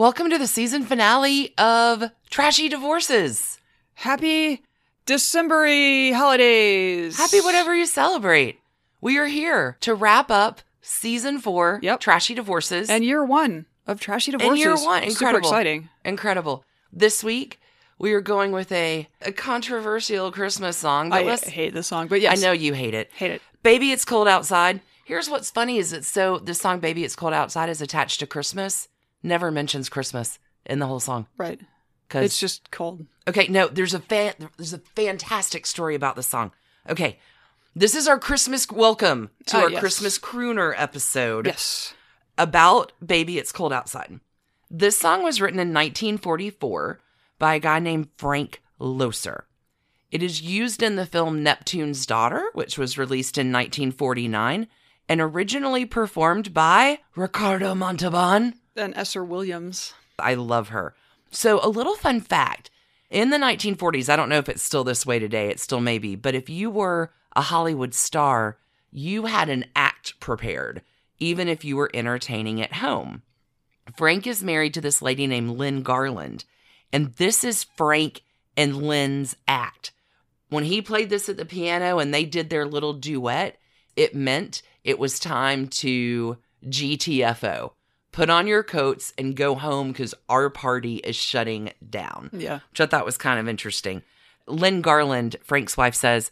Welcome 0.00 0.30
to 0.30 0.38
the 0.38 0.46
season 0.46 0.82
finale 0.84 1.52
of 1.58 2.10
Trashy 2.30 2.70
Divorces. 2.70 3.58
Happy 3.92 4.62
Decembery 5.04 6.12
holidays. 6.12 7.18
Happy 7.18 7.42
whatever 7.42 7.76
you 7.76 7.84
celebrate. 7.84 8.60
We 9.02 9.18
are 9.18 9.26
here 9.26 9.76
to 9.82 9.94
wrap 9.94 10.30
up 10.30 10.62
season 10.80 11.38
four, 11.38 11.80
Yep. 11.82 12.00
Trashy 12.00 12.32
Divorces. 12.34 12.88
And 12.88 13.04
year 13.04 13.22
one 13.22 13.66
of 13.86 14.00
Trashy 14.00 14.30
Divorces. 14.32 14.52
And 14.52 14.58
year 14.58 14.74
one, 14.74 15.02
Incredible. 15.02 15.46
Super 15.46 15.54
exciting. 15.54 15.90
Incredible. 16.02 16.64
This 16.90 17.22
week, 17.22 17.60
we 17.98 18.14
are 18.14 18.22
going 18.22 18.52
with 18.52 18.72
a, 18.72 19.06
a 19.20 19.32
controversial 19.32 20.32
Christmas 20.32 20.78
song. 20.78 21.12
I 21.12 21.36
hate 21.36 21.74
the 21.74 21.82
song, 21.82 22.08
but 22.08 22.22
yes. 22.22 22.38
I 22.38 22.46
know 22.46 22.52
you 22.52 22.72
hate 22.72 22.94
it. 22.94 23.10
Hate 23.12 23.32
it. 23.32 23.42
Baby, 23.62 23.92
it's 23.92 24.06
cold 24.06 24.28
outside. 24.28 24.80
Here's 25.04 25.28
what's 25.28 25.50
funny 25.50 25.76
is 25.76 25.90
that 25.90 26.06
so 26.06 26.38
this 26.38 26.58
song 26.58 26.80
Baby 26.80 27.04
It's 27.04 27.16
Cold 27.16 27.34
Outside 27.34 27.68
is 27.68 27.82
attached 27.82 28.20
to 28.20 28.26
Christmas. 28.26 28.88
Never 29.22 29.50
mentions 29.50 29.88
Christmas 29.88 30.38
in 30.66 30.78
the 30.78 30.86
whole 30.86 31.00
song. 31.00 31.26
Right. 31.36 31.60
Cuz 32.08 32.22
It's 32.24 32.38
just 32.40 32.70
cold. 32.70 33.06
Okay, 33.28 33.46
no, 33.48 33.68
there's 33.68 33.94
a 33.94 34.00
fan 34.00 34.34
there's 34.56 34.72
a 34.72 34.78
fantastic 34.78 35.66
story 35.66 35.94
about 35.94 36.16
the 36.16 36.22
song. 36.22 36.52
Okay. 36.88 37.18
This 37.76 37.94
is 37.94 38.08
our 38.08 38.18
Christmas 38.18 38.68
welcome 38.70 39.30
to 39.46 39.56
Ah, 39.56 39.60
our 39.62 39.70
yes. 39.70 39.80
Christmas 39.80 40.18
crooner 40.18 40.74
episode 40.76 41.46
Yes. 41.46 41.94
about 42.36 42.92
Baby 43.04 43.38
It's 43.38 43.52
Cold 43.52 43.72
Outside. 43.72 44.18
This 44.70 44.98
song 44.98 45.22
was 45.22 45.40
written 45.40 45.60
in 45.60 45.72
1944 45.72 47.00
by 47.38 47.54
a 47.54 47.60
guy 47.60 47.78
named 47.78 48.08
Frank 48.16 48.60
Loesser. 48.80 49.42
It 50.10 50.22
is 50.22 50.40
used 50.42 50.82
in 50.82 50.96
the 50.96 51.06
film 51.06 51.42
Neptune's 51.44 52.04
Daughter, 52.06 52.50
which 52.54 52.76
was 52.76 52.98
released 52.98 53.38
in 53.38 53.52
1949 53.52 54.66
and 55.08 55.20
originally 55.20 55.84
performed 55.86 56.52
by 56.52 57.00
Ricardo 57.14 57.74
Montalban. 57.74 58.54
And 58.76 58.96
Esther 58.96 59.24
Williams. 59.24 59.94
I 60.18 60.34
love 60.34 60.68
her. 60.68 60.94
So, 61.30 61.60
a 61.62 61.68
little 61.68 61.94
fun 61.94 62.20
fact 62.20 62.70
in 63.10 63.30
the 63.30 63.38
1940s, 63.38 64.08
I 64.08 64.14
don't 64.14 64.28
know 64.28 64.38
if 64.38 64.48
it's 64.48 64.62
still 64.62 64.84
this 64.84 65.04
way 65.04 65.18
today, 65.18 65.48
it 65.48 65.58
still 65.58 65.80
may 65.80 65.98
be, 65.98 66.14
but 66.14 66.36
if 66.36 66.48
you 66.48 66.70
were 66.70 67.12
a 67.34 67.42
Hollywood 67.42 67.92
star, 67.92 68.58
you 68.92 69.26
had 69.26 69.48
an 69.48 69.66
act 69.74 70.18
prepared, 70.20 70.82
even 71.18 71.48
if 71.48 71.64
you 71.64 71.76
were 71.76 71.90
entertaining 71.92 72.62
at 72.62 72.74
home. 72.74 73.22
Frank 73.96 74.28
is 74.28 74.44
married 74.44 74.74
to 74.74 74.80
this 74.80 75.02
lady 75.02 75.26
named 75.26 75.50
Lynn 75.50 75.82
Garland, 75.82 76.44
and 76.92 77.12
this 77.14 77.42
is 77.42 77.64
Frank 77.64 78.22
and 78.56 78.76
Lynn's 78.76 79.36
act. 79.48 79.90
When 80.48 80.64
he 80.64 80.80
played 80.80 81.10
this 81.10 81.28
at 81.28 81.36
the 81.36 81.44
piano 81.44 81.98
and 81.98 82.14
they 82.14 82.24
did 82.24 82.48
their 82.48 82.66
little 82.66 82.92
duet, 82.92 83.58
it 83.96 84.14
meant 84.14 84.62
it 84.84 85.00
was 85.00 85.18
time 85.18 85.66
to 85.68 86.38
GTFO. 86.64 87.72
Put 88.12 88.28
on 88.30 88.46
your 88.46 88.62
coats 88.62 89.12
and 89.16 89.36
go 89.36 89.54
home 89.54 89.92
because 89.92 90.14
our 90.28 90.50
party 90.50 90.96
is 90.96 91.14
shutting 91.16 91.72
down 91.88 92.30
Yeah. 92.32 92.60
which 92.70 92.80
I 92.80 92.86
thought 92.86 93.04
was 93.06 93.16
kind 93.16 93.38
of 93.38 93.48
interesting. 93.48 94.02
Lynn 94.46 94.80
Garland, 94.80 95.36
Frank's 95.44 95.76
wife, 95.76 95.94
says, 95.94 96.30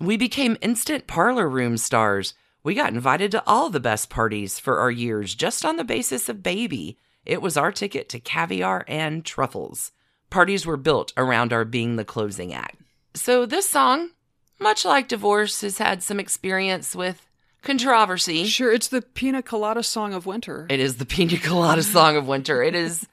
We 0.00 0.16
became 0.16 0.56
instant 0.60 1.06
parlor 1.06 1.48
room 1.48 1.76
stars. 1.76 2.34
We 2.64 2.74
got 2.74 2.92
invited 2.92 3.30
to 3.32 3.42
all 3.46 3.70
the 3.70 3.80
best 3.80 4.10
parties 4.10 4.58
for 4.58 4.78
our 4.80 4.90
years 4.90 5.34
just 5.34 5.64
on 5.64 5.76
the 5.76 5.84
basis 5.84 6.28
of 6.28 6.42
baby. 6.42 6.98
It 7.24 7.40
was 7.40 7.56
our 7.56 7.70
ticket 7.70 8.08
to 8.10 8.18
caviar 8.20 8.84
and 8.88 9.24
truffles. 9.24 9.92
Parties 10.30 10.66
were 10.66 10.76
built 10.76 11.12
around 11.16 11.52
our 11.52 11.64
being 11.64 11.96
the 11.96 12.04
closing 12.04 12.52
act. 12.52 12.76
So, 13.14 13.46
this 13.46 13.68
song, 13.68 14.10
much 14.58 14.84
like 14.84 15.08
divorce, 15.08 15.60
has 15.62 15.78
had 15.78 16.02
some 16.02 16.18
experience 16.20 16.94
with 16.94 17.26
controversy. 17.62 18.44
Sure, 18.46 18.72
it's 18.72 18.88
the 18.88 19.02
pina 19.02 19.42
colada 19.42 19.82
song 19.82 20.14
of 20.14 20.26
winter. 20.26 20.66
It 20.70 20.80
is 20.80 20.96
the 20.96 21.06
pina 21.06 21.38
colada 21.38 21.82
song 21.82 22.16
of 22.16 22.26
winter. 22.26 22.62
It 22.62 22.74
is 22.74 23.06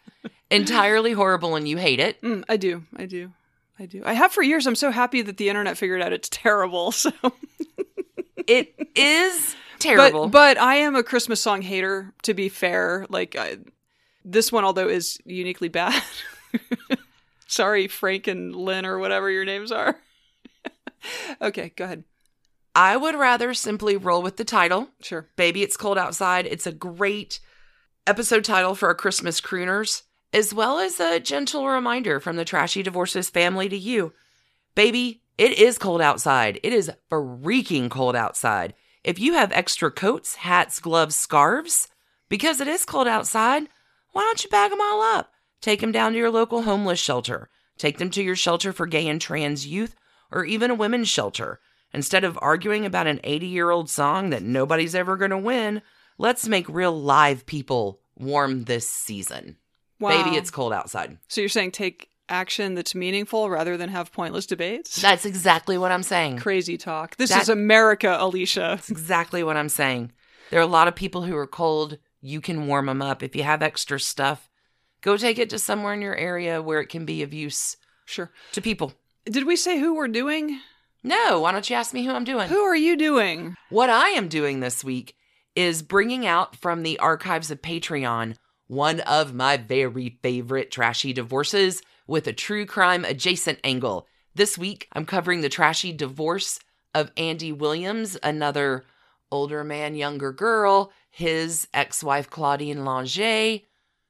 entirely 0.49 1.13
horrible 1.13 1.55
and 1.55 1.67
you 1.67 1.77
hate 1.77 1.99
it. 1.99 2.21
Mm, 2.21 2.43
I 2.47 2.57
do. 2.57 2.83
I 2.95 3.05
do. 3.05 3.31
I 3.79 3.85
do. 3.85 4.01
I 4.05 4.13
have 4.13 4.31
for 4.31 4.41
years. 4.41 4.65
I'm 4.65 4.75
so 4.75 4.89
happy 4.91 5.21
that 5.21 5.37
the 5.37 5.49
internet 5.49 5.77
figured 5.77 6.01
out 6.01 6.13
it's 6.13 6.29
terrible. 6.29 6.91
So, 7.03 7.11
It 8.47 8.73
is 8.95 9.55
terrible. 9.79 10.27
but 10.29 10.55
but 10.55 10.57
I 10.57 10.75
am 10.77 10.95
a 10.95 11.03
Christmas 11.03 11.41
song 11.41 11.61
hater. 11.61 12.13
To 12.23 12.33
be 12.33 12.47
fair, 12.49 13.05
like 13.09 13.35
I, 13.35 13.57
this 14.23 14.51
one, 14.53 14.63
although 14.63 14.87
is 14.87 15.19
uniquely 15.25 15.67
bad. 15.67 16.01
Sorry, 17.47 17.87
Frank 17.87 18.27
and 18.27 18.55
Lynn 18.55 18.85
or 18.85 18.99
whatever 18.99 19.29
your 19.29 19.43
names 19.45 19.71
are. 19.71 19.97
okay, 21.41 21.71
go 21.75 21.83
ahead. 21.85 22.03
I 22.77 22.95
would 22.95 23.15
rather 23.15 23.55
simply 23.55 23.97
roll 23.97 24.21
with 24.21 24.37
the 24.37 24.45
title. 24.45 24.89
Sure. 25.01 25.27
Baby, 25.35 25.63
it's 25.63 25.75
cold 25.75 25.97
outside. 25.97 26.45
It's 26.45 26.67
a 26.67 26.71
great 26.71 27.39
episode 28.05 28.43
title 28.43 28.75
for 28.75 28.89
our 28.89 28.93
Christmas 28.93 29.41
crooners, 29.41 30.03
as 30.31 30.53
well 30.53 30.77
as 30.77 30.99
a 30.99 31.19
gentle 31.19 31.67
reminder 31.67 32.19
from 32.19 32.35
the 32.35 32.45
Trashy 32.45 32.83
Divorces 32.83 33.31
family 33.31 33.67
to 33.67 33.75
you. 33.75 34.13
Baby, 34.75 35.23
it 35.39 35.57
is 35.57 35.79
cold 35.79 36.01
outside. 36.01 36.59
It 36.61 36.71
is 36.71 36.91
freaking 37.11 37.89
cold 37.89 38.15
outside. 38.15 38.75
If 39.03 39.17
you 39.17 39.33
have 39.33 39.51
extra 39.53 39.89
coats, 39.89 40.35
hats, 40.35 40.79
gloves, 40.79 41.15
scarves, 41.15 41.87
because 42.29 42.61
it 42.61 42.67
is 42.67 42.85
cold 42.85 43.07
outside, 43.07 43.69
why 44.11 44.21
don't 44.21 44.43
you 44.43 44.51
bag 44.51 44.69
them 44.69 44.81
all 44.81 45.01
up? 45.01 45.31
Take 45.61 45.81
them 45.81 45.91
down 45.91 46.11
to 46.11 46.19
your 46.19 46.29
local 46.29 46.61
homeless 46.61 46.99
shelter. 46.99 47.49
Take 47.79 47.97
them 47.97 48.11
to 48.11 48.21
your 48.21 48.35
shelter 48.35 48.71
for 48.71 48.85
gay 48.85 49.07
and 49.07 49.19
trans 49.19 49.65
youth, 49.65 49.95
or 50.31 50.45
even 50.45 50.69
a 50.69 50.75
women's 50.75 51.09
shelter. 51.09 51.59
Instead 51.93 52.23
of 52.23 52.37
arguing 52.41 52.85
about 52.85 53.07
an 53.07 53.19
80 53.23 53.47
year 53.47 53.69
old 53.69 53.89
song 53.89 54.29
that 54.31 54.43
nobody's 54.43 54.93
ever 54.95 55.17
going 55.17 55.31
to 55.31 55.37
win, 55.37 55.81
let's 56.17 56.47
make 56.47 56.67
real 56.69 56.97
live 56.99 57.45
people 57.45 57.99
warm 58.17 58.63
this 58.65 58.87
season. 58.89 59.57
Wow. 59.99 60.23
Baby, 60.23 60.35
it's 60.37 60.51
cold 60.51 60.73
outside. 60.73 61.17
So 61.27 61.41
you're 61.41 61.49
saying 61.49 61.71
take 61.71 62.09
action 62.29 62.75
that's 62.75 62.93
meaningful 62.93 63.49
rather 63.49 63.77
than 63.77 63.89
have 63.89 64.11
pointless 64.11 64.45
debates? 64.45 65.01
That's 65.01 65.25
exactly 65.25 65.77
what 65.77 65.91
I'm 65.93 66.03
saying. 66.03 66.37
Crazy 66.39 66.77
talk. 66.77 67.15
This 67.15 67.29
That- 67.29 67.43
is 67.43 67.49
America, 67.49 68.17
Alicia. 68.19 68.59
That's 68.75 68.89
exactly 68.91 69.43
what 69.43 69.55
I'm 69.57 69.69
saying. 69.69 70.11
There 70.49 70.59
are 70.59 70.63
a 70.63 70.67
lot 70.67 70.87
of 70.89 70.95
people 70.95 71.23
who 71.23 71.35
are 71.37 71.47
cold. 71.47 71.97
You 72.21 72.41
can 72.41 72.67
warm 72.67 72.87
them 72.87 73.01
up. 73.01 73.23
If 73.23 73.35
you 73.35 73.43
have 73.43 73.61
extra 73.63 73.99
stuff, 73.99 74.49
go 75.01 75.15
take 75.17 75.39
it 75.39 75.49
to 75.51 75.59
somewhere 75.59 75.93
in 75.93 76.01
your 76.01 76.15
area 76.15 76.61
where 76.61 76.81
it 76.81 76.87
can 76.87 77.05
be 77.05 77.23
of 77.23 77.33
use 77.33 77.77
Sure. 78.05 78.31
to 78.51 78.61
people. 78.61 78.93
Did 79.25 79.45
we 79.45 79.55
say 79.55 79.79
who 79.79 79.95
we're 79.95 80.07
doing? 80.07 80.59
No, 81.03 81.41
why 81.41 81.51
don't 81.51 81.69
you 81.69 81.75
ask 81.75 81.93
me 81.93 82.05
who 82.05 82.11
I'm 82.11 82.23
doing? 82.23 82.49
Who 82.49 82.61
are 82.61 82.75
you 82.75 82.97
doing? 82.97 83.55
What 83.69 83.89
I 83.89 84.09
am 84.09 84.27
doing 84.27 84.59
this 84.59 84.83
week 84.83 85.15
is 85.55 85.81
bringing 85.81 86.25
out 86.25 86.55
from 86.55 86.83
the 86.83 86.99
archives 86.99 87.51
of 87.51 87.61
Patreon 87.61 88.35
one 88.67 88.99
of 89.01 89.33
my 89.33 89.57
very 89.57 90.19
favorite 90.21 90.71
trashy 90.71 91.13
divorces 91.13 91.81
with 92.05 92.27
a 92.27 92.33
true 92.33 92.65
crime 92.65 93.05
adjacent 93.05 93.59
angle. 93.63 94.07
This 94.35 94.57
week, 94.57 94.87
I'm 94.93 95.05
covering 95.05 95.41
the 95.41 95.49
trashy 95.49 95.93
divorce 95.93 96.59
of 96.93 97.11
Andy 97.17 97.51
Williams, 97.51 98.17
another 98.21 98.85
older 99.31 99.63
man, 99.63 99.95
younger 99.95 100.31
girl, 100.31 100.91
his 101.09 101.67
ex 101.73 102.03
wife 102.03 102.29
Claudine 102.29 102.79
Longet, 102.79 103.63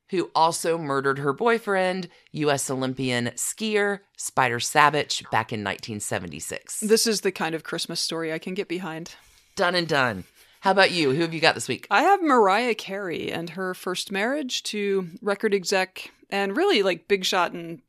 who 0.10 0.32
also 0.34 0.78
murdered 0.78 1.20
her 1.20 1.34
boyfriend, 1.34 2.08
U.S. 2.32 2.70
Olympian 2.70 3.28
skier 3.36 4.00
Spider 4.16 4.60
Sabich, 4.60 5.22
back 5.32 5.52
in 5.52 5.64
1976. 5.64 6.80
This 6.82 7.06
is 7.08 7.22
the 7.22 7.32
kind 7.32 7.54
of 7.56 7.64
Christmas 7.64 8.00
story 8.00 8.32
I 8.32 8.40
can 8.40 8.54
get 8.54 8.68
behind. 8.68 9.16
Done 9.56 9.76
and 9.76 9.88
done. 9.88 10.24
How 10.62 10.72
about 10.72 10.92
you? 10.92 11.12
Who 11.14 11.22
have 11.22 11.34
you 11.34 11.40
got 11.40 11.56
this 11.56 11.68
week? 11.68 11.88
I 11.92 12.02
have 12.04 12.22
Mariah 12.22 12.76
Carey 12.76 13.32
and 13.32 13.52
her 13.52 13.74
first 13.74 14.12
marriage 14.12 14.64
to 14.64 15.08
record 15.22 15.54
exec 15.54 16.12
and 16.30 16.58
really 16.58 16.84
like 16.84 17.08
big 17.08 17.24
shot 17.26 17.52
and 17.54 17.82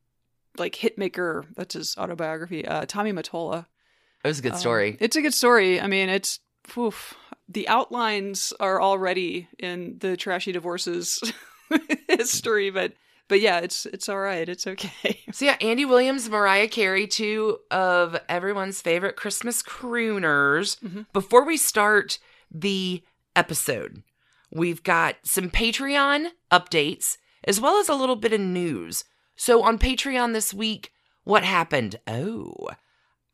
like 0.58 0.74
hitmaker. 0.74 1.46
That's 1.56 1.74
his 1.74 1.96
autobiography. 1.96 2.66
Uh, 2.66 2.84
Tommy 2.86 3.12
Mottola. 3.12 3.66
It 4.24 4.28
was 4.28 4.38
a 4.40 4.42
good 4.42 4.52
Um, 4.52 4.58
story. 4.58 4.96
it's 5.00 5.16
a 5.16 5.22
good 5.22 5.34
story. 5.34 5.80
I 5.80 5.86
mean, 5.86 6.08
it's 6.08 6.40
oof, 6.76 7.14
the 7.48 7.66
outlines 7.68 8.52
are 8.60 8.80
already 8.82 9.48
in 9.58 9.96
the 10.00 10.16
trashy 10.16 10.52
divorces 10.52 11.20
history, 12.08 12.70
but 12.70 12.92
but 13.28 13.40
yeah, 13.40 13.58
it's 13.58 13.86
it's 13.86 14.08
all 14.08 14.18
right. 14.18 14.48
It's 14.48 14.66
okay. 14.66 15.20
so 15.32 15.44
yeah, 15.44 15.56
Andy 15.60 15.84
Williams, 15.84 16.28
Mariah 16.28 16.68
Carey, 16.68 17.06
two 17.06 17.58
of 17.70 18.18
everyone's 18.28 18.80
favorite 18.80 19.16
Christmas 19.16 19.62
crooners. 19.62 20.78
Mhm. 20.80 21.06
Before 21.12 21.44
we 21.44 21.56
start 21.56 22.18
the 22.50 23.02
episode, 23.36 24.02
we've 24.50 24.82
got 24.82 25.16
some 25.24 25.50
Patreon 25.50 26.28
updates 26.50 27.18
as 27.44 27.60
well 27.60 27.78
as 27.78 27.88
a 27.88 27.94
little 27.94 28.16
bit 28.16 28.32
of 28.32 28.40
news. 28.40 29.04
So 29.36 29.62
on 29.62 29.78
Patreon 29.78 30.32
this 30.32 30.52
week, 30.52 30.92
what 31.24 31.44
happened? 31.44 31.96
Oh, 32.06 32.68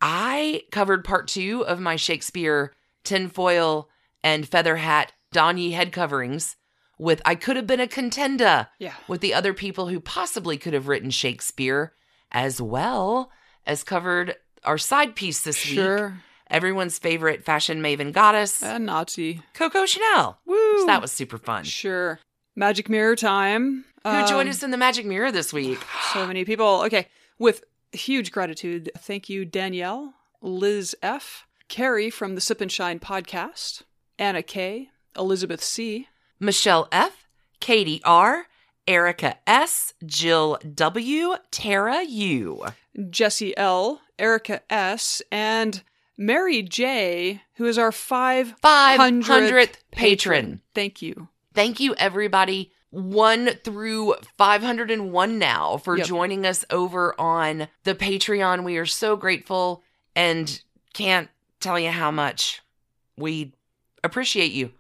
I 0.01 0.63
covered 0.71 1.05
part 1.05 1.29
two 1.29 1.65
of 1.65 1.81
my 1.81 1.97
Shakespeare 1.97 2.75
tinfoil 3.05 3.89
and 4.23 4.49
feather 4.49 4.77
hat 4.77 5.13
Donny 5.33 5.71
head 5.73 5.93
coverings 5.93 6.57
with 6.99 7.21
I 7.25 7.35
Could 7.35 7.57
Have 7.57 7.67
Been 7.67 7.81
a 7.81 7.87
Contender 7.89 8.69
Yeah. 8.79 8.95
with 9.09 9.21
the 9.21 9.35
other 9.35 9.53
people 9.55 9.89
who 9.89 10.01
possibly 10.01 10.57
could 10.59 10.75
have 10.75 10.89
written 10.89 11.11
Shakespeare, 11.11 11.93
as 12.33 12.61
well 12.61 13.31
as 13.67 13.83
covered 13.85 14.37
our 14.65 14.79
side 14.79 15.15
piece 15.17 15.43
this 15.43 15.65
week. 15.65 15.75
Sure. 15.75 16.23
Everyone's 16.51 16.99
favorite 16.99 17.45
fashion 17.45 17.81
maven 17.83 18.13
goddess, 18.13 18.63
A 18.63 18.79
Nazi. 18.79 19.43
Coco 19.55 19.87
Chanel. 19.87 20.39
Woo. 20.47 20.81
So 20.81 20.87
that 20.87 21.01
was 21.03 21.11
super 21.11 21.39
fun. 21.39 21.65
Sure. 21.65 22.21
Magic 22.55 22.89
Mirror 22.89 23.17
time. 23.17 23.85
Who 24.05 24.11
joined 24.27 24.49
Um, 24.49 24.51
us 24.51 24.63
in 24.63 24.71
the 24.71 24.77
Magic 24.77 25.07
Mirror 25.07 25.33
this 25.33 25.53
week? 25.53 25.79
So 26.13 26.27
many 26.27 26.45
people. 26.45 26.83
Okay. 26.83 27.09
With 27.39 27.65
huge 27.93 28.31
gratitude, 28.31 28.91
thank 28.99 29.29
you, 29.29 29.45
Danielle, 29.45 30.15
Liz 30.43 30.95
F., 31.03 31.47
Carrie 31.69 32.11
from 32.11 32.35
the 32.35 32.41
Sip 32.41 32.61
and 32.61 32.71
Shine 32.71 33.01
podcast, 33.01 33.83
Anna 34.19 34.43
K., 34.43 34.91
Elizabeth 35.17 35.65
C., 35.65 36.09
Michelle 36.41 36.89
F, 36.93 37.27
Katie 37.61 38.01
R, 38.05 38.47
Erica 38.87 39.37
S, 39.47 39.95
Jill 40.05 40.59
W, 40.75 41.35
Tara 41.51 42.03
U. 42.05 42.65
Jesse 43.11 43.57
L., 43.57 44.01
Erica 44.19 44.61
S., 44.71 45.23
and 45.33 45.83
Mary 46.17 46.63
J., 46.63 47.43
who 47.55 47.65
is 47.65 47.79
our 47.79 47.91
500th 47.91 48.55
500th 48.63 49.75
patron. 49.91 50.61
Thank 50.75 51.03
you. 51.03 51.29
Thank 51.55 51.81
you, 51.81 51.95
everybody. 51.97 52.73
One 52.91 53.49
through 53.65 54.15
501 54.39 55.39
now 55.39 55.79
for 55.79 55.97
Yep. 55.97 56.07
joining 56.07 56.47
us 56.47 56.65
over 56.71 57.19
on 57.21 57.67
the 57.83 57.95
Patreon. 57.95 58.63
We 58.65 58.77
are 58.77 58.87
so 58.87 59.17
grateful 59.17 59.83
and 60.15 60.63
can't 60.93 61.29
tell 61.59 61.79
you 61.79 61.91
how 61.91 62.13
much 62.13 62.61
we 63.17 63.53
appreciate 64.05 64.53
you 64.53 64.73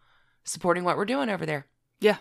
supporting 0.44 0.84
what 0.84 0.96
we're 0.96 1.04
doing 1.04 1.28
over 1.28 1.46
there. 1.46 1.66
Yeah. 2.00 2.16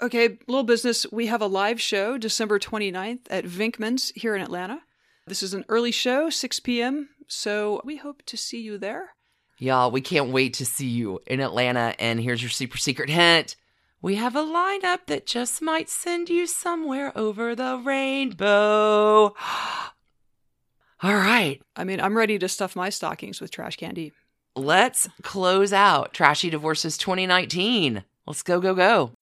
Okay, 0.00 0.38
little 0.46 0.64
business. 0.64 1.06
We 1.10 1.26
have 1.26 1.42
a 1.42 1.46
live 1.46 1.80
show 1.80 2.18
December 2.18 2.58
29th 2.58 3.26
at 3.30 3.44
Venkman's 3.44 4.10
here 4.14 4.36
in 4.36 4.42
Atlanta. 4.42 4.80
This 5.26 5.42
is 5.42 5.54
an 5.54 5.64
early 5.68 5.90
show, 5.92 6.30
6 6.30 6.60
p.m., 6.60 7.10
so 7.26 7.82
we 7.84 7.96
hope 7.96 8.22
to 8.26 8.36
see 8.36 8.60
you 8.60 8.78
there. 8.78 9.10
Y'all, 9.58 9.90
we 9.90 10.00
can't 10.00 10.30
wait 10.30 10.54
to 10.54 10.64
see 10.64 10.86
you 10.86 11.20
in 11.26 11.40
Atlanta. 11.40 11.94
And 11.98 12.20
here's 12.20 12.42
your 12.42 12.50
super 12.50 12.78
secret 12.78 13.10
hint 13.10 13.56
we 14.00 14.14
have 14.14 14.36
a 14.36 14.42
lineup 14.42 15.06
that 15.06 15.26
just 15.26 15.60
might 15.60 15.88
send 15.88 16.28
you 16.28 16.46
somewhere 16.46 17.12
over 17.18 17.56
the 17.56 17.82
rainbow. 17.84 19.34
All 21.02 21.14
right, 21.14 21.60
I 21.76 21.84
mean, 21.84 22.00
I'm 22.00 22.16
ready 22.16 22.38
to 22.38 22.48
stuff 22.48 22.76
my 22.76 22.90
stockings 22.90 23.40
with 23.40 23.50
trash 23.50 23.76
candy. 23.76 24.12
Let's 24.56 25.08
close 25.22 25.72
out 25.72 26.12
Trashy 26.14 26.50
Divorces 26.50 26.96
2019. 26.98 28.04
Let's 28.26 28.42
go, 28.42 28.60
go, 28.60 28.74
go. 28.74 29.12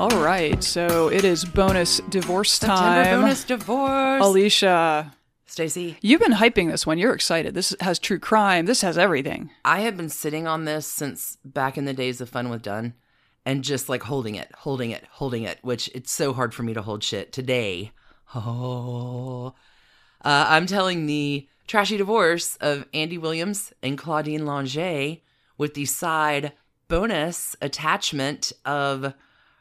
All 0.00 0.20
right, 0.22 0.62
so 0.62 1.08
it 1.08 1.24
is 1.24 1.44
bonus 1.44 2.00
divorce 2.08 2.52
September 2.52 3.04
time. 3.04 3.20
bonus 3.22 3.44
divorce. 3.44 4.22
Alicia, 4.22 5.14
Stacy, 5.46 5.96
you've 6.02 6.20
been 6.20 6.32
hyping 6.32 6.68
this 6.70 6.84
one. 6.84 6.98
You're 6.98 7.14
excited. 7.14 7.54
This 7.54 7.74
has 7.80 8.00
true 8.00 8.18
crime. 8.18 8.66
This 8.66 8.80
has 8.82 8.98
everything. 8.98 9.50
I 9.64 9.80
have 9.80 9.96
been 9.96 10.08
sitting 10.10 10.48
on 10.48 10.64
this 10.64 10.86
since 10.86 11.38
back 11.44 11.78
in 11.78 11.84
the 11.84 11.94
days 11.94 12.20
of 12.20 12.28
Fun 12.28 12.50
with 12.50 12.62
Dunn 12.62 12.94
and 13.46 13.62
just 13.62 13.88
like 13.88 14.02
holding 14.02 14.34
it, 14.34 14.50
holding 14.58 14.90
it, 14.90 15.04
holding 15.12 15.44
it, 15.44 15.58
which 15.62 15.88
it's 15.94 16.12
so 16.12 16.32
hard 16.32 16.52
for 16.52 16.64
me 16.64 16.74
to 16.74 16.82
hold 16.82 17.04
shit 17.04 17.32
today. 17.32 17.92
Oh, 18.34 19.54
uh, 20.24 20.46
I'm 20.48 20.66
telling 20.66 21.06
the 21.06 21.46
trashy 21.66 21.96
divorce 21.96 22.56
of 22.56 22.86
Andy 22.92 23.18
Williams 23.18 23.72
and 23.82 23.96
Claudine 23.96 24.44
Longet 24.44 25.20
with 25.56 25.74
the 25.74 25.84
side 25.84 26.52
bonus 26.88 27.56
attachment 27.62 28.52
of 28.64 29.14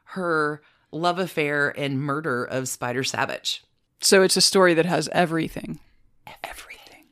her 0.05 0.61
love 0.91 1.19
affair 1.19 1.69
and 1.77 2.01
murder 2.01 2.43
of 2.43 2.67
Spider 2.67 3.03
Sabich. 3.03 3.59
So 3.99 4.21
it's 4.21 4.37
a 4.37 4.41
story 4.41 4.73
that 4.73 4.85
has 4.85 5.07
everything. 5.11 5.79
everything. 6.43 7.05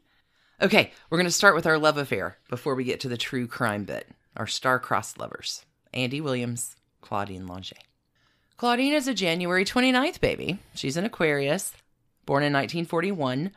Okay, 0.62 0.92
we're 1.10 1.18
going 1.18 1.26
to 1.26 1.32
start 1.32 1.56
with 1.56 1.66
our 1.66 1.78
love 1.78 1.98
affair 1.98 2.38
before 2.50 2.76
we 2.76 2.84
get 2.84 3.00
to 3.02 3.10
the 3.10 3.18
true 3.18 3.48
crime 3.48 3.86
bit. 3.86 4.08
Our 4.36 4.48
star-crossed 4.48 5.18
lovers, 5.18 5.66
Andy 5.94 6.22
Williams, 6.22 6.76
Claudine 7.02 7.48
Longet. 7.48 7.91
Claudine 8.62 8.94
is 8.94 9.08
a 9.08 9.16
January 9.16 9.66
29th 9.66 10.20
baby. 10.20 10.60
She's 10.76 10.96
an 10.96 11.04
Aquarius, 11.04 11.74
born 12.28 12.44
in 12.44 12.54
1941. 12.54 13.54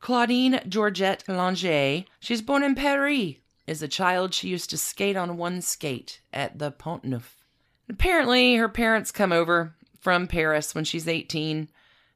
Claudine 0.00 0.58
Georgette 0.66 1.22
Longet, 1.28 2.06
she's 2.18 2.40
born 2.40 2.62
in 2.62 2.74
Paris. 2.74 3.34
As 3.68 3.82
a 3.82 3.88
child, 3.88 4.32
she 4.32 4.48
used 4.48 4.70
to 4.70 4.78
skate 4.78 5.18
on 5.18 5.36
one 5.36 5.60
skate 5.60 6.22
at 6.32 6.58
the 6.58 6.70
Pont 6.70 7.04
Neuf. 7.04 7.44
Apparently, 7.90 8.56
her 8.56 8.70
parents 8.70 9.12
come 9.12 9.32
over 9.32 9.74
from 10.00 10.26
Paris 10.26 10.74
when 10.74 10.84
she's 10.84 11.06
18 11.06 11.68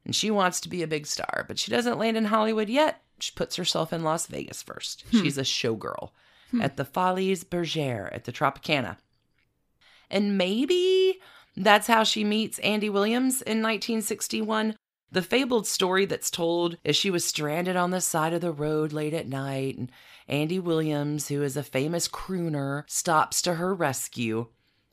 and 0.03 0.15
she 0.15 0.31
wants 0.31 0.59
to 0.61 0.69
be 0.69 0.81
a 0.81 0.87
big 0.87 1.05
star, 1.05 1.45
but 1.47 1.59
she 1.59 1.69
doesn't 1.69 1.99
land 1.99 2.17
in 2.17 2.25
Hollywood 2.25 2.67
yet. 2.67 3.03
She 3.19 3.31
puts 3.35 3.57
herself 3.57 3.93
in 3.93 4.03
Las 4.03 4.25
Vegas 4.25 4.63
first. 4.63 5.05
Hmm. 5.11 5.21
She's 5.21 5.37
a 5.37 5.43
showgirl 5.43 6.09
hmm. 6.49 6.63
at 6.63 6.77
the 6.77 6.83
Folies 6.83 7.43
Bergère 7.43 8.09
at 8.11 8.23
the 8.23 8.31
Tropicana. 8.31 8.97
And 10.09 10.35
maybe 10.35 11.21
that's 11.55 11.87
how 11.87 12.03
she 12.03 12.23
meets 12.23 12.59
Andy 12.59 12.89
Williams 12.89 13.41
in 13.41 13.61
1961. 13.61 14.75
The 15.11 15.21
fabled 15.21 15.67
story 15.67 16.05
that's 16.05 16.31
told 16.31 16.77
is 16.83 16.95
she 16.95 17.11
was 17.11 17.25
stranded 17.25 17.75
on 17.75 17.91
the 17.91 17.99
side 17.99 18.33
of 18.33 18.41
the 18.41 18.53
road 18.53 18.93
late 18.93 19.13
at 19.13 19.27
night, 19.27 19.77
and 19.77 19.91
Andy 20.27 20.59
Williams, 20.59 21.27
who 21.27 21.43
is 21.43 21.57
a 21.57 21.63
famous 21.63 22.07
crooner, 22.07 22.89
stops 22.89 23.41
to 23.41 23.55
her 23.55 23.73
rescue. 23.73 24.47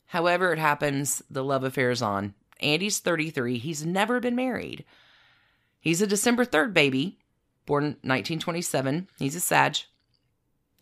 However, 0.07 0.53
it 0.53 0.59
happens, 0.59 1.23
the 1.31 1.45
love 1.45 1.63
affair's 1.63 2.03
on. 2.03 2.35
Andy's 2.61 2.99
33. 2.99 3.59
He's 3.59 3.87
never 3.87 4.19
been 4.19 4.35
married. 4.35 4.85
He's 5.81 6.03
a 6.03 6.07
December 6.07 6.45
3rd 6.45 6.75
baby, 6.75 7.19
born 7.67 7.85
1927. 8.03 9.09
He's 9.19 9.37
a 9.37 9.41
Sag. 9.41 9.77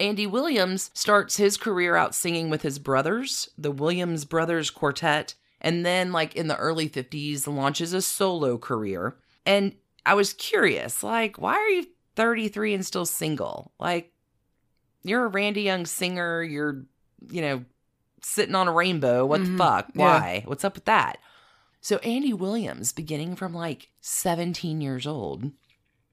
Andy 0.01 0.27
Williams 0.27 0.91
starts 0.95 1.37
his 1.37 1.57
career 1.57 1.97
out 1.97 2.15
singing 2.15 2.49
with 2.49 2.63
his 2.63 2.79
brothers, 2.79 3.51
the 3.59 3.71
Williams 3.71 4.25
Brothers 4.25 4.71
Quartet, 4.71 5.35
and 5.67 5.85
then, 5.85 6.13
like 6.13 6.35
in 6.37 6.47
the 6.49 6.57
early 6.57 6.89
50s, 6.89 7.47
launches 7.47 7.93
a 7.93 8.01
solo 8.01 8.57
career. 8.57 9.17
And 9.45 9.75
I 10.07 10.15
was 10.15 10.33
curious, 10.33 11.03
like, 11.03 11.39
why 11.39 11.55
are 11.55 11.69
you 11.69 11.87
33 12.15 12.75
and 12.75 12.87
still 12.87 13.05
single? 13.07 13.73
Like, 13.79 14.13
you're 15.03 15.25
a 15.25 15.29
Randy 15.29 15.63
Young 15.63 15.85
singer, 15.87 16.43
you're, 16.43 16.85
you 17.31 17.43
know, 17.43 17.65
sitting 18.23 18.55
on 18.55 18.69
a 18.69 18.73
rainbow. 18.73 19.27
What 19.27 19.41
Mhm. 19.41 19.53
the 19.53 19.59
fuck? 19.59 19.91
Yeah. 19.95 20.03
Why? 20.03 20.43
What's 20.47 20.65
up 20.65 20.75
with 20.75 20.87
that? 20.87 21.19
So, 21.81 21.99
Andy 21.99 22.33
Williams, 22.33 22.93
beginning 22.93 23.37
from 23.37 23.55
like 23.55 23.91
17 24.01 24.81
years 24.81 25.07
old, 25.07 25.53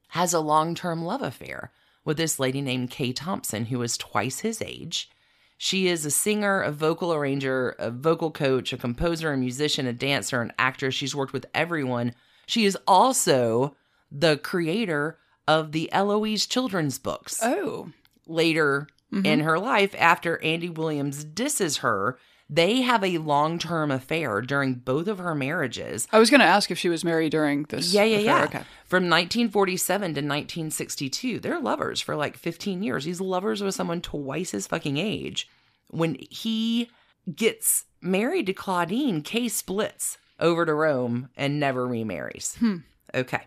has 0.10 0.34
a 0.34 0.40
long 0.40 0.76
term 0.76 1.04
love 1.04 1.22
affair 1.24 1.72
with 2.06 2.18
this 2.18 2.38
lady 2.38 2.62
named 2.62 2.92
Kay 2.92 3.14
Thompson, 3.14 3.66
who 3.66 3.82
is 3.82 3.98
twice 3.98 4.42
his 4.42 4.62
age. 4.62 5.10
She 5.58 5.88
is 5.88 6.06
a 6.06 6.12
singer, 6.12 6.62
a 6.62 6.72
vocal 6.72 7.14
arranger, 7.14 7.76
a 7.80 7.90
vocal 7.92 8.32
coach, 8.32 8.74
a 8.74 8.78
composer, 8.78 9.32
a 9.32 9.38
musician, 9.38 9.88
a 9.88 9.94
dancer, 9.94 10.42
an 10.42 10.52
actress. 10.60 10.96
She's 10.96 11.16
worked 11.16 11.34
with 11.34 11.46
everyone. 11.54 12.14
She 12.46 12.66
is 12.66 12.78
also 12.88 13.76
the 14.12 14.38
creator 14.38 15.18
of 15.48 15.72
the 15.72 15.92
Eloise 15.94 16.46
children's 16.46 17.00
books. 17.00 17.40
Oh. 17.42 17.92
Later 18.28 18.88
Mhm. 19.12 19.26
in 19.26 19.40
her 19.42 19.60
life, 19.60 19.94
after 19.98 20.42
Andy 20.44 20.70
Williams 20.70 21.24
disses 21.24 21.78
her, 21.78 22.18
they 22.50 22.82
have 22.82 23.04
a 23.04 23.18
long 23.18 23.58
term 23.58 23.92
affair 23.92 24.42
during 24.42 24.76
both 24.76 25.08
of 25.08 25.18
her 25.18 25.34
marriages. 25.34 26.08
I 26.12 26.20
was 26.20 26.30
going 26.30 26.42
to 26.42 26.46
ask 26.46 26.70
if 26.72 26.78
she 26.78 26.90
was 26.90 27.04
married 27.04 27.32
during 27.32 27.64
this. 27.64 27.94
Yeah, 27.94 28.04
yeah, 28.04 28.18
affair. 28.18 28.26
yeah. 28.26 28.44
Okay. 28.44 28.64
From 28.86 29.04
1947 29.10 30.02
to 30.02 30.08
1962, 30.22 31.40
they're 31.40 31.60
lovers 31.60 32.02
for 32.02 32.16
like 32.16 32.38
15 32.38 32.84
years. 32.84 33.06
He's 33.06 33.22
lovers 33.22 33.64
with 33.64 33.76
someone 33.76 34.02
twice 34.02 34.52
his 34.52 34.68
fucking 34.68 34.98
age. 34.98 35.50
When 35.90 36.18
he 36.30 36.90
gets 37.34 37.86
married 38.02 38.48
to 38.48 38.54
Claudine, 38.54 39.22
Kay 39.22 39.48
splits 39.48 40.18
over 40.40 40.66
to 40.66 40.74
Rome 40.74 41.30
and 41.38 41.60
never 41.60 41.88
remarries. 41.88 42.56
Hmm. 42.60 42.78
Okay. 43.16 43.42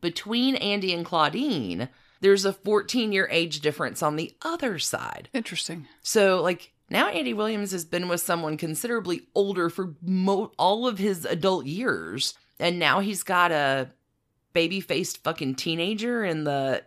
Between 0.00 0.56
Andy 0.56 0.92
and 0.92 1.04
Claudine, 1.04 1.88
there's 2.20 2.44
a 2.44 2.52
14 2.52 3.12
year 3.12 3.28
age 3.30 3.60
difference 3.60 4.02
on 4.02 4.16
the 4.16 4.34
other 4.42 4.78
side. 4.78 5.28
Interesting. 5.32 5.86
So, 6.02 6.42
like, 6.42 6.72
now 6.90 7.08
Andy 7.08 7.34
Williams 7.34 7.72
has 7.72 7.84
been 7.84 8.08
with 8.08 8.20
someone 8.20 8.56
considerably 8.56 9.22
older 9.34 9.68
for 9.70 9.94
mo- 10.02 10.52
all 10.58 10.86
of 10.86 10.98
his 10.98 11.24
adult 11.24 11.66
years. 11.66 12.34
And 12.58 12.78
now 12.78 13.00
he's 13.00 13.22
got 13.22 13.52
a 13.52 13.90
baby 14.52 14.80
faced 14.80 15.22
fucking 15.22 15.54
teenager 15.56 16.24
in 16.24 16.44
the 16.44 16.82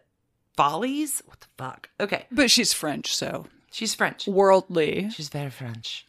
follies. 0.57 1.21
What 1.25 1.39
the 1.39 1.47
fuck? 1.57 1.89
Okay. 1.99 2.25
But 2.31 2.51
she's 2.51 2.73
French, 2.73 3.15
so 3.15 3.47
She's 3.71 3.95
French. 3.95 4.27
worldly. 4.27 5.09
She's 5.11 5.29
very 5.29 5.49
French. 5.49 6.05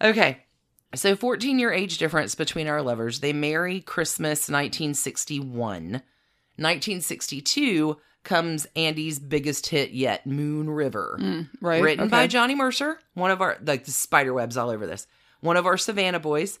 Okay. 0.00 0.38
So 0.94 1.16
14 1.16 1.58
year 1.58 1.72
age 1.72 1.98
difference 1.98 2.34
between 2.34 2.66
our 2.68 2.80
lovers. 2.80 3.20
They 3.20 3.32
marry 3.32 3.80
Christmas 3.80 4.48
1961. 4.48 6.02
1962 6.56 7.96
comes 8.24 8.66
Andy's 8.74 9.18
biggest 9.18 9.66
hit 9.68 9.90
yet, 9.90 10.26
Moon 10.26 10.70
River. 10.70 11.18
Mm, 11.20 11.48
right. 11.60 11.82
Written 11.82 12.08
by. 12.08 12.26
Johnny 12.26 12.54
Mercer, 12.54 12.98
one 13.14 13.30
of 13.30 13.40
our 13.40 13.58
like 13.64 13.84
the 13.84 13.90
spider 13.90 14.34
webs 14.34 14.56
all 14.56 14.70
over 14.70 14.86
this. 14.86 15.06
One 15.40 15.56
of 15.56 15.66
our 15.66 15.76
Savannah 15.76 16.20
boys, 16.20 16.58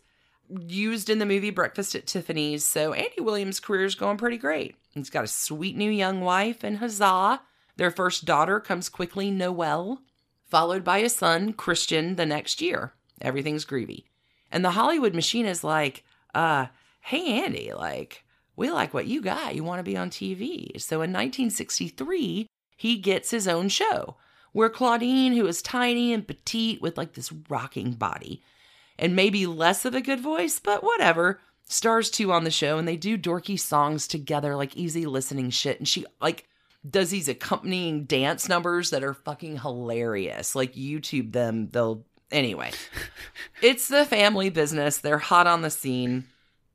used 0.60 1.08
in 1.08 1.18
the 1.18 1.26
movie 1.26 1.50
Breakfast 1.50 1.94
at 1.94 2.06
Tiffany's. 2.06 2.64
So 2.64 2.92
Andy 2.92 3.20
Williams' 3.20 3.60
career 3.60 3.86
is 3.86 3.94
going 3.94 4.18
pretty 4.18 4.36
great. 4.36 4.76
He's 4.90 5.10
got 5.10 5.24
a 5.24 5.28
sweet 5.28 5.76
new 5.76 5.90
young 5.90 6.20
wife 6.20 6.62
and 6.62 6.78
huzzah. 6.78 7.40
Their 7.76 7.90
first 7.90 8.24
daughter 8.24 8.60
comes 8.60 8.88
quickly, 8.88 9.30
Noelle. 9.30 10.02
followed 10.48 10.84
by 10.84 10.98
a 10.98 11.08
son, 11.08 11.52
Christian, 11.52 12.14
the 12.16 12.26
next 12.26 12.60
year. 12.62 12.92
Everything's 13.20 13.64
groovy. 13.64 14.04
And 14.52 14.64
the 14.64 14.70
Hollywood 14.72 15.14
machine 15.14 15.46
is 15.46 15.64
like, 15.64 16.04
uh, 16.34 16.66
hey, 17.00 17.42
Andy, 17.42 17.72
like, 17.72 18.23
we 18.56 18.70
like 18.70 18.94
what 18.94 19.06
you 19.06 19.20
got. 19.20 19.54
You 19.54 19.64
want 19.64 19.80
to 19.80 19.90
be 19.90 19.96
on 19.96 20.10
TV. 20.10 20.80
So 20.80 20.96
in 20.96 21.12
1963, 21.12 22.46
he 22.76 22.96
gets 22.98 23.30
his 23.30 23.48
own 23.48 23.68
show 23.68 24.16
where 24.52 24.70
Claudine, 24.70 25.34
who 25.34 25.46
is 25.46 25.60
tiny 25.60 26.12
and 26.12 26.26
petite 26.26 26.80
with 26.80 26.96
like 26.96 27.14
this 27.14 27.32
rocking 27.48 27.92
body 27.92 28.42
and 28.98 29.16
maybe 29.16 29.46
less 29.46 29.84
of 29.84 29.94
a 29.94 30.00
good 30.00 30.20
voice, 30.20 30.60
but 30.60 30.84
whatever, 30.84 31.40
stars 31.66 32.10
too 32.10 32.32
on 32.32 32.44
the 32.44 32.50
show 32.50 32.78
and 32.78 32.86
they 32.86 32.96
do 32.96 33.18
dorky 33.18 33.58
songs 33.58 34.06
together, 34.06 34.54
like 34.54 34.76
easy 34.76 35.06
listening 35.06 35.50
shit. 35.50 35.78
And 35.78 35.88
she 35.88 36.06
like 36.20 36.48
does 36.88 37.10
these 37.10 37.28
accompanying 37.28 38.04
dance 38.04 38.48
numbers 38.48 38.90
that 38.90 39.02
are 39.02 39.14
fucking 39.14 39.58
hilarious. 39.58 40.54
Like 40.54 40.74
YouTube 40.74 41.32
them, 41.32 41.68
they'll 41.70 42.04
anyway. 42.30 42.70
it's 43.62 43.88
the 43.88 44.04
family 44.04 44.50
business. 44.50 44.98
They're 44.98 45.18
hot 45.18 45.46
on 45.46 45.62
the 45.62 45.70
scene. 45.70 46.26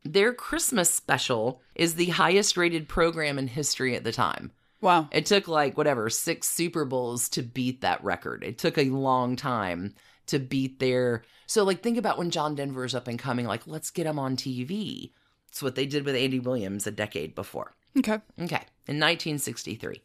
Their 0.04 0.34
Christmas 0.34 0.94
special 0.94 1.62
is 1.76 1.96
the 1.96 2.08
highest 2.08 2.58
rated 2.58 2.88
program 2.88 3.38
in 3.38 3.48
history 3.48 3.96
at 3.96 4.04
the 4.04 4.12
time. 4.12 4.52
Wow. 4.82 5.10
It 5.12 5.26
took 5.26 5.48
like 5.48 5.78
whatever, 5.78 6.10
six 6.10 6.48
Super 6.48 6.86
Bowls 6.86 7.28
to 7.30 7.42
beat 7.44 7.82
that 7.82 8.04
record. 8.04 8.44
It 8.44 8.58
took 8.58 8.78
a 8.78 8.86
long 8.86 9.36
time 9.36 9.94
to 10.28 10.40
beat 10.40 10.80
their. 10.80 11.24
So, 11.48 11.64
like, 11.64 11.82
think 11.82 11.98
about 11.98 12.18
when 12.18 12.32
John 12.32 12.56
Denver's 12.56 12.96
up 12.96 13.08
and 13.08 13.20
coming, 13.20 13.46
like, 13.46 13.68
let's 13.68 13.92
get 13.92 14.06
him 14.06 14.20
on 14.20 14.38
TV. 14.38 15.12
It's 15.50 15.62
what 15.62 15.76
they 15.76 15.86
did 15.86 16.06
with 16.06 16.16
Andy 16.16 16.40
Williams 16.40 16.88
a 16.88 16.92
decade 16.92 17.36
before. 17.36 17.76
Okay. 17.98 18.20
Okay, 18.40 18.64
in 18.88 19.00
1963. 19.00 20.02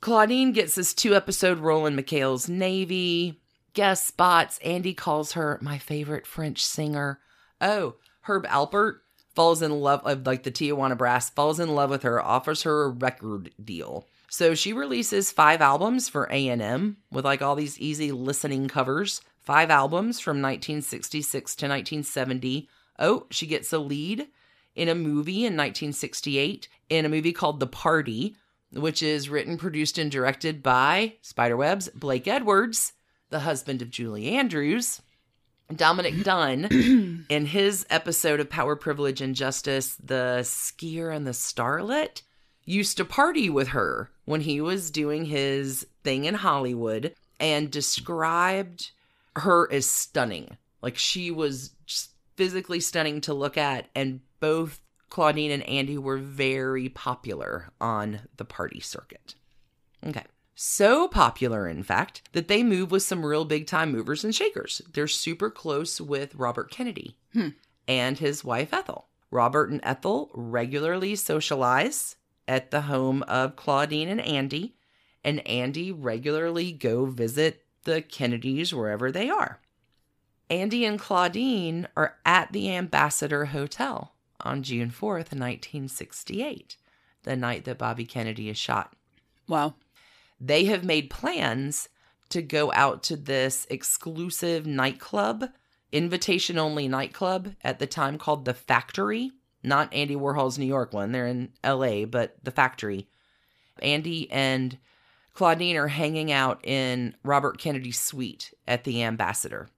Claudine 0.00 0.52
gets 0.52 0.76
this 0.76 0.94
two 0.94 1.14
episode 1.14 1.58
role 1.58 1.86
in 1.86 1.96
McHale's 1.96 2.48
Navy. 2.48 3.40
Guest 3.74 4.06
spots. 4.06 4.58
Andy 4.64 4.94
calls 4.94 5.32
her 5.32 5.58
my 5.60 5.78
favorite 5.78 6.26
French 6.26 6.64
singer. 6.64 7.18
Oh, 7.60 7.96
Herb 8.22 8.46
Alpert 8.46 8.98
falls 9.36 9.62
in 9.62 9.70
love 9.70 10.00
of 10.04 10.26
like 10.26 10.42
the 10.42 10.50
Tijuana 10.50 10.98
Brass, 10.98 11.30
falls 11.30 11.60
in 11.60 11.74
love 11.74 11.90
with 11.90 12.02
her, 12.02 12.20
offers 12.20 12.62
her 12.62 12.84
a 12.84 12.88
record 12.88 13.52
deal. 13.62 14.08
So 14.28 14.54
she 14.54 14.72
releases 14.72 15.30
five 15.30 15.60
albums 15.60 16.08
for 16.08 16.24
A&M 16.24 16.96
with 17.12 17.24
like 17.24 17.42
all 17.42 17.54
these 17.54 17.78
easy 17.78 18.10
listening 18.10 18.66
covers. 18.66 19.20
Five 19.40 19.70
albums 19.70 20.18
from 20.18 20.42
1966 20.42 21.54
to 21.56 21.66
1970. 21.66 22.68
Oh, 22.98 23.26
she 23.30 23.46
gets 23.46 23.72
a 23.72 23.78
lead 23.78 24.26
in 24.74 24.88
a 24.88 24.94
movie 24.94 25.40
in 25.46 25.56
1968 25.56 26.68
in 26.88 27.04
a 27.04 27.08
movie 27.08 27.32
called 27.32 27.60
The 27.60 27.66
Party, 27.66 28.36
which 28.72 29.02
is 29.02 29.28
written, 29.28 29.56
produced, 29.56 29.98
and 29.98 30.10
directed 30.10 30.62
by 30.62 31.14
Spiderweb's 31.22 31.88
Blake 31.90 32.26
Edwards, 32.26 32.92
the 33.30 33.40
husband 33.40 33.82
of 33.82 33.90
Julie 33.90 34.28
Andrews. 34.28 35.00
Dominick 35.74 36.22
Dunne, 36.22 37.26
in 37.28 37.46
his 37.46 37.86
episode 37.90 38.40
of 38.40 38.50
Power, 38.50 38.76
Privilege, 38.76 39.20
and 39.20 39.34
Justice, 39.34 39.96
The 39.96 40.40
Skier 40.42 41.14
and 41.14 41.26
the 41.26 41.32
Starlet, 41.32 42.22
used 42.64 42.96
to 42.96 43.04
party 43.04 43.48
with 43.48 43.68
her 43.68 44.10
when 44.24 44.42
he 44.42 44.60
was 44.60 44.90
doing 44.90 45.24
his 45.24 45.86
thing 46.02 46.24
in 46.24 46.34
Hollywood 46.34 47.14
and 47.38 47.70
described 47.70 48.90
her 49.36 49.70
as 49.72 49.86
stunning. 49.86 50.56
Like 50.82 50.96
she 50.96 51.30
was 51.30 51.72
physically 52.36 52.80
stunning 52.80 53.20
to 53.22 53.34
look 53.34 53.56
at, 53.56 53.88
and 53.94 54.20
both 54.40 54.80
Claudine 55.10 55.50
and 55.50 55.62
Andy 55.64 55.98
were 55.98 56.18
very 56.18 56.88
popular 56.88 57.70
on 57.80 58.20
the 58.36 58.44
party 58.44 58.80
circuit. 58.80 59.34
Okay. 60.06 60.24
So 60.58 61.06
popular, 61.06 61.68
in 61.68 61.82
fact, 61.82 62.22
that 62.32 62.48
they 62.48 62.62
move 62.62 62.90
with 62.90 63.02
some 63.02 63.24
real 63.24 63.44
big 63.44 63.66
time 63.66 63.92
movers 63.92 64.24
and 64.24 64.34
shakers. 64.34 64.80
They're 64.92 65.06
super 65.06 65.50
close 65.50 66.00
with 66.00 66.34
Robert 66.34 66.70
Kennedy 66.70 67.14
Hmm. 67.34 67.50
and 67.86 68.18
his 68.18 68.42
wife 68.42 68.72
Ethel. 68.72 69.06
Robert 69.30 69.70
and 69.70 69.80
Ethel 69.82 70.30
regularly 70.32 71.14
socialize 71.14 72.16
at 72.48 72.70
the 72.70 72.82
home 72.82 73.22
of 73.24 73.54
Claudine 73.56 74.08
and 74.08 74.20
Andy, 74.20 74.74
and 75.22 75.46
Andy 75.46 75.92
regularly 75.92 76.72
go 76.72 77.04
visit 77.04 77.64
the 77.84 78.00
Kennedys 78.00 78.72
wherever 78.72 79.12
they 79.12 79.28
are. 79.28 79.60
Andy 80.48 80.84
and 80.86 80.98
Claudine 80.98 81.86
are 81.96 82.16
at 82.24 82.52
the 82.52 82.74
Ambassador 82.74 83.46
Hotel 83.46 84.14
on 84.40 84.62
June 84.62 84.90
4th, 84.90 85.32
1968, 85.34 86.76
the 87.24 87.36
night 87.36 87.64
that 87.64 87.76
Bobby 87.78 88.06
Kennedy 88.06 88.48
is 88.48 88.56
shot. 88.56 88.94
Wow. 89.48 89.74
They 90.40 90.64
have 90.66 90.84
made 90.84 91.10
plans 91.10 91.88
to 92.28 92.42
go 92.42 92.72
out 92.72 93.02
to 93.04 93.16
this 93.16 93.66
exclusive 93.70 94.66
nightclub, 94.66 95.50
invitation 95.92 96.58
only 96.58 96.88
nightclub 96.88 97.54
at 97.62 97.78
the 97.78 97.86
time 97.86 98.18
called 98.18 98.44
The 98.44 98.54
Factory, 98.54 99.30
not 99.62 99.92
Andy 99.94 100.16
Warhol's 100.16 100.58
New 100.58 100.66
York 100.66 100.92
one. 100.92 101.12
They're 101.12 101.26
in 101.26 101.52
LA, 101.64 102.04
but 102.04 102.36
The 102.42 102.50
Factory. 102.50 103.08
Andy 103.80 104.30
and 104.30 104.78
Claudine 105.34 105.76
are 105.76 105.88
hanging 105.88 106.32
out 106.32 106.64
in 106.64 107.14
Robert 107.22 107.58
Kennedy's 107.58 108.00
suite 108.00 108.52
at 108.66 108.84
the 108.84 109.02
Ambassador. 109.02 109.68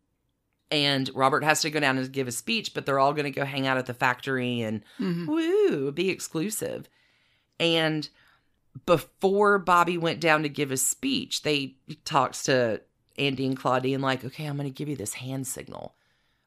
And 0.71 1.11
Robert 1.15 1.45
has 1.45 1.62
to 1.62 1.71
go 1.71 1.81
down 1.81 1.99
and 1.99 2.12
give 2.12 2.29
a 2.29 2.33
speech, 2.33 2.75
but 2.75 2.85
they're 2.87 2.99
all 2.99 3.12
going 3.15 3.25
to 3.25 3.31
go 3.31 3.45
hang 3.45 3.67
out 3.67 3.79
at 3.79 3.87
the 3.87 3.95
factory 3.95 4.61
and 4.61 4.83
Mhm. 5.00 5.27
woo, 5.27 5.91
be 5.93 6.11
exclusive. 6.11 6.88
And 7.59 8.09
before 8.87 9.59
Bobby 9.59 9.99
went 9.99 10.21
down 10.21 10.43
to 10.43 10.49
give 10.49 10.71
his 10.71 10.87
speech, 10.87 11.43
they 11.43 11.77
talks 12.05 12.43
to 12.45 12.83
Andy 13.17 13.47
and 13.47 13.57
Claudine 13.57 14.01
like, 14.01 14.25
okay, 14.25 14.47
I'm 14.47 14.57
going 14.57 14.69
to 14.69 14.75
give 14.75 14.89
you 14.89 14.97
this 14.97 15.15
hand 15.15 15.47
signal. 15.47 15.95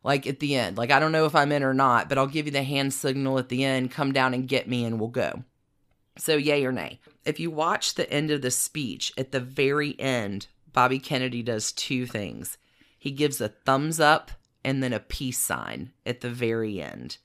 Like 0.04 0.26
at 0.26 0.40
the 0.40 0.56
end, 0.56 0.78
like 0.78 0.90
I 0.90 1.00
don't 1.00 1.12
know 1.12 1.26
if 1.26 1.36
I'm 1.36 1.52
in 1.52 1.64
or 1.64 1.74
not, 1.74 2.10
but 2.10 2.18
I'll 2.18 2.28
give 2.28 2.48
you 2.48 2.52
the 2.52 2.64
hand 2.64 2.94
signal 2.94 3.38
at 3.38 3.50
the 3.50 3.64
end. 3.64 3.92
Come 3.92 4.12
down 4.12 4.34
and 4.34 4.48
get 4.48 4.68
me, 4.68 4.84
and 4.84 5.00
we'll 5.00 5.10
go. 5.10 5.44
So, 6.18 6.36
yay 6.36 6.66
or 6.66 6.72
nay? 6.72 7.00
If 7.24 7.40
you 7.40 7.52
watch 7.52 7.94
the 7.94 8.12
end 8.12 8.32
of 8.32 8.42
the 8.42 8.50
speech, 8.50 9.14
at 9.16 9.32
the 9.32 9.40
very 9.40 9.98
end, 10.00 10.48
Bobby 10.74 10.98
Kennedy 10.98 11.44
does 11.44 11.72
two 11.72 12.08
things. 12.08 12.58
He 12.98 13.12
gives 13.12 13.40
a 13.40 13.50
thumbs 13.50 14.00
up 14.00 14.32
and 14.64 14.82
then 14.82 14.92
a 14.92 15.00
peace 15.00 15.40
sign 15.40 15.92
at 16.06 16.22
the 16.22 16.30
very 16.30 16.82
end. 16.82 17.18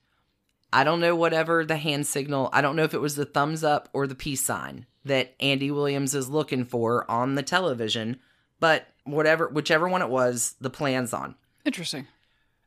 I 0.73 0.85
don't 0.85 1.01
know 1.01 1.17
whatever 1.17 1.65
the 1.65 1.77
hand 1.79 2.07
signal, 2.07 2.51
I 2.53 2.61
don't 2.61 2.77
know 2.77 2.85
if 2.85 2.95
it 2.95 3.01
was 3.01 3.17
the 3.17 3.25
thumbs 3.25 3.65
up 3.65 3.89
or 3.93 4.07
the 4.07 4.15
peace 4.15 4.45
sign 4.45 4.87
that 5.07 5.35
Andy 5.41 5.71
Williams 5.71 6.15
is 6.15 6.29
looking 6.29 6.65
for 6.65 7.11
on 7.11 7.35
the 7.35 7.43
television, 7.43 8.19
but 8.61 8.87
whatever, 9.05 9.49
whichever 9.49 9.89
one 9.89 10.03
it 10.03 10.09
was, 10.09 10.55
the 10.61 10.71
plan's 10.71 11.13
on. 11.13 11.35
Interesting. 11.65 12.07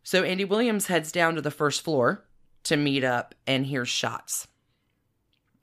So 0.04 0.24
Andy 0.24 0.46
Williams 0.46 0.88
heads 0.88 1.12
down 1.12 1.36
to 1.36 1.42
the 1.42 1.52
first 1.52 1.82
floor 1.82 2.26
to 2.64 2.78
meet 2.78 3.04
up 3.04 3.36
and 3.46 3.66
hear 3.66 3.86
shots. 3.86 4.48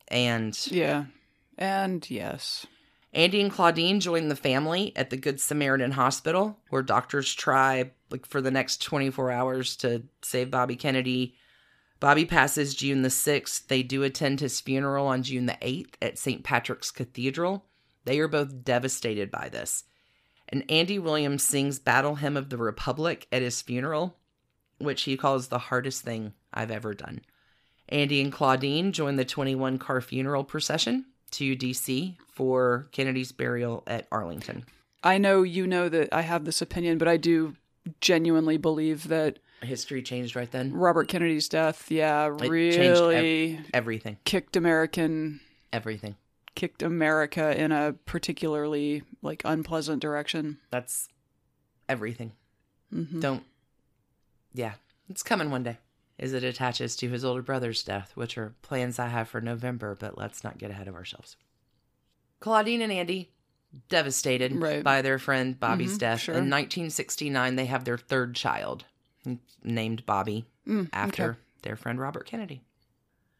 And 0.08 0.56
Yeah. 0.70 1.06
And 1.58 2.08
yes. 2.08 2.66
Andy 3.12 3.40
and 3.40 3.50
Claudine 3.50 4.00
join 4.00 4.28
the 4.28 4.36
family 4.36 4.92
at 4.94 5.08
the 5.08 5.16
Good 5.16 5.40
Samaritan 5.40 5.92
Hospital, 5.92 6.58
where 6.68 6.82
doctors 6.82 7.34
try 7.34 7.92
like 8.10 8.26
for 8.26 8.40
the 8.42 8.50
next 8.50 8.82
24 8.82 9.30
hours 9.30 9.76
to 9.76 10.02
save 10.22 10.50
Bobby 10.50 10.76
Kennedy. 10.76 11.34
Bobby 11.98 12.24
passes 12.24 12.74
June 12.74 13.02
the 13.02 13.08
6th. 13.08 13.68
They 13.68 13.82
do 13.82 14.02
attend 14.02 14.40
his 14.40 14.60
funeral 14.60 15.06
on 15.06 15.22
June 15.22 15.46
the 15.46 15.58
8th 15.62 15.94
at 16.02 16.18
St. 16.18 16.44
Patrick's 16.44 16.90
Cathedral. 16.90 17.64
They 18.04 18.18
are 18.20 18.28
both 18.28 18.64
devastated 18.64 19.30
by 19.30 19.48
this. 19.48 19.84
And 20.48 20.64
Andy 20.70 20.98
Williams 20.98 21.42
sings 21.42 21.78
Battle 21.78 22.16
Hymn 22.16 22.36
of 22.36 22.50
the 22.50 22.58
Republic 22.58 23.26
at 23.32 23.42
his 23.42 23.62
funeral, 23.62 24.16
which 24.78 25.02
he 25.02 25.16
calls 25.16 25.48
the 25.48 25.58
hardest 25.58 26.02
thing 26.04 26.34
I've 26.52 26.70
ever 26.70 26.94
done. 26.94 27.22
Andy 27.88 28.20
and 28.20 28.32
Claudine 28.32 28.92
join 28.92 29.16
the 29.16 29.24
21 29.24 29.78
car 29.78 30.00
funeral 30.00 30.44
procession 30.44 31.06
to 31.32 31.56
DC 31.56 32.16
for 32.32 32.88
Kennedy's 32.92 33.32
burial 33.32 33.82
at 33.86 34.06
Arlington. 34.12 34.64
I 35.02 35.18
know 35.18 35.42
you 35.42 35.66
know 35.66 35.88
that 35.88 36.08
I 36.12 36.22
have 36.22 36.44
this 36.44 36.62
opinion, 36.62 36.98
but 36.98 37.08
I 37.08 37.16
do 37.16 37.56
genuinely 38.00 38.56
believe 38.56 39.08
that 39.08 39.38
History 39.62 40.02
changed 40.02 40.36
right 40.36 40.50
then. 40.50 40.72
Robert 40.72 41.08
Kennedy's 41.08 41.48
death, 41.48 41.90
yeah, 41.90 42.28
changed 42.28 42.42
ev- 42.42 42.50
really 42.50 43.60
Everything. 43.72 44.18
kicked 44.24 44.54
American 44.56 45.40
Everything. 45.72 46.16
kicked 46.54 46.82
America 46.82 47.58
in 47.58 47.72
a 47.72 47.94
particularly 48.04 49.02
like 49.22 49.42
unpleasant 49.44 50.00
direction. 50.02 50.58
That's 50.70 51.08
everything. 51.88 52.32
hmm 52.90 53.20
Don't. 53.20 53.44
Yeah, 54.52 54.74
it's 55.08 55.22
coming 55.22 55.50
one 55.50 55.62
day. 55.62 55.78
As 56.18 56.32
it 56.32 56.44
attaches 56.44 56.96
to 56.96 57.08
his 57.10 57.24
older 57.24 57.42
brother's 57.42 57.82
death, 57.82 58.12
which 58.14 58.38
are 58.38 58.54
plans 58.62 58.98
I 58.98 59.08
have 59.08 59.28
for 59.28 59.40
November, 59.42 59.94
but 59.98 60.16
let's 60.16 60.42
not 60.42 60.56
get 60.58 60.70
ahead 60.70 60.88
of 60.88 60.94
ourselves. 60.94 61.36
Claudine 62.40 62.80
and 62.82 62.90
Andy, 62.92 63.32
devastated 63.90 64.52
Right. 64.54 64.82
by 64.82 65.02
their 65.02 65.18
friend 65.18 65.58
Bobby's 65.60 65.96
Mhm, 65.96 66.00
death. 66.00 66.20
sure. 66.20 66.34
In 66.34 66.48
1969, 66.48 67.56
they 67.56 67.66
have 67.66 67.84
their 67.84 67.98
third 67.98 68.34
child, 68.34 68.86
named 69.62 70.04
Bobby, 70.06 70.44
Mm, 70.66 70.88
after 70.92 71.30
okay. 71.30 71.38
their 71.62 71.76
friend 71.76 72.00
Robert 72.00 72.26
Kennedy. 72.26 72.62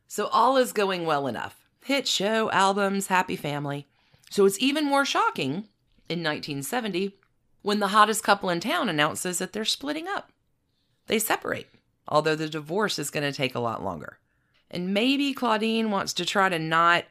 So 0.07 0.27
all 0.29 0.57
is 0.57 0.73
going 0.73 1.05
well 1.07 1.27
enough. 1.27 1.67
Hit 1.85 2.07
show, 2.07 2.51
albums, 2.53 3.09
happy 3.09 3.35
family. 3.37 3.87
So 4.31 4.45
it's 4.45 4.61
even 4.61 4.85
more 4.85 5.05
shocking 5.05 5.69
in 6.09 6.23
1970 6.23 7.17
when 7.63 7.81
the 7.81 7.89
hottest 7.89 8.23
couple 8.23 8.49
in 8.49 8.61
town 8.61 8.89
announces 8.89 9.39
that 9.39 9.53
they're 9.53 9.65
splitting 9.65 10.07
up. 10.07 10.31
They 11.09 11.19
separate, 11.19 11.69
although 12.07 12.37
the 12.37 12.49
divorce 12.49 12.99
is 12.99 13.11
going 13.11 13.25
to 13.31 13.37
take 13.37 13.55
a 13.57 13.61
lot 13.61 13.83
longer. 13.83 14.19
And 14.71 14.95
maybe 14.95 15.33
Claudine 15.35 15.91
wants 15.91 16.13
to 16.15 16.25
try 16.25 16.49
to 16.49 16.59
not 16.59 17.05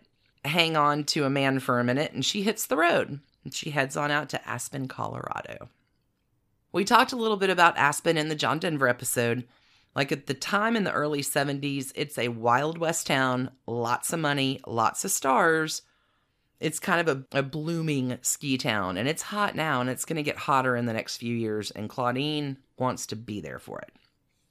hang 0.45 0.77
on 0.77 1.03
to 1.05 1.25
a 1.25 1.29
man 1.29 1.59
for 1.59 1.79
a 1.79 1.83
minute, 1.83 2.13
and 2.13 2.23
she 2.23 2.43
hits 2.43 2.65
the 2.65 2.77
road 2.77 3.19
and 3.43 3.53
she 3.53 3.71
heads 3.71 3.95
on 3.97 4.11
out 4.11 4.29
to 4.29 4.47
Aspen, 4.49 4.87
Colorado. 4.87 5.69
We 6.75 6.83
talked 6.83 7.13
a 7.13 7.15
little 7.15 7.37
bit 7.37 7.49
about 7.49 7.77
Aspen 7.77 8.17
in 8.17 8.27
the 8.27 8.35
John 8.35 8.59
Denver 8.59 8.89
episode. 8.89 9.47
Like 9.95 10.11
at 10.11 10.25
the 10.27 10.33
time 10.33 10.75
in 10.75 10.83
the 10.83 10.91
early 10.91 11.21
70s, 11.21 11.93
it's 11.95 12.17
a 12.17 12.27
Wild 12.27 12.77
West 12.77 13.07
town, 13.07 13.49
lots 13.65 14.11
of 14.11 14.19
money, 14.19 14.59
lots 14.67 15.05
of 15.05 15.11
stars. 15.11 15.83
It's 16.59 16.77
kind 16.77 17.07
of 17.07 17.25
a, 17.31 17.39
a 17.39 17.43
blooming 17.43 18.17
ski 18.23 18.57
town, 18.57 18.97
and 18.97 19.07
it's 19.07 19.21
hot 19.21 19.55
now, 19.55 19.79
and 19.79 19.89
it's 19.89 20.03
going 20.03 20.17
to 20.17 20.23
get 20.23 20.35
hotter 20.35 20.75
in 20.75 20.85
the 20.85 20.91
next 20.91 21.15
few 21.15 21.33
years. 21.33 21.71
And 21.71 21.87
Claudine 21.87 22.57
wants 22.77 23.05
to 23.07 23.15
be 23.15 23.39
there 23.39 23.59
for 23.59 23.79
it. 23.79 23.93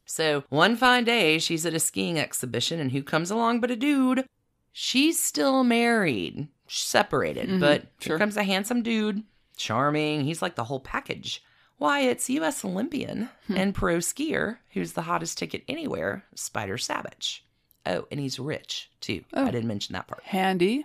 So 0.06 0.44
one 0.48 0.76
fine 0.76 1.04
day, 1.04 1.38
she's 1.38 1.66
at 1.66 1.74
a 1.74 1.78
skiing 1.78 2.18
exhibition, 2.18 2.80
and 2.80 2.90
who 2.90 3.02
comes 3.02 3.30
along 3.30 3.60
but 3.60 3.70
a 3.70 3.76
dude? 3.76 4.24
She's 4.72 5.20
still 5.20 5.62
married, 5.62 6.48
separated, 6.68 7.50
Mhm, 7.50 7.60
but 7.60 7.82
sure. 8.00 8.12
here 8.14 8.18
comes 8.18 8.38
a 8.38 8.44
handsome 8.44 8.82
dude, 8.82 9.24
charming. 9.58 10.24
He's 10.24 10.40
like 10.40 10.54
the 10.54 10.64
whole 10.64 10.80
package. 10.80 11.42
Why, 11.78 12.00
it's 12.00 12.30
U.S. 12.30 12.64
Olympian 12.64 13.28
Hmm. 13.46 13.56
and 13.56 13.74
pro 13.74 13.98
skier 13.98 14.58
who's 14.72 14.92
the 14.92 15.02
hottest 15.02 15.36
ticket 15.38 15.64
anywhere, 15.68 16.24
Spider 16.34 16.76
Sabich. 16.76 17.40
Oh, 17.86 18.06
and 18.10 18.18
he's 18.20 18.38
rich 18.38 18.90
too. 19.00 19.24
Oh. 19.34 19.46
I 19.46 19.50
didn't 19.50 19.68
mention 19.68 19.92
that 19.92 20.06
part. 20.06 20.22
Handy. 20.24 20.84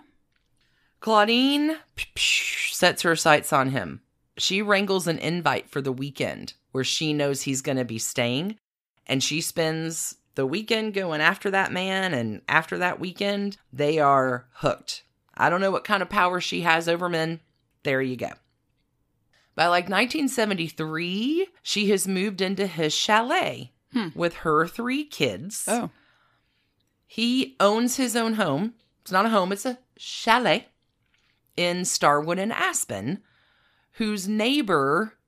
Claudine 1.00 1.76
sets 2.16 3.02
her 3.02 3.16
sights 3.16 3.52
on 3.52 3.70
him. 3.70 4.02
She 4.36 4.60
wrangles 4.62 5.06
an 5.06 5.18
invite 5.18 5.70
for 5.70 5.80
the 5.80 5.92
weekend 5.92 6.54
where 6.72 6.84
she 6.84 7.12
knows 7.12 7.42
he's 7.42 7.62
going 7.62 7.78
to 7.78 7.84
be 7.84 7.98
staying, 7.98 8.58
and 9.06 9.22
she 9.22 9.40
spends 9.40 10.16
the 10.34 10.46
weekend 10.46 10.94
going 10.94 11.20
after 11.20 11.50
that 11.50 11.72
man. 11.72 12.12
And 12.14 12.42
after 12.48 12.78
that 12.78 13.00
weekend, 13.00 13.56
they 13.72 13.98
are 13.98 14.46
hooked. 14.56 15.02
I 15.36 15.48
don't 15.50 15.60
know 15.60 15.70
what 15.70 15.84
kind 15.84 16.02
of 16.02 16.10
power 16.10 16.40
she 16.40 16.60
has 16.62 16.88
over 16.88 17.08
men. 17.08 17.40
There 17.82 18.02
you 18.02 18.16
go. 18.16 18.30
By 19.60 19.66
like 19.66 19.90
1973, 19.90 21.48
she 21.62 21.90
has 21.90 22.08
moved 22.08 22.40
into 22.40 22.66
his 22.66 22.94
chalet 22.94 23.72
Hmm. 23.92 24.08
with 24.14 24.36
her 24.36 24.66
three 24.66 25.04
kids. 25.04 25.66
Oh. 25.68 25.90
He 27.06 27.56
owns 27.60 27.98
his 27.98 28.16
own 28.16 28.34
home. 28.34 28.72
It's 29.02 29.12
not 29.12 29.26
a 29.26 29.28
home, 29.28 29.52
it's 29.52 29.66
a 29.66 29.76
chalet 29.98 30.68
in 31.58 31.84
Starwood 31.84 32.38
and 32.38 32.54
Aspen, 32.54 33.22
whose 33.98 34.26
neighbor, 34.26 35.18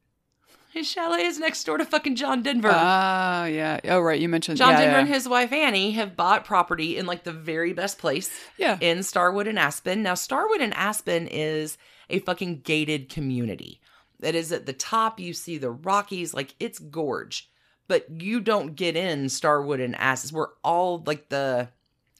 his 0.70 0.88
chalet 0.88 1.26
is 1.26 1.38
next 1.38 1.64
door 1.64 1.76
to 1.76 1.84
fucking 1.84 2.16
John 2.16 2.42
Denver. 2.42 2.72
Ah, 2.72 3.44
yeah. 3.44 3.80
Oh, 3.84 4.00
right. 4.00 4.18
You 4.18 4.30
mentioned 4.30 4.56
John 4.56 4.70
yeah, 4.70 4.80
Denver 4.80 4.94
yeah. 4.94 5.00
and 5.00 5.08
his 5.08 5.28
wife 5.28 5.52
Annie 5.52 5.90
have 5.90 6.16
bought 6.16 6.46
property 6.46 6.96
in 6.96 7.04
like 7.04 7.24
the 7.24 7.32
very 7.34 7.74
best 7.74 7.98
place 7.98 8.30
yeah. 8.56 8.78
in 8.80 9.02
Starwood 9.02 9.46
and 9.46 9.58
Aspen. 9.58 10.02
Now, 10.02 10.14
Starwood 10.14 10.62
and 10.62 10.72
Aspen 10.72 11.26
is 11.26 11.76
a 12.08 12.20
fucking 12.20 12.60
gated 12.62 13.10
community. 13.10 13.81
That 14.22 14.36
is 14.36 14.52
at 14.52 14.66
the 14.66 14.72
top, 14.72 15.18
you 15.18 15.34
see 15.34 15.58
the 15.58 15.72
Rockies, 15.72 16.32
like 16.32 16.54
it's 16.60 16.78
gorge, 16.78 17.50
but 17.88 18.06
you 18.22 18.40
don't 18.40 18.76
get 18.76 18.96
in 18.96 19.28
Starwood 19.28 19.80
and 19.80 19.96
Aspen 19.96 20.36
where 20.36 20.48
all 20.62 21.02
like 21.04 21.28
the 21.28 21.68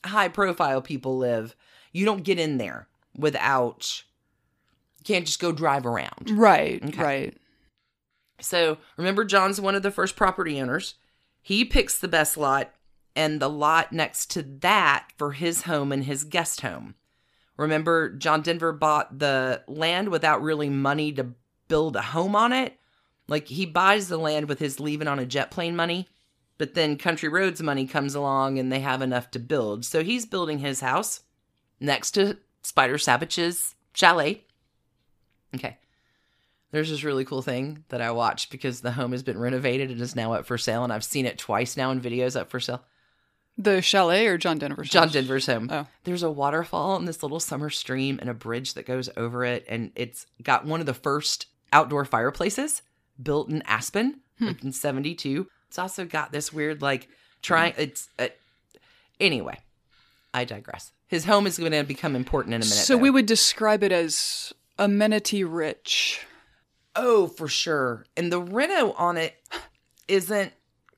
high 0.05 0.29
profile 0.29 0.83
people 0.83 1.17
live. 1.17 1.55
You 1.93 2.05
don't 2.05 2.25
get 2.25 2.41
in 2.41 2.59
there 2.59 2.89
without, 3.17 4.03
you 4.99 5.05
can't 5.05 5.27
just 5.27 5.41
go 5.41 5.53
drive 5.53 5.87
around. 5.87 6.31
Right. 6.33 6.85
Okay. 6.85 7.03
Right. 7.03 7.37
So 8.41 8.79
remember, 8.97 9.25
John's 9.25 9.61
one 9.61 9.77
of 9.77 9.85
the 9.85 9.93
first 9.93 10.17
property 10.17 10.61
owners. 10.61 10.97
He 11.41 11.65
picks 11.65 11.97
the 11.97 12.09
best 12.09 12.37
lot 12.37 12.75
and 13.15 13.41
the 13.41 13.49
lot 13.49 13.93
next 13.93 14.31
to 14.33 14.43
that 14.43 15.11
for 15.17 15.33
his 15.33 15.63
home 15.63 15.93
and 15.93 16.05
his 16.05 16.25
guest 16.25 16.63
home. 16.63 16.97
Remember, 17.57 18.11
John 18.11 18.43
Denver 18.43 18.73
bought 18.73 19.21
the 19.21 19.63
land 19.69 20.09
without 20.09 20.43
really 20.43 20.69
money 20.69 21.13
to 21.13 21.35
build 21.73 21.97
a 21.97 22.03
home 22.03 22.37
on 22.37 22.53
it. 22.53 22.79
Like 23.29 23.49
he 23.49 23.65
buys 23.65 24.09
the 24.09 24.19
land 24.19 24.47
with 24.47 24.59
his 24.59 24.79
leaving 24.79 25.09
on 25.09 25.19
a 25.19 25.25
jet 25.25 25.51
plane 25.51 25.75
money, 25.75 26.07
but 26.59 26.75
then 26.75 26.99
Country 26.99 27.31
Roads 27.31 27.63
money 27.63 27.87
comes 27.87 28.15
along 28.15 28.59
and 28.59 28.71
they 28.71 28.81
have 28.81 29.01
enough 29.01 29.31
to 29.31 29.39
build. 29.39 29.87
So 29.87 30.05
he's 30.05 30.27
building 30.27 30.59
his 30.59 30.81
house 30.81 31.23
next 31.81 32.11
to 32.11 32.37
Spider 32.63 32.99
Savage's 32.99 33.75
chalet. 33.95 34.45
Okay. 35.55 35.79
There's 36.73 36.91
this 36.91 37.05
really 37.05 37.25
cool 37.25 37.41
thing 37.41 37.85
that 37.89 38.03
I 38.03 38.11
watched 38.11 38.51
because 38.51 38.83
the 38.83 38.93
home 38.93 39.13
has 39.13 39.23
been 39.23 39.39
renovated 39.39 39.91
and 39.91 39.99
is 40.03 40.15
now 40.15 40.35
up 40.35 40.45
for 40.45 40.59
sale, 40.59 40.85
and 40.85 40.93
I've 40.93 41.05
seen 41.05 41.25
it 41.25 41.39
twice 41.39 41.75
now 41.75 41.91
in 41.91 42.03
videos 42.03 42.39
up 42.39 42.51
for 42.51 42.61
sale. 42.61 42.85
The 43.57 43.81
chalet 43.81 44.27
or 44.27 44.37
John 44.37 44.59
Denver's 44.59 44.91
John 44.91 45.05
house? 45.05 45.13
Denver's 45.13 45.47
home. 45.47 45.69
Oh. 45.71 45.87
There's 46.05 46.23
a 46.23 46.31
waterfall 46.31 46.97
and 46.97 47.09
this 47.09 47.23
little 47.23 47.41
summer 47.41 47.71
stream 47.71 48.19
and 48.21 48.29
a 48.29 48.35
bridge 48.35 48.75
that 48.75 48.85
goes 48.85 49.09
over 49.17 49.43
it, 49.45 49.65
and 49.69 49.93
it's 49.95 50.27
got 50.43 50.67
one 50.67 50.81
of 50.81 50.87
the 50.87 50.95
first 50.95 51.47
outdoor 51.73 52.05
fireplaces 52.05 52.83
built 53.23 53.49
in 53.51 53.63
Aspen, 53.63 54.21
Hmm. 54.39 54.47
like 54.49 54.65
in 54.65 54.73
'72. 54.73 55.47
It's 55.69 55.79
also 55.79 56.05
got 56.05 56.33
this 56.33 56.53
weird 56.53 56.83
like 56.83 57.09
trying. 57.43 57.75
It's 57.77 58.09
uh, 58.19 58.29
anyway. 59.21 59.59
I 60.35 60.45
digress. 60.45 60.93
His 61.09 61.27
home 61.27 61.47
is 61.47 61.59
going 61.59 61.73
to 61.73 61.83
become 61.83 62.17
important 62.17 62.55
in 62.55 62.63
a 62.63 62.65
minute. 62.65 62.75
So 62.75 62.95
though. 62.97 63.03
we 63.03 63.11
would 63.11 63.27
describe 63.27 63.83
it 63.83 63.93
as 63.93 64.53
amenity 64.79 65.45
rich. 65.45 66.25
Oh, 66.97 67.27
for 67.27 67.49
sure. 67.49 68.07
And 68.17 68.33
the 68.33 68.41
reno 68.41 68.93
on 68.93 69.19
it 69.19 69.35
isn't 70.09 70.53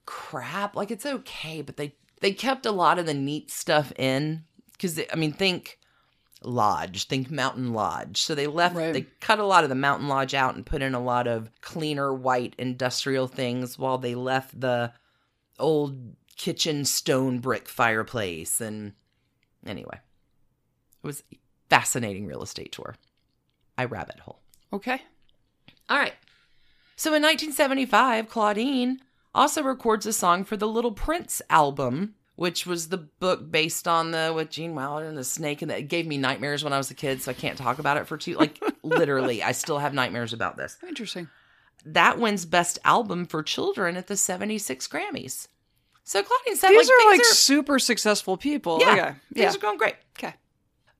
crap. 0.06 0.76
Like 0.76 0.90
it's 0.92 1.06
okay, 1.06 1.62
but 1.62 1.76
they 1.76 1.94
they 2.20 2.32
kept 2.32 2.64
a 2.66 2.70
lot 2.70 2.98
of 2.98 3.06
the 3.06 3.14
neat 3.14 3.50
stuff 3.50 3.92
in 3.96 4.44
because 4.72 5.00
I 5.12 5.16
mean, 5.16 5.32
think 5.32 5.78
lodge, 6.44 7.06
think 7.06 7.30
mountain 7.30 7.72
lodge. 7.72 8.20
So 8.22 8.34
they 8.34 8.46
left 8.46 8.76
Right. 8.76 8.92
they 8.92 9.02
cut 9.20 9.38
a 9.38 9.44
lot 9.44 9.64
of 9.64 9.70
the 9.70 9.74
mountain 9.74 10.08
lodge 10.08 10.34
out 10.34 10.54
and 10.54 10.64
put 10.66 10.82
in 10.82 10.94
a 10.94 11.02
lot 11.02 11.26
of 11.26 11.50
cleaner 11.60 12.12
white 12.12 12.54
industrial 12.58 13.26
things 13.28 13.78
while 13.78 13.98
they 13.98 14.14
left 14.14 14.60
the 14.60 14.92
old 15.58 16.16
kitchen 16.36 16.84
stone 16.84 17.38
brick 17.38 17.68
fireplace 17.68 18.60
and 18.60 18.92
anyway. 19.66 20.00
It 21.02 21.06
was 21.06 21.22
a 21.32 21.36
fascinating 21.70 22.26
real 22.26 22.42
estate 22.42 22.72
tour. 22.72 22.96
I 23.76 23.84
rabbit 23.84 24.20
hole. 24.20 24.40
Okay. 24.72 25.02
All 25.88 25.98
right. 25.98 26.14
So 26.96 27.10
in 27.14 27.22
1975, 27.22 28.28
Claudine 28.28 29.00
also 29.34 29.62
records 29.62 30.06
a 30.06 30.12
song 30.12 30.44
for 30.44 30.56
the 30.56 30.68
Little 30.68 30.92
Prince 30.92 31.42
album, 31.50 32.14
which 32.36 32.66
was 32.66 32.88
the 32.88 32.98
book 32.98 33.50
based 33.50 33.86
on 33.86 34.10
the 34.10 34.32
with 34.34 34.50
Gene 34.50 34.74
Wilder 34.74 35.06
and 35.06 35.16
the 35.16 35.24
snake, 35.24 35.62
and 35.62 35.70
that 35.70 35.88
gave 35.88 36.06
me 36.06 36.18
nightmares 36.18 36.64
when 36.64 36.72
I 36.72 36.78
was 36.78 36.90
a 36.90 36.94
kid. 36.94 37.22
So 37.22 37.30
I 37.30 37.34
can't 37.34 37.58
talk 37.58 37.78
about 37.78 37.96
it 37.96 38.06
for 38.06 38.16
too 38.16 38.34
like 38.34 38.62
literally. 38.82 39.42
I 39.42 39.52
still 39.52 39.78
have 39.78 39.94
nightmares 39.94 40.32
about 40.32 40.56
this. 40.56 40.76
Interesting. 40.86 41.28
That 41.84 42.18
wins 42.18 42.46
Best 42.46 42.78
Album 42.84 43.26
for 43.26 43.42
Children 43.42 43.96
at 43.96 44.06
the 44.06 44.16
76 44.16 44.88
Grammys. 44.88 45.48
So 46.02 46.22
Claudine 46.22 46.56
said, 46.56 46.70
These 46.70 46.88
like, 46.88 46.94
are 46.94 47.10
like 47.10 47.20
things 47.22 47.38
super 47.38 47.78
successful 47.78 48.36
people. 48.36 48.78
Yeah. 48.80 48.92
Okay. 48.92 48.98
Yeah. 49.00 49.14
things 49.34 49.56
are 49.56 49.60
going 49.60 49.78
great. 49.78 49.96
Okay. 50.18 50.34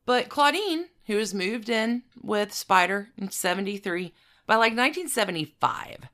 But 0.07 0.29
Claudine, 0.29 0.87
who 1.07 1.17
has 1.17 1.35
moved 1.35 1.69
in 1.69 2.03
with 2.23 2.53
Spider 2.53 3.09
in 3.17 3.31
73, 3.31 4.13
by 4.47 4.55
like 4.55 4.73
1975, 4.73 6.09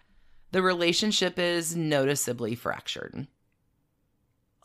the 0.53 0.63
relationship 0.63 1.39
is 1.39 1.75
noticeably 1.75 2.55
fractured. 2.55 3.27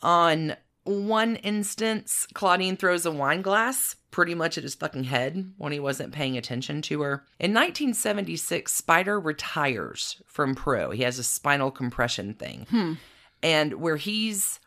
On 0.02 0.56
one 0.84 1.36
instance, 1.36 2.26
Claudine 2.34 2.76
throws 2.76 3.04
a 3.06 3.10
wine 3.10 3.42
glass 3.42 3.96
pretty 4.12 4.34
much 4.34 4.56
at 4.56 4.62
his 4.64 4.74
fucking 4.74 5.04
head 5.04 5.52
when 5.58 5.72
he 5.72 5.80
wasn't 5.80 6.12
paying 6.12 6.36
attention 6.38 6.80
to 6.82 7.02
her. 7.02 7.24
In 7.40 7.52
1976, 7.52 8.72
Spider 8.72 9.18
retires 9.20 10.22
from 10.26 10.54
pro. 10.54 10.90
He 10.90 11.02
has 11.02 11.18
a 11.18 11.24
spinal 11.24 11.70
compression 11.70 12.34
thing. 12.34 12.66
Hmm. 12.70 12.92
And 13.42 13.74
where 13.74 13.96
he's, 13.96 14.60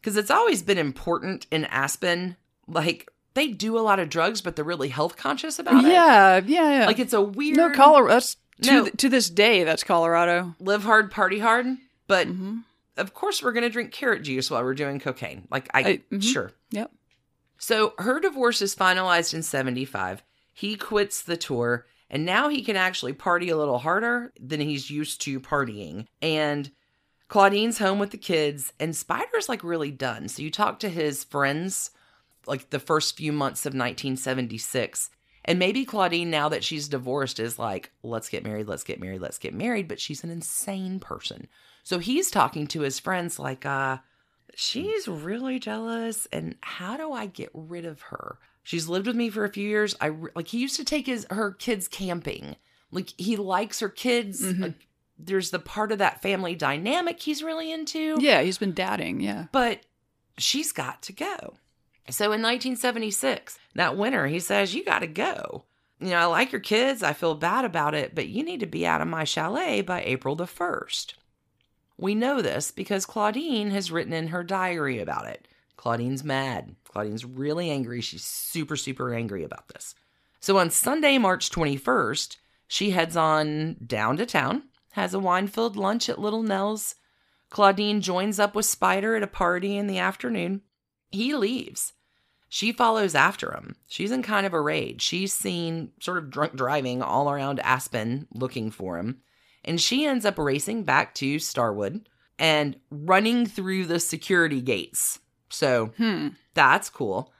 because 0.00 0.16
it's 0.16 0.30
always 0.30 0.62
been 0.62 0.78
important 0.78 1.46
in 1.50 1.64
Aspen, 1.64 2.36
like 2.68 3.10
they 3.34 3.48
do 3.48 3.78
a 3.78 3.80
lot 3.80 3.98
of 3.98 4.08
drugs, 4.10 4.40
but 4.40 4.54
they're 4.56 4.64
really 4.64 4.88
health 4.90 5.16
conscious 5.16 5.58
about 5.58 5.84
it. 5.84 5.90
Yeah. 5.90 6.40
Yeah. 6.46 6.78
Yeah. 6.80 6.86
Like 6.86 6.98
it's 6.98 7.12
a 7.14 7.20
weird, 7.22 7.56
no 7.56 7.70
Colorado. 7.72 8.14
That's 8.14 8.36
to 8.62 8.70
No. 8.72 8.82
th- 8.84 8.96
to 8.98 9.08
this 9.08 9.28
day. 9.30 9.64
That's 9.64 9.82
Colorado. 9.84 10.54
live 10.60 10.84
hard, 10.84 11.10
party 11.10 11.38
hard. 11.40 11.66
But 12.06 12.26
hmm 12.28 12.58
of 12.96 13.14
course, 13.14 13.42
we're 13.42 13.52
going 13.52 13.62
to 13.64 13.70
drink 13.70 13.92
carrot 13.92 14.22
juice 14.22 14.50
while 14.50 14.62
we're 14.62 14.74
doing 14.74 15.00
cocaine. 15.00 15.46
Like, 15.50 15.68
I, 15.74 15.80
I- 15.80 16.00
mhm. 16.12 16.22
sure. 16.22 16.52
Yep. 16.70 16.90
So 17.58 17.94
her 17.98 18.18
divorce 18.20 18.60
is 18.60 18.74
finalized 18.74 19.34
in 19.34 19.42
75. 19.42 20.22
He 20.52 20.76
quits 20.76 21.22
the 21.22 21.36
tour, 21.36 21.86
and 22.10 22.24
now 22.26 22.48
he 22.48 22.62
can 22.62 22.76
actually 22.76 23.12
party 23.12 23.48
a 23.50 23.56
little 23.56 23.78
harder 23.78 24.32
than 24.40 24.60
he's 24.60 24.90
used 24.90 25.20
to 25.22 25.40
partying. 25.40 26.06
And 26.20 26.70
Claudine's 27.28 27.78
home 27.78 27.98
with 27.98 28.10
the 28.10 28.18
kids, 28.18 28.72
and 28.80 28.94
Spider's 28.94 29.48
like 29.48 29.64
really 29.64 29.90
done. 29.90 30.28
So 30.28 30.42
you 30.42 30.50
talk 30.50 30.80
to 30.80 30.88
his 30.90 31.24
friends, 31.24 31.90
like 32.46 32.68
the 32.70 32.78
first 32.80 33.16
few 33.16 33.32
months 33.32 33.64
of 33.64 33.70
1976, 33.74 35.08
And 35.44 35.58
maybe 35.58 35.84
Claudine, 35.84 36.30
now 36.30 36.48
that 36.50 36.62
she's 36.62 36.88
divorced, 36.88 37.40
is 37.40 37.58
like, 37.58 37.90
let's 38.02 38.28
get 38.28 38.44
married, 38.44 38.68
let's 38.68 38.84
get 38.84 39.00
married, 39.00 39.20
let's 39.20 39.38
get 39.38 39.54
married. 39.54 39.88
But 39.88 40.00
she's 40.00 40.22
an 40.22 40.30
insane 40.30 41.00
person. 41.00 41.48
So 41.82 41.98
he's 41.98 42.30
talking 42.30 42.66
to 42.68 42.82
his 42.82 43.00
friends 43.00 43.38
like, 43.40 43.66
uh, 43.66 43.98
she's 44.54 45.08
really 45.08 45.58
jealous. 45.58 46.28
And 46.32 46.54
how 46.60 46.96
do 46.96 47.12
I 47.12 47.26
get 47.26 47.50
rid 47.54 47.84
of 47.84 48.02
her? 48.02 48.38
She's 48.62 48.86
lived 48.88 49.08
with 49.08 49.16
me 49.16 49.30
for 49.30 49.44
a 49.44 49.48
few 49.52 49.68
years. 49.68 49.96
I 50.00 50.06
re- 50.06 50.30
like 50.36 50.46
he 50.48 50.58
used 50.58 50.76
to 50.76 50.84
take 50.84 51.06
his 51.06 51.26
her 51.30 51.50
kids 51.52 51.88
camping. 51.88 52.54
Like 52.92 53.12
he 53.18 53.36
likes 53.36 53.80
her 53.80 53.88
kids. 53.88 54.40
Mhm. 54.42 54.60
Like, 54.60 54.86
there's 55.18 55.50
the 55.50 55.58
part 55.58 55.90
of 55.92 55.98
that 55.98 56.22
family 56.22 56.54
dynamic 56.54 57.20
he's 57.20 57.42
really 57.42 57.72
into. 57.72 58.16
Yeah, 58.20 58.42
he's 58.42 58.58
been 58.58 58.72
dadding. 58.74 59.20
Yeah. 59.20 59.46
But 59.50 59.80
she's 60.38 60.70
got 60.72 61.02
to 61.02 61.12
go. 61.12 61.54
So 62.10 62.26
in 62.26 62.42
1976, 62.42 63.58
that 63.74 63.96
winter, 63.96 64.26
he 64.26 64.40
says, 64.40 64.74
You 64.74 64.84
got 64.84 65.00
to 65.00 65.06
go. 65.06 65.64
You 66.00 66.10
know, 66.10 66.16
I 66.16 66.24
like 66.24 66.50
your 66.50 66.60
kids. 66.60 67.02
I 67.02 67.12
feel 67.12 67.34
bad 67.36 67.64
about 67.64 67.94
it, 67.94 68.14
but 68.14 68.28
you 68.28 68.42
need 68.42 68.60
to 68.60 68.66
be 68.66 68.84
out 68.84 69.00
of 69.00 69.08
my 69.08 69.22
chalet 69.22 69.82
by 69.82 70.02
April 70.02 70.34
the 70.34 70.46
1st. 70.46 71.14
We 71.96 72.16
know 72.16 72.42
this 72.42 72.72
because 72.72 73.06
Claudine 73.06 73.70
has 73.70 73.92
written 73.92 74.12
in 74.12 74.28
her 74.28 74.42
diary 74.42 74.98
about 74.98 75.26
it. 75.26 75.46
Claudine's 75.76 76.24
mad. 76.24 76.74
Claudine's 76.84 77.24
really 77.24 77.70
angry. 77.70 78.00
She's 78.00 78.24
super, 78.24 78.76
super 78.76 79.14
angry 79.14 79.44
about 79.44 79.68
this. 79.68 79.94
So 80.40 80.58
on 80.58 80.70
Sunday, 80.70 81.18
March 81.18 81.50
21st, 81.50 82.36
she 82.66 82.90
heads 82.90 83.16
on 83.16 83.76
down 83.86 84.16
to 84.16 84.26
town, 84.26 84.64
has 84.92 85.14
a 85.14 85.20
wine 85.20 85.46
filled 85.46 85.76
lunch 85.76 86.08
at 86.08 86.18
Little 86.18 86.42
Nell's. 86.42 86.96
Claudine 87.50 88.00
joins 88.00 88.40
up 88.40 88.56
with 88.56 88.66
Spider 88.66 89.14
at 89.14 89.22
a 89.22 89.28
party 89.28 89.76
in 89.76 89.86
the 89.86 89.98
afternoon. 89.98 90.62
He 91.12 91.34
leaves. 91.34 91.92
She 92.48 92.72
follows 92.72 93.14
after 93.14 93.52
him. 93.52 93.76
She's 93.86 94.10
in 94.10 94.22
kind 94.22 94.44
of 94.46 94.52
a 94.52 94.60
rage. 94.60 95.00
She's 95.00 95.32
seen 95.32 95.92
sort 96.00 96.18
of 96.18 96.28
drunk 96.30 96.54
driving 96.54 97.00
all 97.02 97.30
around 97.30 97.60
Aspen 97.60 98.26
looking 98.34 98.70
for 98.70 98.98
him. 98.98 99.22
And 99.64 99.80
she 99.80 100.04
ends 100.04 100.24
up 100.26 100.38
racing 100.38 100.82
back 100.84 101.14
to 101.16 101.38
Starwood 101.38 102.08
and 102.38 102.76
running 102.90 103.46
through 103.46 103.86
the 103.86 104.00
security 104.00 104.60
gates. 104.60 105.20
So 105.48 105.92
Hmm. 105.96 106.28
that's 106.54 106.90
cool. 106.90 107.32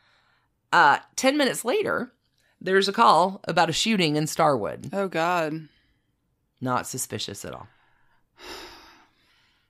Uh, 0.72 0.98
10 1.16 1.36
minutes 1.36 1.64
later, 1.64 2.12
there's 2.60 2.88
a 2.88 2.92
call 2.92 3.40
about 3.44 3.68
a 3.68 3.72
shooting 3.74 4.16
in 4.16 4.26
Starwood. 4.26 4.88
Oh 4.92 5.08
God. 5.08 5.68
Not 6.60 6.86
suspicious 6.86 7.44
at 7.44 7.52
all. 7.54 7.66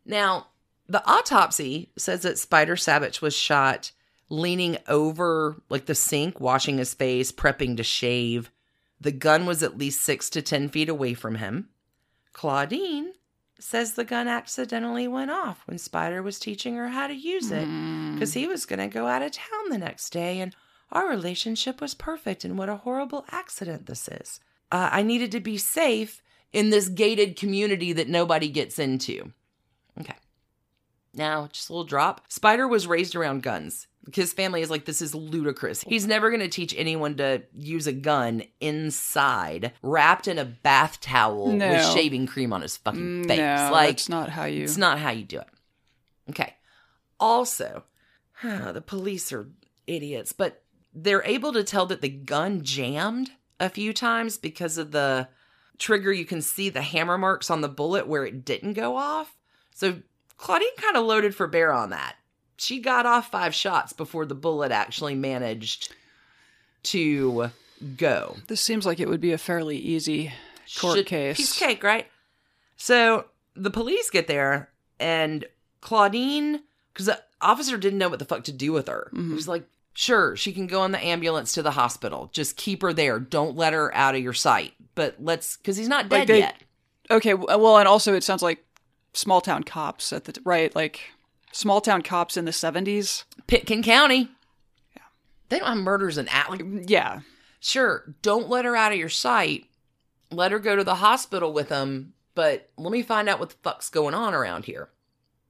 Now, 0.05 0.49
the 0.93 1.07
autopsy 1.11 1.91
says 1.97 2.23
that 2.23 2.39
Spider 2.39 2.77
Sabich 2.77 3.21
was 3.23 3.35
shot 3.37 3.93
leaning 4.29 4.79
over 4.89 5.57
like 5.69 5.87
the 5.87 5.95
sink, 5.95 6.39
washing 6.41 6.79
his 6.79 6.95
face, 6.95 7.33
prepping 7.33 7.77
to 7.77 7.83
shave. 7.83 8.51
The 9.01 9.13
gun 9.13 9.47
was 9.47 9.63
at 9.63 9.77
least 9.79 10.01
six 10.03 10.31
to 10.31 10.43
10 10.43 10.69
feet 10.69 10.89
away 10.89 11.15
from 11.15 11.37
him. 11.37 11.69
Claudine 12.33 13.13
says 13.59 13.95
the 13.95 14.05
gun 14.05 14.27
accidentally 14.29 15.07
went 15.07 15.31
off 15.31 15.63
when 15.67 15.79
Spider 15.79 16.23
was 16.23 16.39
teaching 16.39 16.75
her 16.77 16.89
how 16.89 17.07
to 17.07 17.15
use 17.15 17.51
it 17.51 17.67
Mm. 17.69 18.15
because 18.15 18.35
he 18.35 18.47
was 18.47 18.67
going 18.67 18.79
to 18.81 18.89
go 18.89 19.07
out 19.07 19.23
of 19.23 19.33
town 19.33 19.69
the 19.71 19.79
next 19.79 20.11
day 20.11 20.41
and 20.41 20.55
our 20.91 21.09
relationship 21.09 21.81
was 21.81 21.95
perfect 21.95 22.45
and 22.45 22.59
what 22.59 22.69
a 22.69 22.77
horrible 22.77 23.25
accident 23.31 23.87
this 23.87 24.09
is 24.09 24.41
uh, 24.73 24.89
i 24.93 25.01
needed 25.03 25.31
to 25.33 25.41
be 25.41 25.57
safe 25.57 26.23
in 26.53 26.71
this 26.71 26.89
gated 26.89 27.37
community 27.37 27.93
that 27.93 28.09
nobody 28.09 28.49
gets 28.49 28.79
into 28.81 29.33
okay 30.01 30.17
now 31.15 31.49
just 31.53 31.69
a 31.69 31.73
little 31.73 31.85
drop 31.85 32.23
spider 32.29 32.67
was 32.69 32.87
raised 32.87 33.15
around 33.15 33.43
guns 33.43 33.87
his 34.15 34.33
family 34.33 34.63
is 34.63 34.71
like 34.71 34.85
this 34.85 35.01
is 35.01 35.15
ludicrous 35.15 35.83
he's 35.83 36.07
never 36.07 36.31
going 36.31 36.41
to 36.41 36.49
teach 36.49 36.75
anyone 36.77 37.17
to 37.17 37.43
use 37.55 37.87
a 37.87 37.93
gun 37.93 38.43
inside 38.61 39.73
wrapped 39.83 40.27
in 40.27 40.39
a 40.39 40.45
bath 40.45 41.01
towel 41.01 41.53
with 41.57 41.85
shaving 41.93 42.27
cream 42.27 42.53
on 42.53 42.63
his 42.63 42.77
fucking 42.77 43.25
Mm, 43.25 43.27
face 43.29 43.39
No, 43.39 43.69
like 43.73 43.89
that's 43.97 44.09
not 44.09 44.29
how 44.31 44.45
you. 44.45 44.65
it's 44.65 44.77
not 44.77 44.99
how 44.99 45.11
you 45.11 45.25
do 45.25 45.39
it. 45.39 45.47
Okay. 46.31 46.55
Also, 47.21 47.85
the 48.43 48.83
police 48.85 49.33
are 49.33 49.49
idiots, 49.87 50.33
but 50.33 50.63
they're 50.95 51.25
able 51.25 51.53
to 51.53 51.63
tell 51.63 51.87
that 51.87 52.01
the 52.01 52.09
gun 52.09 52.63
jammed 52.63 53.31
a 53.61 53.69
few 53.69 53.93
times 53.93 54.37
because 54.39 54.79
of 54.79 54.91
the 54.91 55.29
trigger. 55.79 56.13
You 56.13 56.25
can 56.25 56.43
see 56.43 56.69
the 56.69 56.83
hammer 56.83 57.17
marks 57.19 57.51
on 57.51 57.61
the 57.61 57.69
bullet 57.69 58.07
where 58.09 58.25
it 58.25 58.45
didn't 58.45 58.73
go 58.75 58.97
off. 58.97 59.37
So 59.75 59.99
Claudine 60.43 60.75
kind 60.77 60.97
of 60.97 61.05
loaded 61.05 61.35
for 61.37 61.47
bear 61.47 61.73
on 61.73 61.91
that. 61.91 62.17
She 62.57 62.81
got 62.81 63.07
off 63.07 63.31
five 63.31 63.55
shots 63.55 63.93
before 63.93 64.27
the 64.27 64.35
bullet 64.35 64.73
actually 64.73 65.15
managed 65.15 65.95
to 66.85 67.51
go. 67.97 68.37
This 68.49 68.61
seems 68.61 68.85
like 68.85 68.99
it 68.99 69.09
would 69.09 69.21
be 69.21 69.31
a 69.33 69.39
fairly 69.39 69.77
easy 69.79 70.33
court 70.81 70.97
Should- 70.99 71.07
case. 71.07 71.37
Piece 71.37 71.53
of 71.53 71.59
cake, 71.59 71.83
right? 71.85 72.07
So 72.77 73.27
the 73.55 73.71
police 73.71 74.11
get 74.11 74.27
there, 74.27 74.71
and 74.99 75.45
Claudine, 75.81 76.63
because 76.93 77.07
the 77.07 77.23
officer 77.41 77.77
didn't 77.79 77.99
know 77.99 78.09
what 78.09 78.19
the 78.19 78.25
fuck 78.25 78.45
to 78.45 78.53
do 78.53 78.73
with 78.73 78.89
her. 78.89 79.11
Mhm. 79.15 79.29
He 79.29 79.35
was 79.35 79.47
like, 79.49 79.65
sure, 79.95 80.35
she 80.37 80.53
can 80.53 80.67
go 80.67 80.85
in 80.85 80.91
the 80.93 81.05
ambulance 81.05 81.53
to 81.55 81.63
the 81.63 81.73
hospital. 81.73 82.31
Just 82.33 82.57
keep 82.57 82.83
her 82.83 82.93
there. 82.93 83.19
Don't 83.21 83.57
let 83.57 83.73
her 83.75 83.95
out 83.95 84.15
of 84.17 84.23
your 84.23 84.33
sight. 84.33 84.75
But 84.95 85.17
let's, 85.21 85.57
because 85.57 85.77
he's 85.77 85.89
not 85.89 86.09
dead 86.09 86.19
Like 86.21 86.29
they- 86.29 86.39
yet. 86.41 86.57
Okay, 87.11 87.35
well, 87.35 87.79
and 87.79 87.87
also 87.89 88.15
it 88.15 88.25
sounds 88.25 88.43
like 88.43 88.65
small 89.13 89.41
town 89.41 89.63
cops 89.63 90.13
at 90.13 90.25
the 90.25 90.41
right, 90.45 90.75
like 90.75 91.11
small 91.53 91.81
town 91.81 92.03
cops 92.03 92.37
in 92.37 92.45
the 92.45 92.53
seventies. 92.53 93.25
Pitkin 93.47 93.83
County. 93.83 94.31
yeah 94.97 95.03
They 95.49 95.59
don't 95.59 95.69
have 95.69 95.79
murders 95.79 96.19
in 96.19 96.29
Atlas. 96.29 96.61
Yeah, 96.87 97.21
Sure, 97.65 98.13
don't 98.23 98.49
let 98.49 98.65
her 98.65 98.75
out 98.75 98.91
of 98.91 98.99
your 98.99 99.09
sight. 99.09 99.67
Let 100.33 100.51
her 100.51 100.59
go 100.59 100.75
to 100.75 100.83
the 100.83 100.97
hospital 100.97 101.53
with 101.53 101.69
them, 101.69 102.13
but 102.35 102.69
let 102.77 102.91
me 102.91 103.03
find 103.03 103.29
out 103.29 103.39
what 103.39 103.51
the 103.51 103.57
fuck's 103.63 103.89
going 103.89 104.15
on 104.15 104.35
around 104.35 104.65
here. 104.65 104.89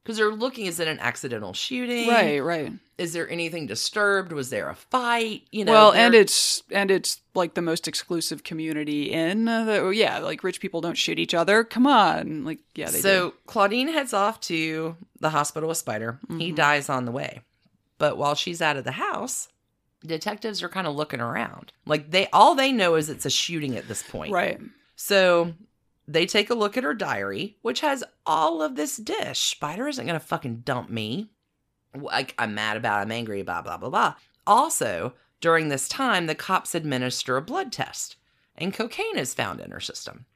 Because 0.02 0.16
they're 0.16 0.32
looking, 0.32 0.66
is 0.66 0.80
it 0.80 0.88
an 0.88 0.98
accidental 0.98 1.52
shooting? 1.52 2.08
right, 2.08 2.40
right. 2.40 2.72
Is 2.98 3.12
there 3.12 3.28
anything 3.30 3.66
disturbed? 3.66 4.32
Was 4.32 4.50
there 4.50 4.68
a 4.68 4.74
fight? 4.74 5.42
You 5.52 5.64
know, 5.64 5.72
well, 5.72 5.92
and 5.92 6.14
it's 6.14 6.62
and 6.70 6.90
it's 6.90 7.20
like 7.34 7.54
the 7.54 7.62
most 7.62 7.86
exclusive 7.88 8.42
community 8.44 9.12
in. 9.12 9.44
The, 9.46 9.90
yeah, 9.94 10.18
like 10.18 10.42
rich 10.44 10.60
people 10.60 10.80
don't 10.80 10.96
shoot 10.98 11.18
each 11.18 11.34
other. 11.34 11.64
Come 11.64 11.86
on, 11.86 12.44
like 12.44 12.58
yeah, 12.74 12.90
they 12.90 12.98
so 13.00 13.30
do. 13.30 13.36
Claudine 13.46 13.88
heads 13.88 14.12
off 14.12 14.40
to 14.42 14.96
the 15.20 15.30
hospital 15.30 15.68
with 15.68 15.78
Spider. 15.78 16.18
He 16.38 16.52
Mhm. 16.52 16.56
dies 16.56 16.88
on 16.88 17.04
the 17.04 17.12
way, 17.12 17.42
but 17.98 18.16
while 18.16 18.34
she's 18.34 18.60
out 18.62 18.76
of 18.76 18.84
the 18.84 18.92
house, 18.92 19.48
detectives 20.04 20.62
are 20.62 20.68
kind 20.68 20.86
of 20.86 20.94
looking 20.94 21.20
around. 21.20 21.72
Like 21.86 22.10
they 22.10 22.28
all 22.32 22.54
they 22.54 22.72
know 22.72 22.94
is 22.96 23.08
it's 23.08 23.26
a 23.26 23.30
shooting 23.30 23.76
at 23.76 23.88
this 23.88 24.02
point. 24.02 24.32
Right. 24.32 24.60
So 24.96 25.54
they 26.12 26.26
take 26.26 26.50
a 26.50 26.54
look 26.54 26.76
at 26.76 26.84
her 26.84 26.94
diary, 26.94 27.56
which 27.62 27.80
has 27.80 28.04
all 28.26 28.62
of 28.62 28.76
this 28.76 28.96
dish. 28.96 29.38
Spider 29.38 29.88
isn't 29.88 30.06
going 30.06 30.18
to 30.18 30.24
fucking 30.24 30.62
dump 30.64 30.90
me. 30.90 31.30
Like, 31.94 32.34
I'm 32.38 32.54
mad 32.54 32.76
about, 32.76 33.00
I'm 33.00 33.12
angry 33.12 33.40
about, 33.40 33.64
blah, 33.64 33.76
blah, 33.76 33.90
blah. 33.90 34.14
Also, 34.46 35.14
during 35.40 35.68
this 35.68 35.88
time, 35.88 36.26
the 36.26 36.34
cops 36.34 36.74
administer 36.74 37.36
a 37.36 37.42
blood 37.42 37.72
test, 37.72 38.16
and 38.56 38.72
cocaine 38.72 39.18
is 39.18 39.34
found 39.34 39.60
in 39.60 39.70
her 39.70 39.80
system. 39.80 40.26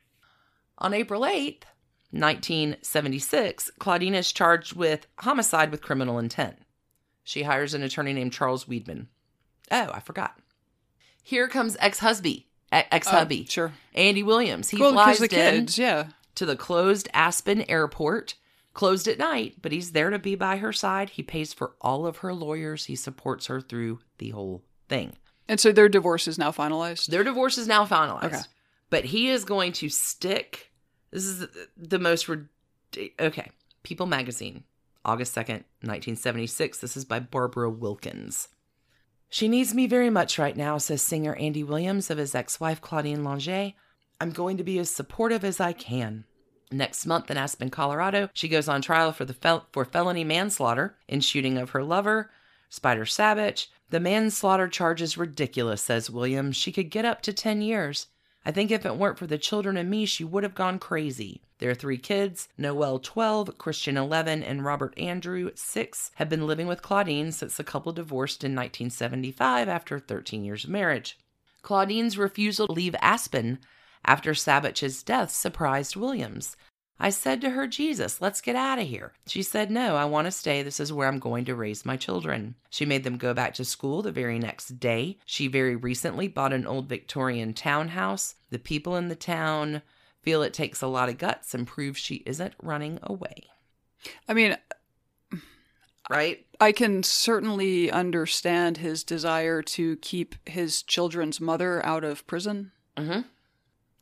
On 0.79 0.93
April 0.93 1.23
8th, 1.23 1.63
1976, 2.11 3.71
Claudine 3.79 4.15
is 4.15 4.33
charged 4.33 4.75
with 4.75 5.07
homicide 5.19 5.71
with 5.71 5.83
criminal 5.83 6.19
intent. 6.19 6.59
She 7.25 7.43
hires 7.43 7.75
an 7.75 7.83
attorney 7.83 8.13
named 8.13 8.33
Charles 8.33 8.67
Weedman. 8.67 9.07
Oh, 9.71 9.91
I 9.93 10.01
forgot. 10.01 10.39
Here 11.23 11.49
comes 11.49 11.77
ex-husband, 12.73 12.93
ex-hubby. 12.93 13.45
Uh, 13.47 13.51
sure. 13.51 13.73
Andy 13.95 14.23
Williams. 14.23 14.71
He 14.71 14.79
Well, 14.79 14.93
flies 14.93 15.19
the 15.19 15.57
in 15.57 15.67
yeah. 15.73 16.09
to 16.35 16.47
the 16.47 16.57
closed 16.57 17.09
Aspen 17.15 17.63
airport, 17.71 18.35
closed 18.75 19.09
at 19.09 19.19
night, 19.19 19.57
but 19.63 19.73
he's 19.73 19.93
there 19.93 20.11
to 20.11 20.19
be 20.19 20.35
by 20.35 20.59
her 20.59 20.73
side. 20.73 21.11
He 21.11 21.23
pays 21.23 21.53
for 21.53 21.73
all 21.81 22.07
of 22.07 22.19
her 22.19 22.35
lawyers. 22.35 22.87
He 22.87 22.97
supports 22.97 23.47
her 23.47 23.61
through 23.61 24.01
the 24.19 24.31
whole 24.31 24.63
thing. 24.89 25.17
And 25.49 25.61
so 25.61 25.71
their 25.73 25.89
divorce 25.89 26.27
is 26.27 26.39
now 26.39 26.51
finalized. 26.51 27.07
Their 27.07 27.25
divorce 27.25 27.57
is 27.57 27.69
now 27.69 27.87
finalized. 27.87 28.25
Okay. 28.25 28.41
But 28.91 29.05
he 29.07 29.29
is 29.29 29.45
going 29.45 29.73
to 29.73 29.89
stick. 29.89 30.73
This 31.11 31.25
is 31.25 31.39
the- 31.41 31.69
the 31.77 31.99
most. 31.99 32.29
Okay. 33.21 33.51
People 33.83 34.07
Magazine, 34.07 34.65
August 35.05 35.35
2nd, 35.35 35.65
1976. 35.83 36.79
This 36.79 36.97
is 36.97 37.05
by 37.05 37.21
Barbara 37.21 37.71
Wilkins. 37.71 38.49
She 39.37 39.49
needs 39.49 39.75
me 39.75 39.87
very 39.87 40.09
much 40.09 40.39
right 40.39 40.57
now, 40.57 40.79
says 40.79 41.03
singer 41.03 41.35
Andy 41.35 41.63
Williams 41.63 42.09
of 42.09 42.17
his 42.17 42.35
ex 42.35 42.59
wife 42.59 42.81
Claudine 42.81 43.23
Longet. 43.23 43.75
I'm 44.19 44.31
going 44.31 44.57
to 44.57 44.65
be 44.65 44.79
as 44.79 44.89
supportive 44.89 45.45
as 45.45 45.61
I 45.61 45.75
can. 45.75 46.25
Next 46.73 47.05
month 47.05 47.31
in 47.31 47.37
Aspen, 47.37 47.69
Colorado, 47.69 48.31
she 48.33 48.49
goes 48.49 48.67
on 48.67 48.81
trial 48.81 49.13
for 49.13 49.27
the 49.27 49.35
fel- 49.35 49.67
for 49.73 49.85
felony 49.85 50.25
manslaughter 50.25 50.97
in 51.07 51.21
shooting 51.21 51.59
of 51.59 51.69
her 51.73 51.85
lover, 51.85 52.31
Spider 52.71 53.05
Sabich. 53.05 53.67
The 53.91 54.01
manslaughter 54.01 54.69
charge 54.69 55.03
is 55.03 55.19
ridiculous, 55.19 55.83
says 55.83 56.09
Williams. 56.09 56.57
She 56.57 56.73
could 56.73 56.89
get 56.89 57.05
up 57.05 57.21
to 57.21 57.35
10 57.35 57.61
years. 57.61 58.07
I 58.47 58.53
think 58.53 58.71
if 58.71 58.87
it 58.87 58.97
weren't 58.97 59.19
for 59.19 59.27
the 59.27 59.39
children 59.39 59.77
and 59.77 59.91
me, 59.91 60.07
she 60.07 60.23
would 60.23 60.45
have 60.45 60.55
gone 60.55 60.79
crazy. 60.79 61.43
Their 61.59 61.75
three 61.75 61.99
kids, 61.99 62.47
Noel 62.57 63.01
12, 63.01 63.59
Christian 63.59 63.97
11, 63.97 64.45
and 64.45 64.65
Robert 64.65 64.97
Andrew 64.97 65.51
6, 65.53 66.13
have 66.15 66.29
been 66.29 66.47
living 66.47 66.69
with 66.69 66.81
Claudine 66.81 67.33
since 67.33 67.57
the 67.57 67.65
couple 67.65 67.93
divorced 67.93 68.45
in 68.45 68.53
1975 68.53 69.69
after 69.69 69.99
13 69.99 70.45
years 70.45 70.63
of 70.63 70.71
marriage. 70.71 71.19
Claudine's 71.63 72.17
refusal 72.17 72.69
to 72.69 72.73
leave 72.73 72.95
Aspen 73.03 73.59
after 74.05 74.33
Sabich's 74.33 75.03
death 75.03 75.33
surprised 75.33 75.97
Williams. 75.97 76.57
I 76.99 77.11
said 77.11 77.41
to 77.43 77.51
her, 77.51 77.67
Jesus, 77.67 78.21
let's 78.21 78.41
get 78.41 78.57
out 78.57 78.79
of 78.79 78.87
here. 78.87 79.13
She 79.27 79.43
said, 79.43 79.71
No, 79.71 79.97
I 79.97 80.07
want 80.07 80.27
to 80.27 80.31
stay. 80.31 80.63
This 80.63 80.81
is 80.81 80.93
where 80.93 81.09
I'm 81.09 81.19
going 81.19 81.45
to 81.45 81.55
raise 81.55 81.85
my 81.85 81.97
children. 81.97 82.55
She 82.71 82.87
made 82.87 83.05
them 83.05 83.19
go 83.19 83.35
back 83.35 83.55
to 83.55 83.65
school 83.65 84.03
the 84.03 84.13
very 84.13 84.39
next 84.39 84.81
day. 84.81 85.19
She 85.27 85.47
very 85.47 85.77
recently 85.77 86.29
bought 86.29 86.53
an 86.53 86.67
old 86.67 86.89
Victorian 86.89 87.53
townhouse. 87.53 88.37
The 88.51 88.59
people 88.59 88.97
in 88.97 89.09
the 89.09 89.15
town 89.15 89.83
feel 90.23 90.43
it 90.43 90.55
takes 90.55 90.81
a 90.81 90.87
lot 90.87 91.09
of 91.09 91.19
guts 91.19 91.55
and 91.55 91.67
prove 91.67 91.99
she 91.99 92.17
isn't 92.27 92.55
running 92.63 92.99
away. 93.03 93.45
I 94.29 94.35
mean, 94.35 94.57
Right? 96.09 96.47
I 96.61 96.73
can 96.73 97.03
certainly 97.03 97.91
understand 97.91 98.79
his 98.79 99.03
desire 99.03 99.61
to 99.63 99.97
keep 99.97 100.37
his 100.49 100.83
children's 100.83 101.41
mother 101.41 101.85
out 101.85 102.05
of 102.05 102.27
prison. 102.27 102.73
Mm-hmm. 102.97 103.23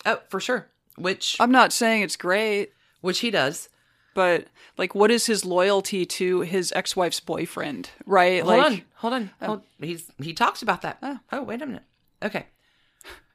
Oh, 0.04 0.20
for 0.28 0.38
sure. 0.38 0.68
Which 0.96 1.36
I'm 1.40 1.50
not 1.50 1.72
saying 1.72 2.02
it's 2.02 2.16
great, 2.16 2.72
which 3.04 3.20
he 3.20 3.30
does. 3.30 3.68
but 4.14 4.46
like, 4.78 4.94
what 4.94 5.10
is 5.10 5.26
his 5.26 5.44
loyalty 5.44 6.06
to 6.06 6.40
his 6.40 6.72
ex-wife's 6.74 7.20
boyfriend? 7.20 7.90
Right? 8.06 8.42
Hold 8.42 8.56
like, 8.56 8.66
on, 8.66 8.82
hold 8.94 9.12
on. 9.12 9.30
Hold. 9.42 9.62
He's 9.78 10.10
he 10.22 10.32
talks 10.32 10.62
about 10.62 10.82
that. 10.82 10.98
Oh. 11.02 11.18
oh, 11.32 11.42
wait 11.42 11.62
a 11.62 11.66
minute. 11.66 11.84
Okay. 12.22 12.46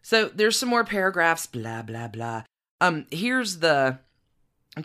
So 0.01 0.29
there's 0.29 0.57
some 0.57 0.69
more 0.69 0.83
paragraphs. 0.83 1.45
Blah 1.45 1.83
blah 1.83 2.07
blah. 2.07 2.43
Um, 2.81 3.05
here's 3.11 3.59
the. 3.59 3.99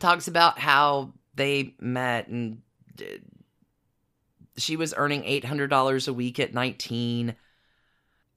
Talks 0.01 0.27
about 0.27 0.59
how 0.59 1.13
they 1.35 1.75
met 1.79 2.27
and 2.27 2.63
uh, 3.01 3.05
she 4.57 4.77
was 4.77 4.93
earning 4.97 5.25
eight 5.25 5.45
hundred 5.45 5.71
dollars 5.71 6.09
a 6.09 6.13
week 6.13 6.41
at 6.41 6.53
nineteen. 6.53 7.37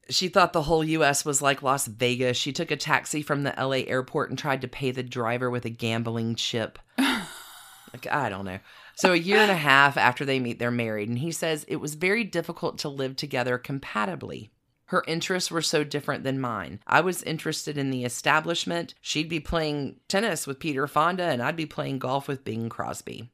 She 0.09 0.29
thought 0.29 0.53
the 0.53 0.63
whole 0.63 0.83
U.S. 0.83 1.25
was 1.25 1.41
like 1.41 1.61
Las 1.61 1.87
Vegas. 1.87 2.37
She 2.37 2.53
took 2.53 2.71
a 2.71 2.77
taxi 2.77 3.21
from 3.21 3.43
the 3.43 3.57
L.A. 3.59 3.85
airport 3.85 4.29
and 4.29 4.39
tried 4.39 4.61
to 4.61 4.67
pay 4.67 4.91
the 4.91 5.03
driver 5.03 5.49
with 5.49 5.65
a 5.65 5.69
gambling 5.69 6.35
chip. 6.35 6.79
like 6.97 8.07
I 8.09 8.29
don't 8.29 8.45
know. 8.45 8.59
So 8.95 9.13
a 9.13 9.17
year 9.17 9.37
and 9.37 9.51
a 9.51 9.55
half 9.55 9.95
after 9.97 10.25
they 10.25 10.39
meet, 10.39 10.59
they're 10.59 10.71
married, 10.71 11.09
and 11.09 11.19
he 11.19 11.31
says 11.31 11.65
it 11.67 11.75
was 11.75 11.95
very 11.95 12.23
difficult 12.23 12.79
to 12.79 12.89
live 12.89 13.15
together 13.15 13.57
compatibly. 13.57 14.49
Her 14.85 15.03
interests 15.05 15.51
were 15.51 15.61
so 15.61 15.83
different 15.83 16.23
than 16.23 16.39
mine. 16.39 16.79
I 16.87 17.01
was 17.01 17.21
interested 17.23 17.77
in 17.77 17.91
the 17.91 18.05
establishment. 18.05 18.95
She'd 19.01 19.27
be 19.27 19.41
playing 19.41 19.99
tennis 20.07 20.47
with 20.47 20.59
Peter 20.59 20.87
Fonda, 20.87 21.25
and 21.25 21.43
I'd 21.43 21.57
be 21.57 21.65
playing 21.65 21.99
golf 21.99 22.27
with 22.27 22.45
Bing 22.45 22.69
Crosby. 22.69 23.29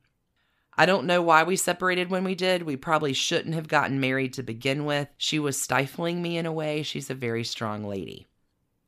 I 0.77 0.85
don't 0.85 1.05
know 1.05 1.21
why 1.21 1.43
we 1.43 1.55
separated 1.55 2.09
when 2.09 2.23
we 2.23 2.35
did. 2.35 2.63
We 2.63 2.75
probably 2.75 3.13
shouldn't 3.13 3.55
have 3.55 3.67
gotten 3.67 3.99
married 3.99 4.33
to 4.33 4.43
begin 4.43 4.85
with. 4.85 5.07
She 5.17 5.39
was 5.39 5.61
stifling 5.61 6.21
me 6.21 6.37
in 6.37 6.45
a 6.45 6.51
way. 6.51 6.83
She's 6.83 7.09
a 7.09 7.15
very 7.15 7.43
strong 7.43 7.83
lady. 7.83 8.27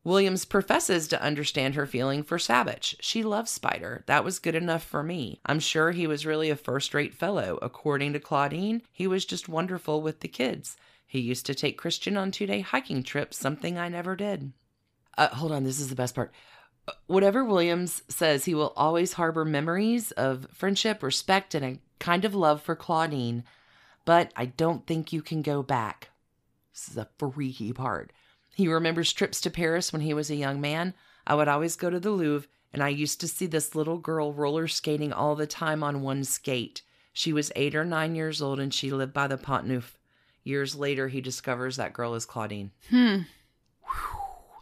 Williams 0.06 0.44
professes 0.44 1.08
to 1.08 1.20
understand 1.20 1.74
her 1.74 1.84
feeling 1.84 2.22
for 2.22 2.38
Sabich. 2.38 2.94
She 3.00 3.24
loves 3.24 3.50
Spider. 3.50 4.04
That 4.06 4.22
was 4.22 4.38
good 4.38 4.54
enough 4.54 4.84
for 4.84 5.02
me. 5.02 5.40
I'm 5.44 5.58
sure 5.58 5.90
he 5.90 6.06
was 6.06 6.24
really 6.24 6.48
a 6.48 6.54
first 6.54 6.94
rate 6.94 7.12
fellow. 7.12 7.58
According 7.60 8.12
to 8.12 8.20
Claudine, 8.20 8.82
he 8.92 9.08
was 9.08 9.24
just 9.24 9.48
wonderful 9.48 10.00
with 10.00 10.20
the 10.20 10.28
kids. 10.28 10.76
He 11.08 11.18
used 11.18 11.44
to 11.46 11.56
take 11.56 11.76
Christian 11.76 12.16
on 12.16 12.30
two 12.30 12.46
day 12.46 12.60
hiking 12.60 13.02
trips, 13.02 13.36
something 13.36 13.78
I 13.78 13.88
never 13.88 14.14
did. 14.14 14.52
Uh, 15.18 15.28
hold 15.28 15.50
on, 15.50 15.64
this 15.64 15.80
is 15.80 15.88
the 15.88 15.96
best 15.96 16.14
part. 16.14 16.32
Whatever 17.06 17.44
Williams 17.44 18.02
says, 18.08 18.44
he 18.44 18.54
will 18.54 18.72
always 18.76 19.14
harbor 19.14 19.44
memories 19.44 20.12
of 20.12 20.46
friendship, 20.52 21.02
respect, 21.02 21.54
and 21.54 21.64
a 21.64 21.78
kind 21.98 22.24
of 22.24 22.34
love 22.34 22.62
for 22.62 22.76
Claudine. 22.76 23.44
But 24.04 24.32
I 24.36 24.46
don't 24.46 24.86
think 24.86 25.12
you 25.12 25.22
can 25.22 25.42
go 25.42 25.62
back. 25.62 26.10
This 26.72 26.88
is 26.88 26.96
a 26.96 27.08
freaky 27.18 27.72
part. 27.72 28.12
He 28.54 28.68
remembers 28.68 29.12
trips 29.12 29.40
to 29.42 29.50
Paris 29.50 29.92
when 29.92 30.02
he 30.02 30.14
was 30.14 30.30
a 30.30 30.36
young 30.36 30.60
man. 30.60 30.94
I 31.26 31.34
would 31.34 31.48
always 31.48 31.76
go 31.76 31.90
to 31.90 31.98
the 31.98 32.10
Louvre, 32.10 32.48
and 32.72 32.82
I 32.82 32.88
used 32.88 33.20
to 33.20 33.28
see 33.28 33.46
this 33.46 33.74
little 33.74 33.98
girl 33.98 34.32
roller 34.32 34.68
skating 34.68 35.12
all 35.12 35.34
the 35.34 35.46
time 35.46 35.82
on 35.82 36.02
one 36.02 36.22
skate. 36.24 36.82
She 37.12 37.32
was 37.32 37.50
eight 37.56 37.74
or 37.74 37.84
nine 37.84 38.14
years 38.14 38.40
old, 38.40 38.60
and 38.60 38.72
she 38.72 38.90
lived 38.90 39.12
by 39.12 39.26
the 39.26 39.38
Pont 39.38 39.66
Neuf. 39.66 39.96
Years 40.44 40.76
later, 40.76 41.08
he 41.08 41.20
discovers 41.20 41.76
that 41.76 41.92
girl 41.92 42.14
is 42.14 42.24
Claudine. 42.24 42.70
hmm, 42.90 43.22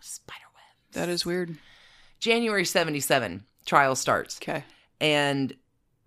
Spiderweb. 0.00 0.62
that 0.92 1.08
is 1.08 1.26
weird. 1.26 1.56
January 2.24 2.64
77, 2.64 3.44
trial 3.66 3.94
starts. 3.94 4.38
Okay. 4.42 4.64
and 5.00 5.54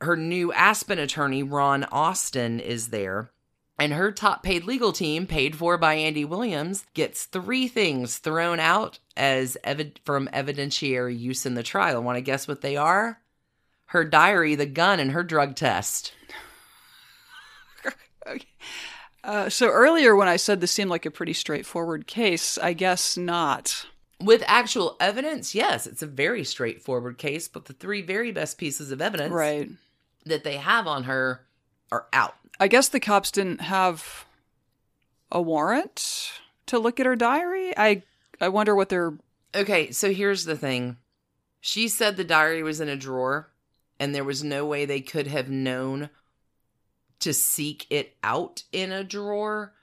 her 0.02 0.16
new 0.18 0.52
Aspen 0.54 1.00
attorney, 1.00 1.44
Ron 1.44 1.84
Austin, 1.86 2.60
is 2.60 2.90
there. 2.90 3.32
And 3.80 3.94
her 3.94 4.12
top 4.12 4.42
paid 4.42 4.64
legal 4.64 4.92
team, 4.92 5.28
paid 5.28 5.56
for 5.56 5.78
by 5.78 5.94
Andy 5.94 6.26
Williams, 6.26 6.86
gets 6.96 7.26
three 7.26 7.68
things 7.68 8.18
thrown 8.18 8.60
out 8.60 8.98
as 9.16 9.58
evid- 9.64 9.98
from 10.06 10.28
evidentiary 10.34 11.18
use 11.18 11.46
in 11.46 11.54
the 11.54 11.62
trial. 11.64 12.02
Want 12.02 12.16
to 12.18 12.22
guess 12.22 12.48
what 12.48 12.62
they 12.62 12.76
are? 12.78 13.22
Her 13.88 14.04
diary, 14.04 14.56
the 14.56 14.66
gun, 14.66 15.00
and 15.00 15.12
her 15.12 15.24
drug 15.24 15.56
test. 15.56 16.14
Okay. 18.28 18.46
Uh, 19.24 19.48
so 19.50 19.70
earlier 19.70 20.14
when 20.16 20.28
I 20.28 20.36
said 20.36 20.60
this 20.60 20.72
seemed 20.72 20.90
like 20.90 21.06
a 21.06 21.12
pretty 21.12 21.32
straightforward 21.34 22.08
case, 22.08 22.58
I 22.58 22.74
guess 22.74 23.16
not. 23.16 23.86
With 24.22 24.44
actual 24.48 24.98
evidence, 25.00 25.54
yes, 25.54 25.86
it's 25.86 26.02
a 26.02 26.08
very 26.08 26.44
straightforward 26.44 27.18
case, 27.18 27.48
but 27.48 27.66
the 27.66 27.74
three 27.74 28.02
very 28.02 28.32
best 28.32 28.58
pieces 28.58 28.92
of 28.92 29.02
evidence 29.02 29.32
Right. 29.32 29.70
that 30.26 30.44
they 30.44 30.58
have 30.58 30.88
on 30.88 31.04
her 31.04 31.46
are 31.92 32.08
out. 32.12 32.36
I 32.60 32.68
guess 32.68 32.90
the 32.90 33.00
cops 33.00 33.30
didn't 33.32 33.62
have 33.62 34.26
a 35.32 35.42
warrant 35.42 36.32
to 36.66 36.80
look 36.80 37.00
at 37.00 37.06
her 37.06 37.16
diary. 37.16 37.78
I 37.78 38.04
I 38.42 38.50
wonder 38.50 38.76
what 38.76 38.90
they're 38.90 39.14
Okay, 39.56 39.92
so 39.92 40.12
here's 40.14 40.46
the 40.46 40.58
thing. 40.58 40.98
She 41.62 41.88
said 41.88 42.18
the 42.18 42.24
diary 42.24 42.62
was 42.64 42.80
in 42.82 42.90
a 42.90 42.96
drawer, 42.96 43.52
and 44.00 44.14
there 44.14 44.24
was 44.24 44.44
no 44.44 44.66
way 44.66 44.86
they 44.86 45.02
could 45.02 45.28
have 45.28 45.50
known 45.50 46.10
to 47.20 47.34
seek 47.34 47.88
it 47.90 48.16
out 48.24 48.64
in 48.72 48.92
a 48.92 49.04
drawer, 49.04 49.74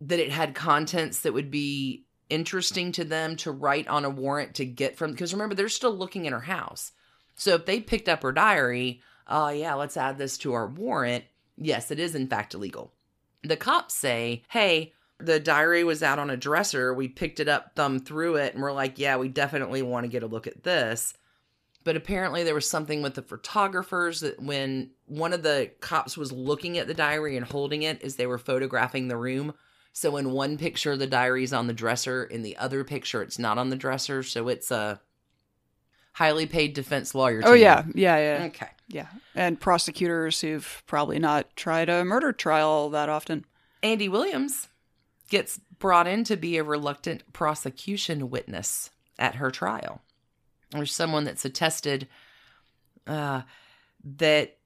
that 0.00 0.18
it 0.20 0.30
had 0.30 0.54
contents 0.54 1.20
that 1.20 1.34
would 1.34 1.50
be 1.50 2.05
interesting 2.30 2.92
to 2.92 3.04
them 3.04 3.36
to 3.36 3.50
write 3.50 3.88
on 3.88 4.04
a 4.04 4.10
warrant 4.10 4.54
to 4.56 4.64
get 4.64 4.96
from. 4.96 5.12
Because 5.12 5.32
remember, 5.32 5.54
they're 5.54 5.68
still 5.68 5.96
looking 5.96 6.24
in 6.24 6.32
her 6.32 6.40
house. 6.40 6.92
So 7.36 7.54
if 7.54 7.66
they 7.66 7.80
picked 7.80 8.08
up 8.08 8.22
her 8.22 8.32
diary, 8.32 9.00
oh, 9.28 9.48
yeah, 9.48 9.74
let's 9.74 9.96
add 9.96 10.18
this 10.18 10.38
to 10.38 10.52
our 10.54 10.66
warrant. 10.66 11.24
Yes, 11.56 11.90
it 11.90 11.98
is 11.98 12.14
in 12.14 12.28
fact 12.28 12.54
illegal. 12.54 12.92
The 13.42 13.56
cops 13.56 13.94
say, 13.94 14.42
hey, 14.48 14.92
the 15.18 15.40
diary 15.40 15.84
was 15.84 16.02
out 16.02 16.18
on 16.18 16.30
a 16.30 16.36
dresser. 16.36 16.92
We 16.92 17.08
picked 17.08 17.40
it 17.40 17.48
up, 17.48 17.72
thumbed 17.74 18.06
through 18.06 18.36
it, 18.36 18.54
and 18.54 18.62
we're 18.62 18.72
like, 18.72 18.98
yeah, 18.98 19.16
we 19.16 19.28
definitely 19.28 19.82
want 19.82 20.04
to 20.04 20.10
get 20.10 20.22
a 20.22 20.26
look 20.26 20.46
at 20.46 20.64
this. 20.64 21.14
But 21.84 21.96
apparently, 21.96 22.42
there 22.42 22.54
was 22.54 22.68
something 22.68 23.00
with 23.00 23.14
the 23.14 23.22
photographers 23.22 24.20
that 24.20 24.42
when 24.42 24.90
one 25.06 25.32
of 25.32 25.42
the 25.42 25.70
cops 25.80 26.16
was 26.16 26.32
looking 26.32 26.78
at 26.78 26.88
the 26.88 26.94
diary 26.94 27.36
and 27.36 27.46
holding 27.46 27.82
it 27.82 28.02
as 28.02 28.16
they 28.16 28.26
were 28.26 28.38
photographing 28.38 29.06
the 29.08 29.16
room. 29.16 29.54
So, 29.96 30.18
in 30.18 30.32
one 30.32 30.58
picture, 30.58 30.94
the 30.94 31.06
diary's 31.06 31.54
on 31.54 31.68
the 31.68 31.72
dresser. 31.72 32.22
In 32.22 32.42
the 32.42 32.58
other 32.58 32.84
picture, 32.84 33.22
it's 33.22 33.38
not 33.38 33.56
on 33.56 33.70
the 33.70 33.76
dresser. 33.76 34.22
So, 34.22 34.48
it's 34.48 34.70
a 34.70 35.00
highly 36.12 36.44
paid 36.44 36.74
defense 36.74 37.14
lawyer. 37.14 37.40
Oh 37.42 37.54
yeah, 37.54 37.82
yeah, 37.94 38.18
yeah. 38.18 38.44
Okay. 38.48 38.68
Yeah. 38.88 39.06
And 39.34 39.58
prosecutors 39.58 40.42
who've 40.42 40.82
probably 40.86 41.18
not 41.18 41.56
tried 41.56 41.88
a 41.88 42.04
murder 42.04 42.34
trial 42.34 42.90
that 42.90 43.08
often. 43.08 43.46
Andy 43.82 44.10
Williams 44.10 44.68
gets 45.30 45.58
brought 45.78 46.06
in 46.06 46.24
to 46.24 46.36
be 46.36 46.58
a 46.58 46.62
reluctant 46.62 47.32
prosecution 47.32 48.28
witness 48.28 48.90
at 49.18 49.36
her 49.36 49.50
trial. 49.50 50.02
There's 50.72 50.92
someone 50.92 51.24
that's 51.24 51.46
attested 51.46 52.06
uh, 53.06 53.42
that, 54.18 54.58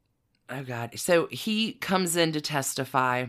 oh 0.48 0.64
God. 0.64 0.98
So 0.98 1.28
he 1.30 1.74
comes 1.74 2.16
in 2.16 2.32
to 2.32 2.40
testify 2.40 3.26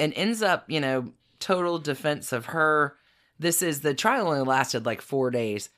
and 0.00 0.12
ends 0.14 0.42
up, 0.42 0.64
you 0.68 0.80
know, 0.80 1.12
total 1.44 1.78
defense 1.78 2.32
of 2.32 2.46
her. 2.46 2.96
This 3.38 3.60
is 3.60 3.82
the 3.82 3.94
trial 3.94 4.28
only 4.28 4.40
lasted 4.40 4.86
like 4.86 5.02
four 5.02 5.30
days. 5.30 5.68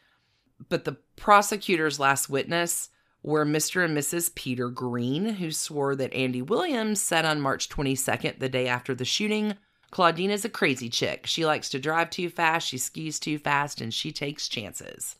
But 0.69 0.85
the 0.85 0.97
prosecutor's 1.17 1.99
last 1.99 2.31
witness 2.31 2.91
were 3.23 3.45
Mr. 3.45 3.85
and 3.85 3.97
Mrs. 3.97 4.33
Peter 4.35 4.69
Green, 4.69 5.35
who 5.35 5.51
swore 5.51 5.97
that 5.97 6.15
Andy 6.15 6.41
Williams 6.41 7.01
said 7.01 7.25
on 7.25 7.41
March 7.41 7.69
22nd, 7.69 8.39
the 8.39 8.49
day 8.49 8.69
after 8.69 8.95
the 8.95 9.05
shooting, 9.05 9.55
Claudine 9.91 10.31
is 10.31 10.45
a 10.45 10.49
crazy 10.49 10.89
chick. 10.89 11.27
She 11.27 11.45
likes 11.45 11.69
to 11.71 11.81
drive 11.81 12.11
too 12.11 12.31
fast, 12.31 12.69
she 12.69 12.79
skis 12.79 13.19
too 13.19 13.39
fast, 13.39 13.81
and 13.81 13.93
she 13.93 14.13
takes 14.13 14.49
chances. 14.49 15.17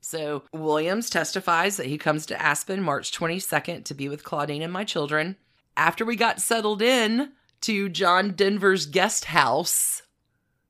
So 0.00 0.42
Williams 0.52 1.08
testifies 1.08 1.76
that 1.76 1.86
he 1.86 1.98
comes 1.98 2.26
to 2.26 2.42
Aspen 2.42 2.82
March 2.82 3.12
22nd 3.12 3.84
to 3.84 3.94
be 3.94 4.08
with 4.08 4.24
Claudine 4.24 4.62
and 4.62 4.72
my 4.72 4.84
children. 4.84 5.36
After 5.76 6.04
we 6.04 6.16
got 6.16 6.40
settled 6.40 6.82
in 6.82 7.32
to 7.64 7.88
John 7.88 8.32
Denver's 8.32 8.86
guest 8.86 9.26
house, 9.26 10.02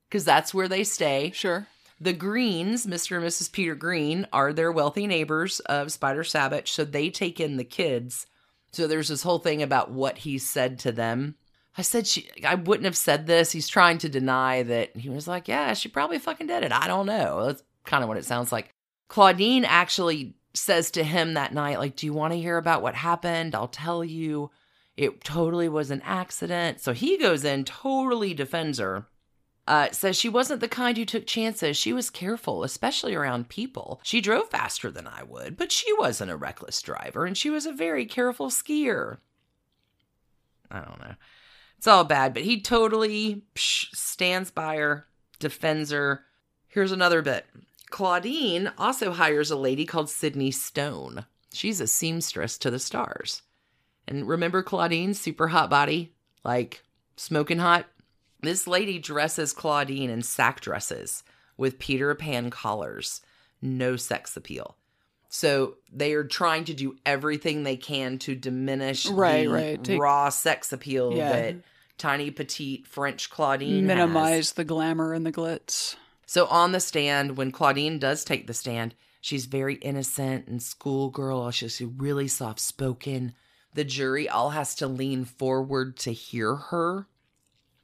because 0.08 0.24
that's 0.24 0.54
where 0.54 0.68
they 0.68 0.84
stay. 0.84 1.32
Sure. 1.34 1.66
The 2.00 2.12
Greens, 2.12 2.86
Mr. 2.86 3.16
and 3.16 3.24
Mrs. 3.24 3.50
Peter 3.50 3.74
Green, 3.74 4.26
are 4.32 4.52
their 4.52 4.70
wealthy 4.70 5.06
neighbors 5.06 5.60
of 5.60 5.92
Spider 5.92 6.22
Sabich, 6.22 6.68
so 6.68 6.84
they 6.84 7.10
take 7.10 7.40
in 7.40 7.56
the 7.56 7.64
kids. 7.64 8.26
So 8.72 8.86
there's 8.86 9.08
this 9.08 9.22
whole 9.22 9.38
thing 9.38 9.62
about 9.62 9.90
what 9.90 10.18
he 10.18 10.38
said 10.38 10.78
to 10.80 10.92
them. 10.92 11.36
I 11.76 11.82
said 11.82 12.06
she 12.06 12.28
I 12.44 12.54
wouldn't 12.54 12.84
have 12.84 12.96
said 12.96 13.26
this. 13.26 13.50
He's 13.50 13.68
trying 13.68 13.98
to 13.98 14.08
deny 14.08 14.62
that 14.62 14.96
he 14.96 15.08
was 15.08 15.26
like, 15.26 15.48
Yeah, 15.48 15.74
she 15.74 15.88
probably 15.88 16.18
fucking 16.18 16.46
did 16.46 16.62
it. 16.62 16.72
I 16.72 16.86
don't 16.86 17.06
know. 17.06 17.46
That's 17.46 17.62
kind 17.84 18.02
of 18.02 18.08
what 18.08 18.18
it 18.18 18.24
sounds 18.24 18.52
like. 18.52 18.70
Claudine 19.08 19.64
actually 19.64 20.34
says 20.54 20.92
to 20.92 21.02
him 21.02 21.34
that 21.34 21.52
night, 21.52 21.78
like, 21.78 21.96
Do 21.96 22.06
you 22.06 22.12
want 22.12 22.32
to 22.32 22.40
hear 22.40 22.56
about 22.56 22.82
what 22.82 22.94
happened? 22.94 23.54
I'll 23.54 23.68
tell 23.68 24.04
you. 24.04 24.50
It 24.96 25.24
totally 25.24 25.68
was 25.68 25.90
an 25.90 26.02
accident. 26.04 26.80
So 26.80 26.92
he 26.92 27.18
goes 27.18 27.44
in, 27.44 27.64
totally 27.64 28.34
defends 28.34 28.78
her. 28.78 29.06
Uh, 29.66 29.90
says 29.92 30.14
she 30.14 30.28
wasn't 30.28 30.60
the 30.60 30.68
kind 30.68 30.96
who 30.96 31.06
took 31.06 31.26
chances. 31.26 31.76
She 31.76 31.92
was 31.92 32.10
careful, 32.10 32.64
especially 32.64 33.14
around 33.14 33.48
people. 33.48 33.98
She 34.02 34.20
drove 34.20 34.50
faster 34.50 34.90
than 34.90 35.06
I 35.06 35.22
would, 35.22 35.56
but 35.56 35.72
she 35.72 35.90
wasn't 35.94 36.30
a 36.30 36.36
reckless 36.36 36.82
driver, 36.82 37.24
and 37.24 37.36
she 37.36 37.48
was 37.48 37.64
a 37.64 37.72
very 37.72 38.04
careful 38.04 38.50
skier. 38.50 39.18
I 40.70 40.80
don't 40.80 41.00
know. 41.00 41.14
It's 41.78 41.86
all 41.86 42.04
bad, 42.04 42.34
but 42.34 42.42
he 42.42 42.60
totally 42.60 43.44
psh, 43.54 43.86
stands 43.94 44.50
by 44.50 44.76
her, 44.76 45.06
defends 45.38 45.90
her. 45.90 46.24
Here's 46.68 46.92
another 46.92 47.22
bit. 47.22 47.46
Claudine 47.88 48.70
also 48.76 49.12
hires 49.12 49.50
a 49.50 49.56
lady 49.56 49.86
called 49.86 50.10
Sydney 50.10 50.50
Stone. 50.50 51.24
She's 51.52 51.80
a 51.80 51.86
seamstress 51.86 52.58
to 52.58 52.70
the 52.70 52.78
stars. 52.78 53.42
And 54.06 54.28
remember 54.28 54.62
Claudine's 54.62 55.20
super 55.20 55.48
hot 55.48 55.70
body? 55.70 56.12
Like 56.44 56.82
smoking 57.16 57.58
hot? 57.58 57.86
This 58.42 58.66
lady 58.66 58.98
dresses 58.98 59.52
Claudine 59.52 60.10
in 60.10 60.22
sack 60.22 60.60
dresses 60.60 61.22
with 61.56 61.78
Peter 61.78 62.14
Pan 62.14 62.50
collars. 62.50 63.20
No 63.62 63.96
sex 63.96 64.36
appeal. 64.36 64.76
So 65.30 65.76
they 65.92 66.12
are 66.12 66.24
trying 66.24 66.64
to 66.66 66.74
do 66.74 66.96
everything 67.06 67.62
they 67.62 67.76
can 67.76 68.18
to 68.18 68.34
diminish 68.34 69.06
Right, 69.06 69.46
the 69.46 69.52
right. 69.52 69.82
Take- 69.84 70.00
raw 70.00 70.28
sex 70.28 70.72
appeal 70.72 71.14
Yeah. 71.14 71.32
that 71.32 71.56
tiny 71.98 72.30
petite 72.30 72.86
French 72.86 73.30
Claudine 73.30 73.88
has. 73.88 73.96
Minimize 73.96 74.52
the 74.52 74.64
glamour 74.64 75.12
and 75.14 75.24
the 75.24 75.32
glitz. 75.32 75.96
So 76.26 76.46
on 76.46 76.72
the 76.72 76.80
stand, 76.80 77.36
when 77.36 77.50
Claudine 77.52 77.98
does 77.98 78.24
take 78.24 78.46
the 78.46 78.54
stand, 78.54 78.94
she's 79.20 79.46
very 79.46 79.74
innocent 79.76 80.46
and 80.46 80.62
schoolgirl. 80.62 81.50
She's 81.50 81.80
really 81.80 82.28
soft 82.28 82.60
spoken. 82.60 83.34
The 83.74 83.84
jury 83.84 84.28
all 84.28 84.50
has 84.50 84.74
to 84.76 84.86
lean 84.86 85.24
forward 85.24 85.96
to 85.98 86.12
hear 86.12 86.54
her. 86.54 87.06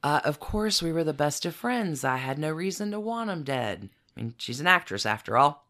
Uh, 0.01 0.21
of 0.23 0.39
course, 0.39 0.81
we 0.81 0.91
were 0.91 1.03
the 1.03 1.13
best 1.13 1.45
of 1.45 1.53
friends. 1.53 2.03
I 2.03 2.17
had 2.17 2.39
no 2.39 2.51
reason 2.51 2.91
to 2.91 2.99
want 2.99 3.29
him 3.29 3.43
dead. 3.43 3.89
I 4.15 4.21
mean, 4.21 4.35
she's 4.37 4.59
an 4.59 4.67
actress 4.67 5.05
after 5.05 5.37
all. 5.37 5.67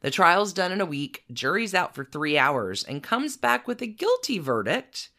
The 0.00 0.10
trial's 0.10 0.52
done 0.52 0.70
in 0.70 0.80
a 0.80 0.86
week, 0.86 1.24
jury's 1.32 1.74
out 1.74 1.94
for 1.94 2.04
three 2.04 2.38
hours, 2.38 2.84
and 2.84 3.02
comes 3.02 3.36
back 3.36 3.66
with 3.66 3.82
a 3.82 3.86
guilty 3.86 4.38
verdict. 4.38 5.10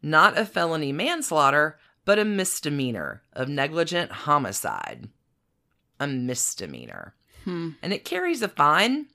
Not 0.00 0.38
a 0.38 0.46
felony 0.46 0.90
manslaughter, 0.90 1.78
but 2.04 2.18
a 2.18 2.24
misdemeanor 2.24 3.22
of 3.34 3.48
negligent 3.48 4.10
homicide. 4.10 5.10
A 6.00 6.06
misdemeanor. 6.06 7.14
Hmm. 7.44 7.70
And 7.82 7.92
it 7.92 8.04
carries 8.04 8.42
a 8.42 8.48
fine, 8.48 9.06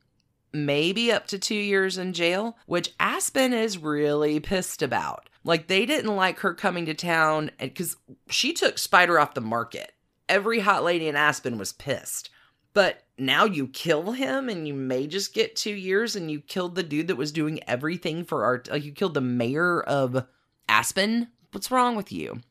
maybe 0.53 1.11
up 1.11 1.27
to 1.27 1.39
two 1.39 1.55
years 1.55 1.97
in 1.97 2.13
jail, 2.13 2.57
which 2.65 2.93
Aspen 2.99 3.53
is 3.53 3.77
really 3.77 4.39
pissed 4.39 4.81
about. 4.81 5.29
Like, 5.43 5.67
they 5.67 5.85
didn't 5.85 6.15
like 6.15 6.39
her 6.39 6.53
coming 6.53 6.85
to 6.85 6.93
town 6.93 7.51
because 7.59 7.95
she 8.29 8.53
took 8.53 8.77
Spider 8.77 9.19
off 9.19 9.33
the 9.33 9.41
market. 9.41 9.93
Every 10.27 10.59
hot 10.59 10.83
lady 10.83 11.07
in 11.07 11.15
Aspen 11.15 11.57
was 11.57 11.73
pissed. 11.73 12.29
But 12.73 13.03
now 13.17 13.45
you 13.45 13.67
kill 13.67 14.11
him 14.11 14.49
and 14.49 14.67
you 14.67 14.73
may 14.73 15.07
just 15.07 15.33
get 15.33 15.55
two 15.55 15.73
years 15.73 16.15
and 16.15 16.29
you 16.29 16.41
killed 16.41 16.75
the 16.75 16.83
dude 16.83 17.07
that 17.07 17.15
was 17.15 17.31
doing 17.31 17.59
everything 17.67 18.23
for 18.23 18.43
our. 18.43 18.61
Like, 18.69 18.83
you 18.83 18.91
killed 18.91 19.13
the 19.13 19.21
mayor 19.21 19.81
of 19.81 20.25
Aspen? 20.69 21.29
What's 21.51 21.71
wrong 21.71 21.95
with 21.95 22.11
you? 22.11 22.41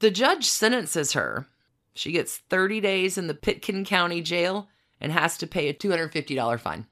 The 0.00 0.10
judge 0.10 0.46
sentences 0.46 1.12
her. 1.12 1.46
She 1.94 2.12
gets 2.12 2.36
30 2.36 2.80
days 2.80 3.16
in 3.16 3.26
the 3.26 3.34
Pitkin 3.34 3.84
County 3.84 4.20
jail 4.20 4.68
and 5.00 5.12
has 5.12 5.38
to 5.38 5.46
pay 5.46 5.68
a 5.68 5.74
$250 5.74 6.60
fine. 6.60 6.86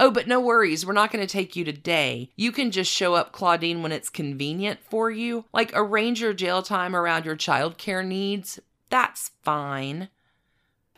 Oh, 0.00 0.10
but 0.10 0.26
no 0.26 0.40
worries. 0.40 0.84
We're 0.86 0.94
not 0.94 1.12
going 1.12 1.24
to 1.24 1.30
take 1.32 1.54
you 1.54 1.64
today. 1.64 2.30
You 2.34 2.50
can 2.52 2.70
just 2.70 2.90
show 2.90 3.14
up, 3.14 3.32
Claudine, 3.32 3.82
when 3.82 3.92
it's 3.92 4.08
convenient 4.08 4.80
for 4.88 5.10
you. 5.10 5.44
Like 5.52 5.70
arrange 5.74 6.20
your 6.22 6.32
jail 6.32 6.62
time 6.62 6.96
around 6.96 7.26
your 7.26 7.36
childcare 7.36 8.04
needs. 8.04 8.58
That's 8.88 9.30
fine. 9.42 10.08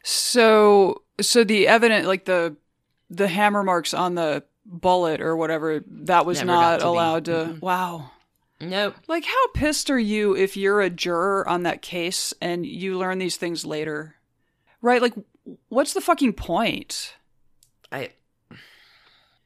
So, 0.02 1.02
so 1.20 1.44
the 1.44 1.68
evidence, 1.68 2.06
like 2.06 2.24
the 2.24 2.56
the 3.10 3.28
hammer 3.28 3.62
marks 3.62 3.92
on 3.92 4.14
the 4.14 4.44
bullet 4.64 5.20
or 5.20 5.36
whatever, 5.36 5.82
that 5.86 6.24
was 6.24 6.38
Never 6.38 6.46
not 6.52 6.76
to 6.78 6.84
be. 6.84 6.88
allowed 6.88 7.24
to. 7.26 7.30
Mhm. 7.32 7.60
Wow. 7.60 8.10
Nope. 8.60 8.94
Like, 9.08 9.24
how 9.24 9.48
pissed 9.54 9.90
are 9.90 9.98
you 9.98 10.36
if 10.36 10.56
you're 10.56 10.80
a 10.80 10.88
juror 10.90 11.46
on 11.48 11.64
that 11.64 11.82
case 11.82 12.32
and 12.40 12.64
you 12.64 12.96
learn 12.96 13.18
these 13.18 13.36
things 13.36 13.64
later? 13.66 14.14
Right? 14.80 15.02
Like, 15.02 15.14
what's 15.68 15.94
the 15.94 16.00
fucking 16.00 16.34
point? 16.34 17.14
I. 17.90 18.10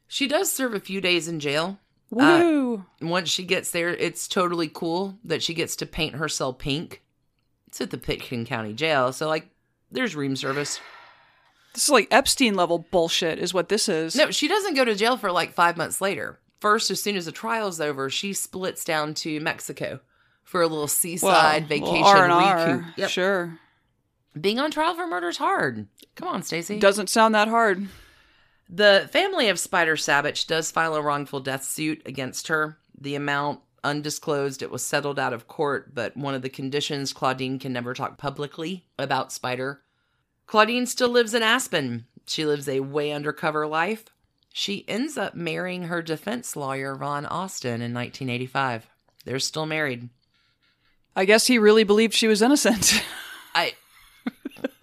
She 0.08 0.28
does 0.28 0.52
serve 0.52 0.74
a 0.74 0.80
few 0.80 1.00
days 1.00 1.28
in 1.28 1.40
jail. 1.40 1.78
Uh, 2.12 2.40
Woo! 2.40 2.84
Once 3.02 3.28
she 3.28 3.42
gets 3.44 3.70
there, 3.72 3.88
it's 3.90 4.28
totally 4.28 4.68
cool 4.72 5.18
that 5.24 5.42
she 5.42 5.54
gets 5.54 5.74
to 5.76 5.86
paint 5.86 6.14
herself 6.14 6.58
pink. 6.58 7.02
It's 7.66 7.80
at 7.80 7.90
the 7.90 7.98
Pitkin 7.98 8.44
County 8.46 8.72
Jail, 8.72 9.12
so 9.12 9.26
like, 9.28 9.48
there's 9.90 10.14
room 10.14 10.36
service. 10.36 10.80
this 11.74 11.84
is 11.84 11.90
like 11.90 12.08
Epstein 12.10 12.54
level 12.54 12.86
bullshit, 12.90 13.38
is 13.40 13.52
what 13.52 13.68
this 13.68 13.88
is. 13.88 14.14
No, 14.14 14.30
she 14.30 14.46
doesn't 14.48 14.74
go 14.74 14.84
to 14.84 14.94
jail 14.94 15.16
for 15.16 15.32
like 15.32 15.52
five 15.52 15.76
months 15.76 16.00
later. 16.00 16.38
First, 16.60 16.90
as 16.90 17.02
soon 17.02 17.16
as 17.16 17.26
the 17.26 17.32
trial's 17.32 17.80
over, 17.80 18.08
she 18.08 18.32
splits 18.32 18.84
down 18.84 19.14
to 19.14 19.40
Mexico 19.40 20.00
for 20.44 20.62
a 20.62 20.66
little 20.66 20.78
Well, 20.82 20.88
seaside 20.88 21.66
vacation 21.68 22.04
R 22.04 22.24
and 22.24 22.32
R. 22.32 22.66
recoup. 22.76 22.84
Yep. 22.98 23.10
Sure. 23.10 23.58
Being 24.40 24.60
on 24.60 24.70
trial 24.70 24.94
for 24.94 25.06
murder 25.06 25.28
is 25.28 25.38
hard. 25.38 25.86
Come 26.14 26.28
on, 26.28 26.42
Stacey. 26.42 26.78
Doesn't 26.78 27.08
sound 27.10 27.34
that 27.34 27.48
hard. 27.48 27.88
The 28.68 29.08
family 29.12 29.48
of 29.48 29.58
Spider 29.58 29.96
Sabich 29.96 30.46
does 30.46 30.70
file 30.70 30.94
a 30.94 31.02
wrongful 31.02 31.40
death 31.40 31.64
suit 31.64 32.02
against 32.04 32.48
her. 32.48 32.78
The 32.98 33.14
amount 33.14 33.60
undisclosed, 33.84 34.62
it 34.62 34.70
was 34.70 34.84
settled 34.84 35.18
out 35.18 35.32
of 35.32 35.46
court, 35.46 35.94
but 35.94 36.16
one 36.16 36.34
of 36.34 36.42
the 36.42 36.48
conditions 36.48 37.12
Claudine 37.12 37.58
can 37.58 37.72
never 37.72 37.94
talk 37.94 38.18
publicly 38.18 38.86
about 38.98 39.32
Spider. 39.32 39.82
Claudine 40.46 40.86
still 40.86 41.08
lives 41.08 41.34
in 41.34 41.42
Aspen. 41.42 42.06
She 42.26 42.44
lives 42.44 42.68
a 42.68 42.80
way 42.80 43.12
undercover 43.12 43.66
life. 43.66 44.06
She 44.52 44.84
ends 44.88 45.16
up 45.16 45.34
marrying 45.34 45.84
her 45.84 46.02
defense 46.02 46.56
lawyer, 46.56 46.94
Ron 46.94 47.26
Austin, 47.26 47.82
in 47.82 47.94
1985. 47.94 48.88
They're 49.24 49.38
still 49.38 49.66
married. 49.66 50.08
I 51.14 51.24
guess 51.24 51.46
he 51.46 51.58
really 51.58 51.84
believed 51.84 52.14
she 52.14 52.28
was 52.28 52.42
innocent. 52.42 53.02
I 53.54 53.74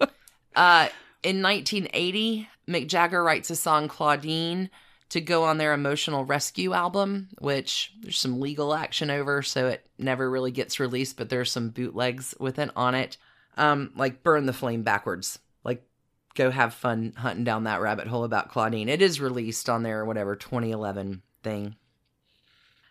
uh 0.56 0.88
in 1.22 1.42
1980, 1.42 2.48
Mick 2.68 2.88
Jagger 2.88 3.22
writes 3.22 3.50
a 3.50 3.56
song 3.56 3.88
Claudine 3.88 4.70
to 5.10 5.20
go 5.20 5.44
on 5.44 5.58
their 5.58 5.72
emotional 5.72 6.24
rescue 6.24 6.72
album, 6.72 7.28
which 7.38 7.92
there's 8.00 8.18
some 8.18 8.40
legal 8.40 8.74
action 8.74 9.10
over, 9.10 9.42
so 9.42 9.68
it 9.68 9.86
never 9.98 10.28
really 10.28 10.50
gets 10.50 10.80
released, 10.80 11.16
but 11.16 11.28
there's 11.28 11.52
some 11.52 11.70
bootlegs 11.70 12.34
with 12.40 12.58
it 12.58 12.70
on 12.74 12.94
it. 12.94 13.16
Um, 13.56 13.92
like 13.94 14.22
burn 14.22 14.46
the 14.46 14.52
flame 14.52 14.82
backwards. 14.82 15.38
Like 15.62 15.86
go 16.34 16.50
have 16.50 16.74
fun 16.74 17.12
hunting 17.16 17.44
down 17.44 17.64
that 17.64 17.80
rabbit 17.80 18.08
hole 18.08 18.24
about 18.24 18.50
Claudine. 18.50 18.88
It 18.88 19.02
is 19.02 19.20
released 19.20 19.68
on 19.68 19.82
their 19.82 20.04
whatever 20.04 20.34
2011 20.34 21.22
thing. 21.42 21.76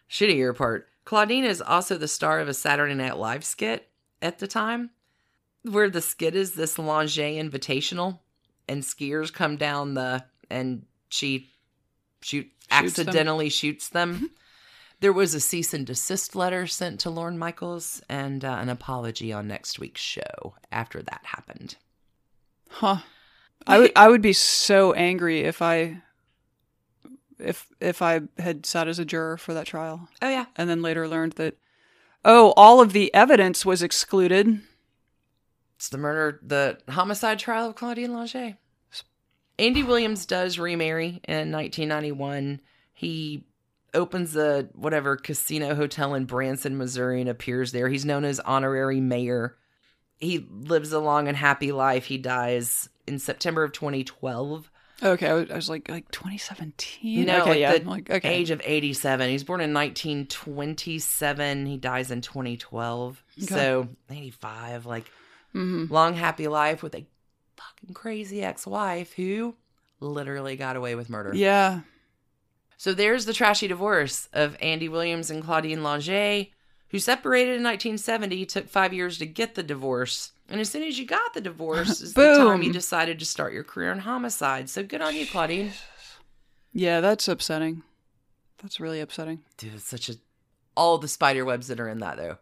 Shittier 0.09 0.55
part. 0.55 0.87
Claudine 1.05 1.43
is 1.43 1.61
also 1.61 1.97
the 1.97 2.07
star 2.07 2.39
of 2.39 2.47
a 2.47 2.53
Saturday 2.53 2.93
Night 2.93 3.17
Live 3.17 3.43
skit 3.43 3.89
at 4.21 4.39
the 4.39 4.47
time 4.47 4.91
where 5.63 5.89
the 5.89 6.01
skit 6.01 6.35
is 6.35 6.53
this 6.53 6.77
Longet 6.77 7.37
invitational 7.37 8.19
and 8.67 8.83
skiers 8.83 9.31
come 9.33 9.57
down 9.57 9.93
the 9.93 10.23
and 10.49 10.85
she 11.09 11.49
shoot 12.21 12.47
Shoots 12.71 12.93
them. 12.95 13.07
accidentally 13.07 13.49
shoots 13.49 13.89
them. 13.89 14.31
There 14.99 15.11
was 15.11 15.33
a 15.33 15.41
cease 15.41 15.73
and 15.73 15.85
desist 15.85 16.33
letter 16.33 16.65
sent 16.65 17.01
to 17.01 17.09
Lorne 17.09 17.37
Michaels 17.37 18.01
and 18.07 18.45
uh, 18.45 18.57
an 18.61 18.69
apology 18.69 19.33
on 19.33 19.49
next 19.49 19.77
week's 19.77 19.99
show 19.99 20.55
after 20.71 21.01
that 21.01 21.19
happened. 21.23 21.75
Huh. 22.69 22.99
I 23.67 23.79
would 23.79 23.91
I 23.97 24.07
would 24.07 24.21
be 24.21 24.31
so 24.31 24.93
angry 24.93 25.41
if 25.41 25.61
I 25.61 26.01
if 27.37 27.67
if 27.81 28.01
I 28.01 28.21
had 28.37 28.65
sat 28.65 28.87
as 28.87 28.97
a 28.97 29.03
juror 29.03 29.35
for 29.35 29.53
that 29.53 29.65
trial 29.67 30.07
Oh 30.21 30.29
yeah. 30.29 30.45
and 30.55 30.69
then 30.69 30.81
later 30.81 31.05
learned 31.05 31.33
that 31.33 31.57
oh, 32.23 32.53
all 32.55 32.79
of 32.79 32.93
the 32.93 33.13
evidence 33.13 33.65
was 33.65 33.83
excluded. 33.83 34.61
It's 35.83 35.89
the 35.89 35.97
murder, 35.97 36.39
the 36.41 36.77
homicide 36.89 37.39
trial 37.39 37.67
of 37.67 37.75
Claudine 37.75 38.11
Longet. 38.11 38.55
Andy 39.59 39.83
Williams 39.83 40.25
does 40.25 40.57
remarry 40.57 41.19
in 41.27 41.51
1991. 41.51 42.61
He 42.93 43.43
opens 43.93 44.33
a 44.37 44.69
whatever 44.75 45.17
casino 45.17 45.75
hotel 45.75 46.13
in 46.13 46.23
Branson, 46.23 46.77
Missouri, 46.77 47.19
and 47.19 47.29
appears 47.29 47.73
there. 47.73 47.89
He's 47.89 48.05
known 48.05 48.23
as 48.23 48.39
honorary 48.39 49.01
mayor. 49.01 49.57
He 50.21 50.47
lives 50.49 50.93
a 50.93 50.99
long 50.99 51.27
and 51.27 51.35
happy 51.35 51.73
life. 51.73 52.05
He 52.05 52.17
dies 52.17 52.87
in 53.05 53.19
September 53.19 53.65
of 53.65 53.73
2012. 53.73 54.71
Okay, 55.03 55.27
I 55.27 55.33
was, 55.33 55.51
I 55.51 55.55
was 55.55 55.69
like 55.69 55.89
like 55.89 56.09
2017. 56.11 57.25
No, 57.25 57.41
okay, 57.41 57.59
yeah. 57.59 57.77
like, 57.83 58.09
okay. 58.09 58.33
age 58.33 58.51
of 58.51 58.61
87. 58.63 59.29
He's 59.29 59.43
born 59.43 59.59
in 59.59 59.73
1927. 59.73 61.65
He 61.65 61.75
dies 61.75 62.09
in 62.09 62.21
2012. 62.21 63.21
Okay. 63.37 63.45
So 63.53 63.89
85. 64.09 64.85
Like, 64.85 65.11
hmm 65.53 65.85
long, 65.89 66.15
happy 66.15 66.47
life 66.47 66.83
with 66.83 66.95
a 66.95 67.05
fucking 67.55 67.93
crazy 67.93 68.43
ex 68.43 68.67
wife 68.67 69.13
who 69.13 69.55
literally 69.99 70.55
got 70.55 70.75
away 70.75 70.95
with 70.95 71.09
murder. 71.09 71.33
Yeah. 71.33 71.81
So 72.77 72.93
there's 72.93 73.25
the 73.25 73.33
trashy 73.33 73.67
divorce 73.67 74.27
of 74.33 74.57
Andy 74.61 74.89
Williams 74.89 75.31
and 75.31 75.41
Claudine 75.43 75.83
Longet, 75.83 76.49
who 76.89 76.99
separated 76.99 77.55
in 77.55 77.63
1970, 77.63 78.45
took 78.45 78.67
five 78.67 78.93
years 78.93 79.17
to 79.19 79.25
get 79.25 79.55
the 79.55 79.63
divorce. 79.63 80.33
And 80.49 80.59
as 80.59 80.69
soon 80.69 80.83
as 80.83 80.99
you 80.99 81.05
got 81.05 81.33
the 81.33 81.41
divorce, 81.41 82.01
is 82.01 82.13
the 82.13 82.35
time 82.35 82.61
you 82.61 82.73
decided 82.73 83.19
to 83.19 83.25
start 83.25 83.53
your 83.53 83.63
career 83.63 83.91
in 83.91 83.99
homicide. 83.99 84.69
So 84.69 84.83
good 84.83 85.01
on 85.01 85.15
you, 85.15 85.25
Claudine. 85.25 85.71
Yeah, 86.73 86.99
that's 86.99 87.27
upsetting. 87.27 87.83
That's 88.61 88.79
really 88.79 88.99
upsetting. 88.99 89.39
Dude, 89.57 89.75
it's 89.75 89.87
such 89.87 90.09
a. 90.09 90.15
All 90.75 90.97
the 90.97 91.07
spider 91.07 91.45
webs 91.45 91.67
that 91.67 91.79
are 91.79 91.87
in 91.87 91.99
that, 91.99 92.17
though. 92.17 92.37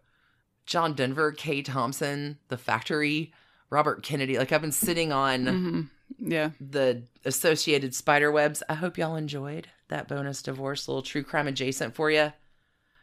John 0.72 0.94
Denver, 0.94 1.34
Kay 1.34 1.62
Thompson, 1.64 2.38
The 2.48 2.58
Factory, 2.58 3.34
Robert 3.70 4.04
Kennedy. 4.04 4.38
Like, 4.38 4.54
I've 4.54 4.62
been 4.62 4.72
sitting 4.72 5.12
on 5.12 5.46
hmm 5.46 5.82
Yeah. 6.18 6.52
the 6.62 7.04
associated 7.26 7.94
spider 7.94 8.32
webs. 8.32 8.64
I 8.70 8.76
hope 8.76 8.98
y'all 8.98 9.18
enjoyed 9.18 9.68
that 9.90 10.08
bonus 10.08 10.42
divorce, 10.42 10.88
little 10.88 11.02
true 11.02 11.24
crime 11.24 11.48
adjacent 11.50 11.94
for 11.94 12.10
you. 12.10 12.32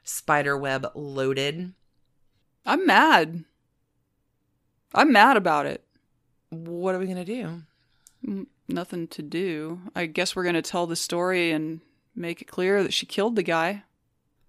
Spider 0.03 0.57
web 0.57 0.87
loaded. 0.95 1.75
I'm 2.65 2.87
mad. 2.87 3.45
I'm 4.95 5.13
mad 5.13 5.37
about 5.37 5.67
it. 5.67 5.85
What 6.49 6.95
are 6.95 6.99
we 6.99 7.07
gonna 7.07 7.23
do? 7.27 7.63
Mm, 8.27 8.47
Nothing 8.67 9.09
to 9.09 9.23
do. 9.23 9.81
I 9.95 10.07
guess 10.07 10.35
we're 10.35 10.43
going 10.43 10.55
to 10.55 10.63
tell 10.63 10.87
the 10.87 10.97
story 10.97 11.53
and 11.53 11.81
make 12.15 12.43
it 12.43 12.49
clear 12.49 12.83
that 12.83 12.93
she 12.93 13.07
killed 13.07 13.35
the 13.37 13.43
guy. 13.43 13.83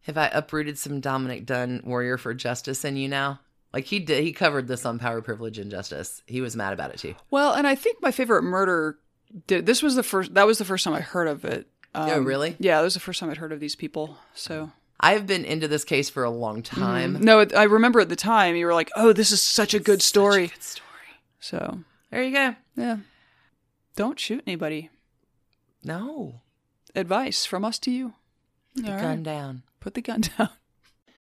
Have 0.03 0.17
I 0.17 0.27
uprooted 0.27 0.77
some 0.77 0.99
Dominick 1.01 1.45
Dunne 1.45 1.81
warrior 1.85 2.17
for 2.17 2.33
justice 2.33 2.83
in 2.85 2.95
you 2.97 3.07
now? 3.07 3.39
Like 3.73 3.85
he 3.85 3.99
did, 3.99 4.23
he 4.23 4.31
covered 4.31 4.67
this 4.67 4.85
on 4.85 4.97
Power, 4.97 5.21
Privilege, 5.21 5.59
and 5.59 5.69
Justice. 5.69 6.23
He 6.25 6.41
was 6.41 6.55
mad 6.55 6.73
about 6.73 6.91
it 6.91 6.97
too. 6.97 7.15
Well, 7.29 7.53
and 7.53 7.67
I 7.67 7.75
think 7.75 8.01
my 8.01 8.11
favorite 8.11 8.41
murder 8.43 8.97
did 9.45 9.65
this 9.67 9.83
was 9.83 9.95
the 9.95 10.01
first 10.03 10.33
that 10.33 10.47
was 10.47 10.57
the 10.57 10.65
first 10.65 10.83
time 10.83 10.93
I 10.95 11.01
heard 11.01 11.27
of 11.27 11.45
it. 11.45 11.67
Um, 11.93 12.09
Oh, 12.09 12.19
really? 12.19 12.55
Yeah, 12.59 12.77
that 12.77 12.83
was 12.83 12.95
the 12.95 12.99
first 12.99 13.19
time 13.19 13.29
I'd 13.29 13.37
heard 13.37 13.51
of 13.51 13.59
these 13.59 13.75
people. 13.75 14.17
So 14.33 14.71
I've 14.99 15.27
been 15.27 15.45
into 15.45 15.67
this 15.67 15.83
case 15.83 16.09
for 16.09 16.23
a 16.23 16.29
long 16.31 16.63
time. 16.63 17.19
no, 17.21 17.45
I 17.55 17.63
remember 17.63 17.99
at 17.99 18.09
the 18.09 18.15
time 18.15 18.55
you 18.55 18.65
were 18.65 18.73
like, 18.73 18.89
"Oh, 18.95 19.13
this 19.13 19.31
is 19.31 19.41
such 19.41 19.73
a 19.75 19.79
good 19.79 20.01
story." 20.01 20.45
A 20.45 20.47
good 20.47 20.63
story. 20.63 20.85
So 21.39 21.79
There 22.09 22.23
you 22.23 22.31
go. 22.33 22.55
yeah, 22.75 22.97
don't 23.95 24.19
shoot 24.19 24.43
anybody. 24.47 24.89
No, 25.83 26.41
Advice 26.95 27.45
from 27.45 27.63
us 27.63 27.77
to 27.79 27.91
you. 27.91 28.13
the 28.75 28.87
All 28.87 28.93
right. 28.95 29.01
gun 29.01 29.23
down. 29.23 29.63
Put 29.79 29.93
the 29.93 30.01
gun 30.01 30.21
down. 30.37 30.49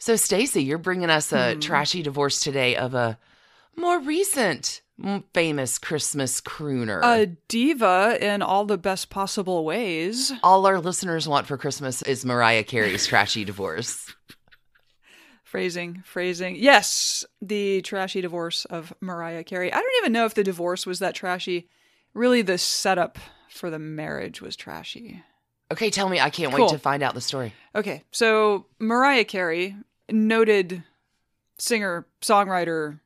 So, 0.00 0.16
Stacy, 0.16 0.64
you're 0.64 0.78
bringing 0.78 1.10
us 1.10 1.30
a 1.30 1.52
Hmm. 1.54 1.60
trashy 1.60 2.02
divorce 2.02 2.40
today 2.40 2.74
of 2.74 2.94
a 2.94 3.18
more 3.76 3.98
recent 4.00 4.80
famous 5.34 5.78
Christmas 5.78 6.40
crooner. 6.40 7.00
A 7.04 7.26
diva 7.48 8.16
in 8.20 8.40
all 8.42 8.64
the 8.64 8.78
best 8.78 9.10
possible 9.10 9.62
ways. 9.64 10.32
All 10.42 10.66
our 10.66 10.80
listeners 10.80 11.28
want 11.28 11.46
for 11.46 11.56
Christmas 11.58 12.00
is 12.02 12.24
Mariah 12.24 12.64
Carey's 12.64 13.06
trashy 13.06 13.44
divorce. 13.44 14.12
Phrasing, 15.44 16.02
phrasing. 16.06 16.54
Yes, 16.56 17.24
the 17.42 17.82
trashy 17.82 18.20
divorce 18.20 18.64
of 18.66 18.92
Mariah 19.00 19.42
Carey. 19.42 19.72
I 19.72 19.76
don't 19.80 19.96
even 20.02 20.12
know 20.12 20.24
if 20.24 20.34
the 20.34 20.44
divorce 20.44 20.86
was 20.86 21.00
that 21.00 21.14
trashy. 21.16 21.68
Really, 22.14 22.40
the 22.42 22.56
setup 22.56 23.18
for 23.48 23.68
the 23.68 23.78
marriage 23.80 24.40
was 24.40 24.54
trashy. 24.54 25.22
Okay, 25.72 25.90
tell 25.90 26.08
me. 26.08 26.20
I 26.20 26.30
can't 26.30 26.52
Cool. 26.54 26.66
wait 26.66 26.72
to 26.72 26.78
find 26.78 27.02
out 27.02 27.14
the 27.14 27.20
story. 27.20 27.52
Okay, 27.74 28.04
so 28.12 28.66
Mariah 28.78 29.24
Carey, 29.24 29.74
noted 30.12 30.82
singer, 31.58 32.06
songwriter, 32.22 33.00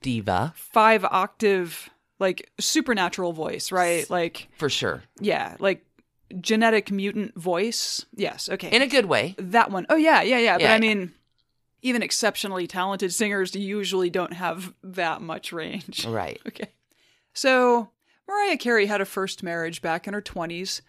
Diva, 0.00 0.52
five 0.56 1.04
octave, 1.04 1.90
like 2.18 2.50
supernatural 2.58 3.32
voice, 3.32 3.70
right? 3.70 4.08
Like, 4.10 4.48
for 4.58 4.68
sure. 4.68 5.02
yeah, 5.20 5.56
like 5.58 5.84
genetic 6.40 6.90
mutant 6.90 7.36
voice. 7.38 8.04
Yes, 8.14 8.48
okay. 8.48 8.70
In 8.70 8.82
a 8.82 8.86
good 8.88 9.06
way. 9.06 9.34
that 9.38 9.70
one. 9.70 9.86
Oh 9.88 9.96
yeah, 9.96 10.22
yeah, 10.22 10.38
yeah. 10.38 10.58
But 10.58 10.70
I 10.70 10.78
mean, 10.78 11.12
even 11.82 12.02
exceptionally 12.02 12.66
talented 12.66 13.12
singers 13.12 13.54
usually 13.54 14.10
don't 14.10 14.32
have 14.32 14.72
that 14.82 15.20
much 15.20 15.52
range. 15.52 16.06
Right. 16.12 16.40
Okay. 16.46 16.68
So 17.34 17.90
Mariah 18.28 18.56
Carey 18.56 18.86
had 18.86 19.00
a 19.00 19.04
first 19.06 19.42
marriage 19.42 19.82
back 19.82 20.06
in 20.06 20.14
her 20.14 20.22
20s 20.22 20.80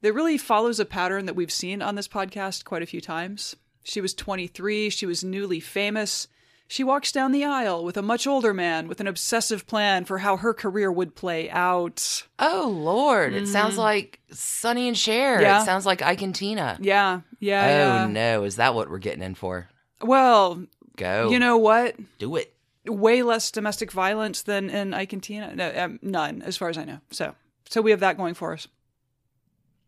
that 0.00 0.12
really 0.12 0.36
follows 0.38 0.80
a 0.80 0.84
pattern 0.84 1.26
that 1.26 1.36
we've 1.36 1.52
seen 1.52 1.80
on 1.80 1.94
this 1.94 2.08
podcast 2.08 2.64
quite 2.64 2.82
a 2.82 2.86
few 2.86 3.00
times. 3.00 3.54
She 3.82 4.00
was 4.00 4.14
23, 4.14 4.90
she 4.90 5.06
was 5.06 5.24
newly 5.24 5.60
famous. 5.60 6.28
She 6.68 6.84
walks 6.84 7.12
down 7.12 7.32
the 7.32 7.44
aisle 7.44 7.84
with 7.84 7.98
a 7.98 8.02
much 8.02 8.26
older 8.26 8.54
man 8.54 8.88
with 8.88 8.98
an 9.00 9.06
obsessive 9.06 9.66
plan 9.66 10.06
for 10.06 10.18
how 10.18 10.38
her 10.38 10.54
career 10.54 10.90
would 10.90 11.14
play 11.14 11.50
out. 11.50 12.26
Oh, 12.38 12.74
Lord. 12.74 13.34
It 13.34 13.46
sounds 13.46 13.76
like 13.76 14.20
Sonny 14.30 14.88
and 14.88 14.96
Cher. 14.96 15.42
Yeah. 15.42 15.60
It 15.60 15.66
sounds 15.66 15.84
like 15.84 16.00
Ike 16.00 16.22
and 16.22 16.34
Tina. 16.34 16.78
Yeah, 16.80 17.20
yeah, 17.40 17.64
oh, 17.64 17.68
yeah. 17.68 18.06
no. 18.06 18.44
Is 18.44 18.56
that 18.56 18.74
what 18.74 18.88
we're 18.88 18.98
getting 18.98 19.22
in 19.22 19.34
for? 19.34 19.68
Well, 20.00 20.64
Go. 20.96 21.30
you 21.30 21.38
know 21.38 21.58
what? 21.58 21.94
do 22.18 22.36
it. 22.36 22.54
way 22.86 23.22
less 23.22 23.50
domestic 23.50 23.92
violence 23.92 24.40
than 24.40 24.70
in 24.70 24.94
Ike 24.94 25.12
and 25.12 25.22
Tina. 25.22 25.54
No, 25.54 25.72
um, 25.76 25.98
none, 26.00 26.40
as 26.40 26.56
far 26.56 26.70
as 26.70 26.78
I 26.78 26.84
know. 26.84 27.00
So, 27.10 27.34
so 27.68 27.82
we 27.82 27.90
have 27.90 28.00
that 28.00 28.16
going 28.16 28.32
for 28.32 28.54
us. 28.54 28.66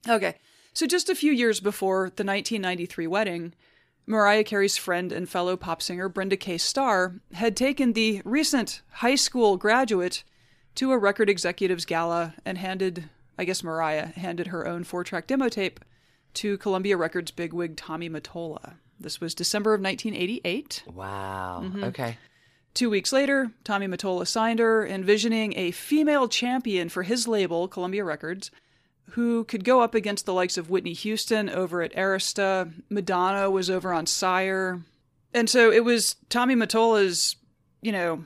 Okay, 0.07 0.35
so 0.75 0.87
just 0.87 1.09
a 1.09 1.15
few 1.15 1.33
years 1.33 1.61
before 1.61 2.11
the 2.17 2.25
1993 2.25 3.07
wedding, 3.07 3.55
Mariah 4.07 4.45
Carey's 4.45 4.77
friend 4.77 5.13
and 5.13 5.29
fellow 5.29 5.57
pop 5.57 5.81
singer 5.81 6.09
Brenda 6.09 6.37
K. 6.37 6.59
Starr 6.59 7.15
had 7.33 7.57
taken 7.57 7.93
the 7.93 8.21
recent 8.25 8.83
high 8.91 9.15
school 9.15 9.57
graduate 9.57 10.25
to 10.75 10.93
a 10.93 10.99
record 10.99 11.31
executives 11.31 11.85
gala 11.85 12.35
and 12.45 12.59
handed, 12.59 13.09
I 13.39 13.45
guess 13.45 13.63
Mariah 13.63 14.07
handed 14.07 14.49
her 14.49 14.67
own 14.67 14.85
four-track 14.85 15.27
demo 15.27 15.49
tape 15.49 15.81
to 16.35 16.59
Columbia 16.59 16.97
Records 16.97 17.31
bigwig 17.31 17.77
Tommy 17.77 18.11
Mottola. 18.11 18.75
This 18.99 19.21
was 19.21 19.35
December 19.35 19.75
of 19.75 19.81
1988. 19.81 20.85
Wow. 20.93 21.63
Mm-hmm. 21.65 21.85
Okay. 21.85 22.19
Two 22.75 22.91
weeks 22.91 23.13
later, 23.13 23.53
Tommy 23.63 23.87
Mottola 23.87 24.27
signed 24.27 24.59
her, 24.59 24.85
envisioning 24.85 25.55
a 25.57 25.71
female 25.71 26.27
champion 26.27 26.89
for 26.89 27.05
his 27.05 27.29
label, 27.29 27.69
Columbia 27.69 28.05
Records, 28.05 28.51
who 29.11 29.45
could 29.45 29.65
go 29.65 29.81
up 29.81 29.95
against 29.95 30.27
the 30.27 30.33
likes 30.33 30.57
of 30.59 30.71
Whitney 30.71 30.93
Houston 30.93 31.49
over 31.49 31.83
at 31.83 31.95
Arista. 31.95 32.73
Madonna 32.89 33.51
was 33.51 33.71
over 33.71 33.93
on 33.93 34.07
Sire. 34.07 34.81
And 35.33 35.49
so 35.51 35.71
it 35.71 35.85
was 35.85 36.17
Tommy 36.29 36.55
Mottola's, 36.55 37.37
you 37.83 37.93
know, 37.93 38.25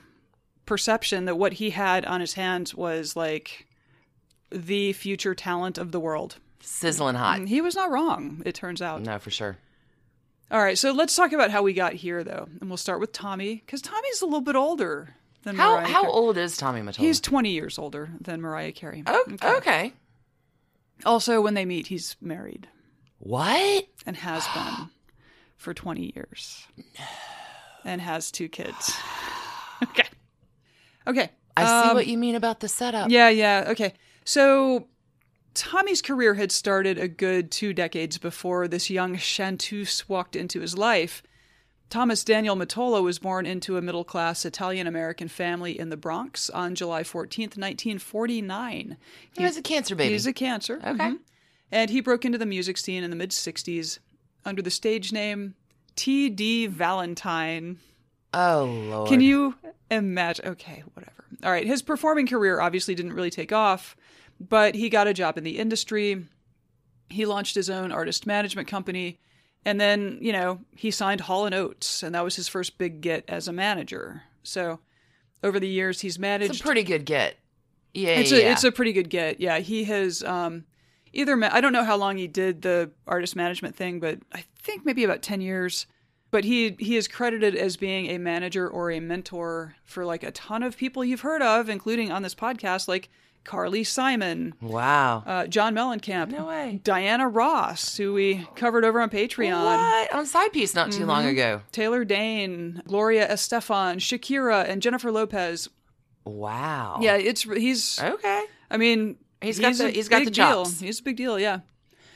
perception 0.65 1.25
that 1.25 1.35
what 1.35 1.53
he 1.53 1.71
had 1.71 2.05
on 2.05 2.21
his 2.21 2.33
hands 2.33 2.73
was 2.75 3.15
like 3.15 3.65
the 4.51 4.93
future 4.93 5.35
talent 5.35 5.77
of 5.77 5.91
the 5.91 5.99
world. 5.99 6.37
Sizzling 6.61 7.15
hot. 7.15 7.39
And 7.39 7.49
he 7.49 7.61
was 7.61 7.75
not 7.75 7.91
wrong, 7.91 8.41
it 8.45 8.55
turns 8.55 8.81
out. 8.81 9.01
No, 9.01 9.17
for 9.19 9.31
sure. 9.31 9.57
All 10.51 10.61
right, 10.61 10.77
so 10.77 10.91
let's 10.91 11.15
talk 11.15 11.31
about 11.31 11.51
how 11.51 11.61
we 11.61 11.73
got 11.73 11.93
here, 11.93 12.23
though. 12.23 12.47
And 12.59 12.69
we'll 12.69 12.77
start 12.77 12.99
with 12.99 13.11
Tommy, 13.11 13.55
because 13.55 13.81
Tommy's 13.83 14.21
a 14.21 14.25
little 14.25 14.41
bit 14.41 14.55
older 14.55 15.15
than 15.43 15.55
How 15.55 15.75
Mariah 15.75 15.87
how 15.87 16.01
Carey. 16.01 16.13
old 16.13 16.37
is 16.37 16.57
Tommy 16.57 16.81
Mottola? 16.81 16.97
He's 16.97 17.19
20 17.21 17.51
years 17.51 17.77
older 17.77 18.09
than 18.19 18.41
Mariah 18.41 18.71
Carey. 18.71 19.03
oh, 19.05 19.25
okay. 19.43 19.93
Also, 21.05 21.41
when 21.41 21.53
they 21.53 21.65
meet, 21.65 21.87
he's 21.87 22.15
married 22.21 22.67
What? 23.19 23.87
and 24.05 24.17
has 24.17 24.47
been 24.53 24.89
for 25.57 25.73
20 25.73 26.13
years. 26.15 26.67
And 27.85 28.01
has 28.01 28.31
two 28.31 28.49
kids. 28.49 28.93
okay. 29.83 30.07
Okay. 31.07 31.29
I 31.55 31.65
see 31.83 31.89
um, 31.89 31.95
what 31.95 32.07
you 32.07 32.17
mean 32.17 32.35
about 32.35 32.59
the 32.59 32.67
setup. 32.69 33.09
Yeah, 33.09 33.29
yeah. 33.29 33.65
Okay. 33.69 33.93
So 34.23 34.87
Tommy's 35.53 36.01
career 36.01 36.35
had 36.35 36.51
started 36.51 36.97
a 36.97 37.07
good 37.07 37.51
two 37.51 37.73
decades 37.73 38.17
before 38.17 38.67
this 38.67 38.89
young 38.89 39.17
chanteuse 39.17 40.07
walked 40.07 40.35
into 40.35 40.61
his 40.61 40.77
life. 40.77 41.23
Thomas 41.89 42.23
Daniel 42.23 42.55
Mottola 42.55 43.01
was 43.01 43.17
born 43.17 43.45
into 43.47 43.75
a 43.77 43.81
middle 43.81 44.03
class 44.03 44.45
Italian 44.45 44.85
American 44.85 45.27
family 45.27 45.77
in 45.79 45.89
the 45.89 45.97
Bronx 45.97 46.49
on 46.51 46.75
July 46.75 47.01
14th, 47.01 47.57
1949. 47.57 48.97
He 49.35 49.43
was 49.43 49.57
a 49.57 49.61
cancer 49.61 49.95
baby. 49.95 50.13
He's 50.13 50.27
a 50.27 50.33
cancer. 50.33 50.75
Okay. 50.85 51.09
mhm. 51.09 51.19
And 51.71 51.89
he 51.89 52.01
broke 52.01 52.25
into 52.25 52.37
the 52.37 52.45
music 52.45 52.77
scene 52.77 53.03
in 53.03 53.09
the 53.09 53.15
mid 53.15 53.31
60s 53.31 53.99
under 54.45 54.61
the 54.61 54.69
stage 54.71 55.11
name 55.11 55.55
T.D. 55.95 56.67
Valentine. 56.67 57.79
oh 58.33 58.65
lord. 58.65 59.09
Can 59.09 59.21
you 59.21 59.55
imagine? 59.89 60.47
Okay, 60.47 60.83
whatever. 60.93 61.25
All 61.43 61.51
right. 61.51 61.65
His 61.65 61.81
performing 61.81 62.27
career 62.27 62.59
obviously 62.61 62.93
didn't 62.95 63.13
really 63.13 63.29
take 63.31 63.51
off, 63.51 63.95
but 64.39 64.75
he 64.75 64.89
got 64.89 65.07
a 65.07 65.13
job 65.13 65.37
in 65.37 65.43
the 65.43 65.57
industry. 65.57 66.25
He 67.09 67.25
launched 67.25 67.55
his 67.55 67.69
own 67.69 67.91
artist 67.91 68.27
management 68.27 68.67
company. 68.67 69.19
And 69.65 69.79
then, 69.79 70.17
you 70.21 70.31
know, 70.31 70.61
he 70.75 70.89
signed 70.89 71.21
Hall 71.21 71.45
and 71.45 71.53
Oates, 71.53 72.01
and 72.01 72.15
that 72.15 72.23
was 72.23 72.35
his 72.35 72.47
first 72.47 72.77
big 72.77 73.01
get 73.01 73.25
as 73.27 73.47
a 73.47 73.53
manager. 73.53 74.23
So 74.43 74.79
over 75.43 75.59
the 75.59 75.67
years, 75.67 76.01
he's 76.01 76.17
managed. 76.17 76.51
It's 76.51 76.61
a 76.61 76.63
pretty 76.63 76.83
good 76.83 77.05
get. 77.05 77.37
Yeah, 77.93 78.09
it's 78.11 78.31
yeah. 78.31 78.39
a 78.39 78.51
it's 78.51 78.63
a 78.63 78.71
pretty 78.71 78.93
good 78.93 79.09
get. 79.09 79.39
Yeah, 79.39 79.59
he 79.59 79.83
has 79.85 80.23
um 80.23 80.65
either 81.13 81.35
ma- 81.35 81.49
I 81.51 81.61
don't 81.61 81.73
know 81.73 81.83
how 81.83 81.97
long 81.97 82.17
he 82.17 82.27
did 82.27 82.61
the 82.61 82.91
artist 83.07 83.35
management 83.35 83.75
thing, 83.75 83.99
but 83.99 84.19
I 84.31 84.43
think 84.61 84.85
maybe 84.85 85.03
about 85.03 85.21
10 85.21 85.41
years. 85.41 85.87
But 86.31 86.43
he 86.43 86.75
he 86.79 86.95
is 86.95 87.07
credited 87.07 87.55
as 87.55 87.75
being 87.75 88.07
a 88.07 88.19
manager 88.19 88.69
or 88.69 88.91
a 88.91 88.99
mentor 88.99 89.75
for 89.85 90.05
like 90.05 90.23
a 90.23 90.31
ton 90.31 90.61
of 90.61 90.77
people 90.77 91.03
you've 91.03 91.21
heard 91.21 91.41
of, 91.41 91.69
including 91.69 92.11
on 92.11 92.21
this 92.21 92.35
podcast 92.35 92.87
like 92.87 93.09
Carly 93.43 93.83
Simon, 93.83 94.53
wow. 94.61 95.23
uh, 95.25 95.47
John 95.47 95.73
Mellencamp, 95.73 96.29
No 96.29 96.45
way. 96.45 96.79
Diana 96.83 97.27
Ross, 97.27 97.97
who 97.97 98.13
we 98.13 98.47
covered 98.55 98.85
over 98.85 99.01
on 99.01 99.09
Patreon. 99.09 99.63
What 99.63 100.13
on 100.13 100.25
side 100.27 100.51
piece 100.53 100.75
not 100.75 100.91
too 100.91 101.05
long 101.05 101.21
Mm-hmm. 101.23 101.29
ago? 101.31 101.61
Taylor 101.71 102.05
Dayne, 102.05 102.83
Gloria 102.87 103.27
Estefan, 103.27 103.97
Shakira, 103.97 104.67
and 104.69 104.81
Jennifer 104.81 105.11
Lopez. 105.11 105.67
Wow. 106.25 106.99
Yeah, 107.01 107.15
it's 107.15 107.43
he's 107.43 107.99
Okay. 108.01 108.43
I 108.69 108.77
mean, 108.77 109.17
He's 109.41 109.59
got 109.59 109.75
the- 109.75 109.85
a 109.87 109.89
he's 109.89 110.09
got 110.09 110.19
big 110.19 110.25
the 110.27 110.31
deal. 110.31 110.65
He's 110.65 110.99
a 110.99 111.03
big 111.03 111.15
deal, 111.17 111.39
yeah. 111.39 111.59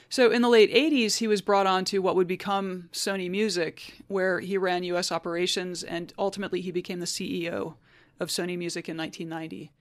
So 0.09 0.29
in 0.29 0.43
the 0.43 0.49
late 0.49 0.71
80s, 0.71 1.17
he 1.17 1.27
was 1.27 1.41
brought 1.41 1.65
on 1.65 1.85
to 1.85 1.97
what 1.99 2.15
would 2.15 2.27
become 2.27 2.89
Sony 2.93 3.31
Music, 3.31 3.95
where 4.07 4.39
he 4.41 4.57
ran 4.59 4.83
U.S. 4.83 5.11
operations, 5.11 5.81
and 5.83 6.13
ultimately 6.19 6.61
he 6.61 6.69
became 6.69 6.99
the 6.99 7.07
CEO 7.07 7.75
of 8.19 8.29
Sony 8.29 8.55
Music 8.55 8.87
in 8.87 8.95
1990. 8.97 9.71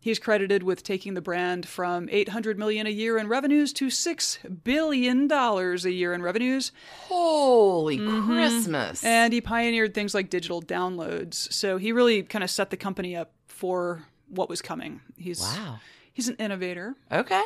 He's 0.00 0.18
credited 0.18 0.62
with 0.62 0.82
taking 0.84 1.14
the 1.14 1.20
brand 1.20 1.66
from 1.66 2.08
800 2.10 2.58
million 2.58 2.86
a 2.86 2.90
year 2.90 3.18
in 3.18 3.26
revenues 3.28 3.72
to 3.74 3.90
6 3.90 4.38
billion 4.64 5.26
dollars 5.26 5.84
a 5.84 5.90
year 5.92 6.14
in 6.14 6.22
revenues, 6.22 6.70
Holy 7.08 7.98
Mm-hmm. 7.98 8.32
Christmas. 8.32 9.04
and 9.04 9.32
he 9.32 9.40
pioneered 9.40 9.94
things 9.94 10.14
like 10.14 10.30
digital 10.30 10.62
downloads. 10.62 11.34
So 11.52 11.76
he 11.78 11.92
really 11.92 12.22
kind 12.22 12.44
of 12.44 12.50
set 12.50 12.70
the 12.70 12.76
company 12.76 13.16
up 13.16 13.32
for 13.46 14.04
what 14.28 14.48
was 14.48 14.62
coming. 14.62 15.00
He's 15.16 15.40
wow. 15.40 15.80
he's 16.12 16.28
an 16.28 16.36
innovator. 16.36 16.94
Okay. 17.10 17.42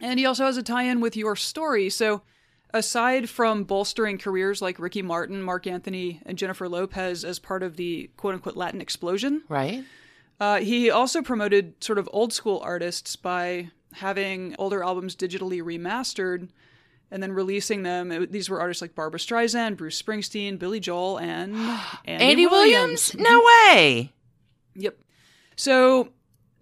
And 0.00 0.18
he 0.18 0.26
also 0.26 0.44
has 0.44 0.56
a 0.56 0.62
tie 0.62 0.82
in 0.84 1.00
with 1.00 1.16
your 1.16 1.34
story. 1.36 1.88
So, 1.90 2.20
aside 2.74 3.30
from 3.30 3.64
bolstering 3.64 4.18
careers 4.18 4.60
like 4.60 4.78
Ricky 4.78 5.00
Martin, 5.00 5.42
Marc 5.42 5.66
Anthony, 5.66 6.20
and 6.26 6.36
Jennifer 6.36 6.68
Lopez 6.68 7.24
as 7.24 7.38
part 7.38 7.62
of 7.62 7.76
the 7.76 8.10
quote 8.18 8.34
unquote 8.34 8.56
Latin 8.56 8.80
explosion, 8.82 9.42
Right. 9.48 9.84
Uh, 10.38 10.58
he 10.60 10.90
also 10.90 11.22
promoted 11.22 11.82
sort 11.82 11.98
of 11.98 12.08
old 12.12 12.32
school 12.32 12.60
artists 12.62 13.16
by 13.16 13.70
having 13.94 14.54
older 14.58 14.82
albums 14.82 15.16
digitally 15.16 15.62
remastered 15.62 16.48
and 17.10 17.22
then 17.22 17.32
releasing 17.32 17.82
them. 17.84 18.12
It- 18.12 18.32
these 18.32 18.50
were 18.50 18.60
artists 18.60 18.82
like 18.82 18.94
Barbra 18.94 19.18
Streisand, 19.18 19.76
Bruce 19.76 20.00
Springsteen, 20.00 20.58
Billy 20.58 20.80
Joel, 20.80 21.18
and 21.18 21.54
Andy, 22.04 22.24
Andy 22.24 22.46
Williams? 22.46 23.14
No 23.14 23.42
way. 23.44 24.12
Yep. 24.74 24.98
So 25.56 26.10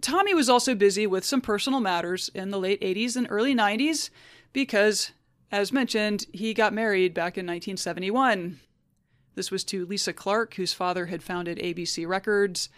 Tommy 0.00 0.34
was 0.34 0.48
also 0.48 0.74
busy 0.74 1.06
with 1.06 1.24
some 1.24 1.40
personal 1.40 1.80
matters 1.80 2.30
in 2.34 2.50
the 2.50 2.60
late 2.60 2.80
80s 2.80 3.16
and 3.16 3.26
early 3.30 3.54
90s 3.54 4.10
because, 4.52 5.10
as 5.50 5.72
mentioned, 5.72 6.26
he 6.32 6.54
got 6.54 6.72
married 6.72 7.12
back 7.14 7.36
in 7.36 7.46
1971. 7.46 8.60
This 9.34 9.50
was 9.50 9.64
to 9.64 9.84
Lisa 9.86 10.12
Clark, 10.12 10.54
whose 10.54 10.72
father 10.74 11.06
had 11.06 11.22
founded 11.24 11.58
ABC 11.58 12.06
Records. 12.06 12.68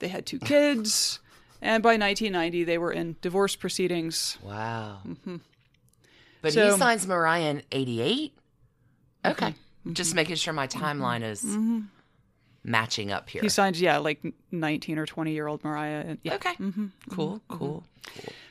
They 0.00 0.08
had 0.08 0.26
two 0.26 0.38
kids, 0.40 1.20
and 1.62 1.82
by 1.82 1.90
1990, 1.96 2.64
they 2.64 2.78
were 2.78 2.92
in 2.92 3.16
divorce 3.22 3.54
proceedings. 3.56 4.36
Wow. 4.42 4.98
But 5.04 5.10
Mm-hmm. 5.10 5.36
So- 5.36 6.50
Mm-hmm. 6.60 6.72
he 6.72 6.78
signs 6.78 7.06
Mariah 7.06 7.50
in 7.50 7.62
88? 7.70 8.32
Okay. 9.26 9.54
Just 9.92 10.14
making 10.14 10.36
sure 10.36 10.52
my 10.52 10.66
timeline 10.66 11.22
is 11.22 11.44
matching 12.64 13.10
up 13.12 13.28
here. 13.30 13.40
He 13.42 13.48
signed, 13.48 13.76
yeah, 13.78 13.98
like 13.98 14.20
19 14.50 14.98
or 14.98 15.06
20 15.06 15.32
year 15.32 15.46
old 15.46 15.62
Mariah. 15.64 16.16
Yeah. 16.22 16.34
okay. 16.34 16.54
Mm-hmm. 16.54 16.86
Cool, 17.10 17.40
cool. 17.48 17.84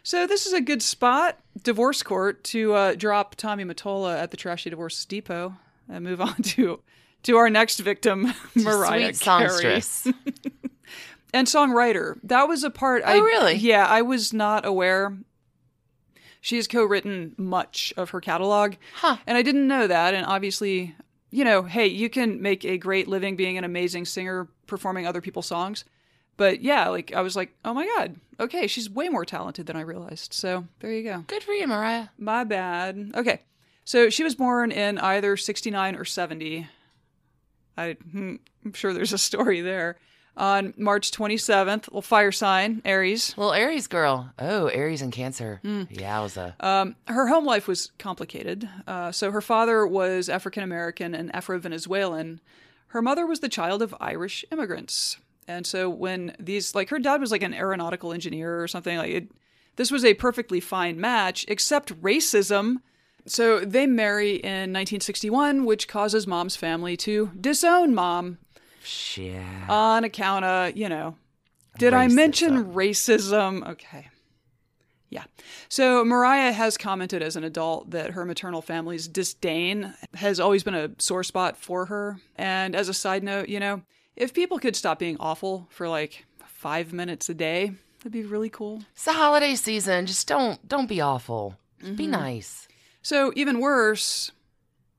So 0.04 0.26
this 0.28 0.45
is 0.45 0.54
a 0.54 0.62
good 0.62 0.82
spot, 0.82 1.38
divorce 1.64 2.02
court, 2.04 2.43
to 2.45 2.74
uh, 2.74 2.93
drop 2.95 3.36
Tommy 3.36 3.64
Mottola 3.64 4.18
at 4.20 4.32
the 4.32 4.38
Trashy 4.38 4.70
Divorce 4.70 5.04
Depot 5.06 5.56
and 5.88 6.04
move 6.04 6.22
on 6.22 6.36
to 6.43 6.80
to 7.24 7.36
our 7.38 7.50
next 7.50 7.80
victim, 7.80 8.34
Mariah 8.56 9.14
Sweet 9.14 9.20
Carey. 9.20 9.82
and 11.34 11.48
songwriter. 11.48 12.20
That 12.24 12.48
was 12.48 12.64
a 12.64 12.70
part. 12.70 13.04
I, 13.04 13.18
Oh, 13.18 13.22
really? 13.22 13.56
Yeah, 13.56 13.86
I 13.86 14.02
was 14.02 14.34
not 14.34 14.66
aware. 14.66 15.18
She 16.42 16.56
has 16.56 16.68
co-written 16.68 17.36
much 17.38 17.94
of 17.98 18.12
her 18.12 18.22
catalog, 18.22 18.76
Huh. 18.96 19.18
and 19.28 19.38
I 19.38 19.42
didn't 19.42 19.68
know 19.68 19.88
that. 19.88 20.14
And 20.14 20.26
obviously, 20.26 20.96
you 21.32 21.44
know, 21.44 21.64
hey, 21.64 21.88
you 21.88 22.10
can 22.10 22.42
make 22.42 22.64
a 22.64 22.78
great 22.78 23.08
living 23.08 23.36
being 23.36 23.58
an 23.58 23.64
amazing 23.66 24.06
singer 24.06 24.48
performing 24.66 25.06
other 25.06 25.20
people's 25.22 25.48
songs. 25.48 25.84
But 26.38 26.62
yeah, 26.62 26.88
like 26.88 27.12
I 27.14 27.22
was 27.22 27.36
like, 27.36 27.54
oh 27.66 27.74
my 27.74 27.86
god, 27.98 28.16
okay, 28.40 28.68
she's 28.68 28.90
way 28.90 29.10
more 29.10 29.26
talented 29.26 29.66
than 29.66 29.76
I 29.76 29.82
realized. 29.82 30.32
So 30.34 30.66
there 30.80 30.94
you 30.94 31.04
go. 31.04 31.26
Good 31.28 31.44
for 31.44 31.52
you, 31.52 31.68
Mariah. 31.68 32.08
My 32.18 32.46
bad. 32.46 33.12
Okay. 33.16 33.42
So 33.84 34.10
she 34.10 34.24
was 34.24 34.36
born 34.36 34.72
in 34.72 34.98
either 35.00 35.36
69 35.36 35.96
or 35.98 36.06
70. 36.06 36.68
I, 37.78 37.98
hmm, 38.12 38.36
I'm 38.64 38.74
sure 38.74 38.94
there's 38.94 39.12
a 39.14 39.18
story 39.18 39.60
there. 39.60 39.98
On 40.40 40.74
March 40.78 41.12
27th, 41.12 41.92
well, 41.92 42.02
fire 42.02 42.32
sign, 42.32 42.82
Aries. 42.86 43.38
Little 43.38 43.52
Aries 43.52 43.88
girl. 43.88 44.32
Oh, 44.40 44.68
Aries 44.68 45.02
and 45.02 45.12
Cancer. 45.12 45.60
Mm. 45.66 45.94
Yowza. 45.94 46.54
Um, 46.64 46.96
her 47.08 47.28
home 47.28 47.44
life 47.44 47.68
was 47.68 47.92
complicated. 48.00 48.70
Uh, 48.88 49.12
so 49.12 49.32
her 49.32 49.42
father 49.42 49.86
was 49.86 50.30
African 50.30 50.64
American 50.64 51.14
and 51.14 51.36
Afro 51.36 51.60
Venezuelan. 51.60 52.40
Her 52.88 53.02
mother 53.02 53.26
was 53.26 53.42
the 53.42 53.50
child 53.50 53.82
of 53.82 53.94
Irish 54.00 54.46
immigrants. 54.50 55.18
And 55.46 55.68
so 55.68 55.90
when 55.90 56.34
these, 56.40 56.74
like 56.74 56.88
her 56.88 57.00
dad 57.00 57.20
was 57.20 57.32
like 57.32 57.44
an 57.44 57.54
aeronautical 57.54 58.14
engineer 58.14 58.64
or 58.64 58.68
something, 58.70 58.98
like 58.98 59.12
it, 59.12 59.32
this 59.76 59.92
was 59.92 60.06
a 60.06 60.14
perfectly 60.14 60.62
fine 60.62 61.02
match, 61.02 61.44
except 61.50 62.02
racism. 62.02 62.78
So 63.26 63.60
they 63.60 63.88
marry 63.88 64.36
in 64.36 64.72
1961, 64.72 65.66
which 65.66 65.90
causes 65.90 66.26
mom's 66.26 66.56
family 66.56 66.96
to 66.98 67.32
disown 67.40 67.94
mom 67.94 68.38
Shit. 68.84 69.42
on 69.68 70.04
account 70.04 70.46
of, 70.46 70.78
you 70.78 70.90
know, 70.90 71.16
did 71.78 71.94
I 71.94 72.08
mention 72.08 72.74
racism? 72.74 73.68
Okay. 73.68 74.10
Yeah. 75.10 75.24
So 75.70 76.06
Mariah 76.06 76.52
has 76.52 76.78
commented 76.78 77.24
as 77.24 77.36
an 77.36 77.44
adult 77.44 77.92
that 77.92 78.12
her 78.12 78.26
maternal 78.26 78.62
family's 78.62 79.08
disdain 79.08 79.94
has 80.14 80.40
always 80.40 80.64
been 80.64 80.76
a 80.76 80.92
sore 81.00 81.24
spot 81.24 81.58
for 81.58 81.86
her. 81.86 82.18
And 82.36 82.76
as 82.76 82.90
a 82.90 82.94
side 82.94 83.24
note, 83.24 83.50
you 83.50 83.60
know, 83.60 83.82
if 84.16 84.34
people 84.34 84.60
could 84.60 84.76
stop 84.76 85.00
being 85.00 85.18
awful 85.20 85.68
for 85.72 85.90
like 85.90 86.26
five 86.46 86.94
minutes 86.94 87.30
a 87.30 87.34
day, 87.34 87.72
that'd 88.00 88.12
be 88.12 88.24
really 88.24 88.50
cool. 88.50 88.84
It's 88.94 89.06
the 89.06 89.14
holiday 89.14 89.56
season. 89.56 90.06
Just 90.06 90.28
don't 90.28 90.68
don't 90.68 90.90
be 90.90 91.02
awful. 91.02 91.56
Mm-hmm. 91.82 91.96
Be 91.96 92.08
nice. 92.08 92.68
So 93.02 93.32
even 93.36 93.60
worse, 93.60 94.32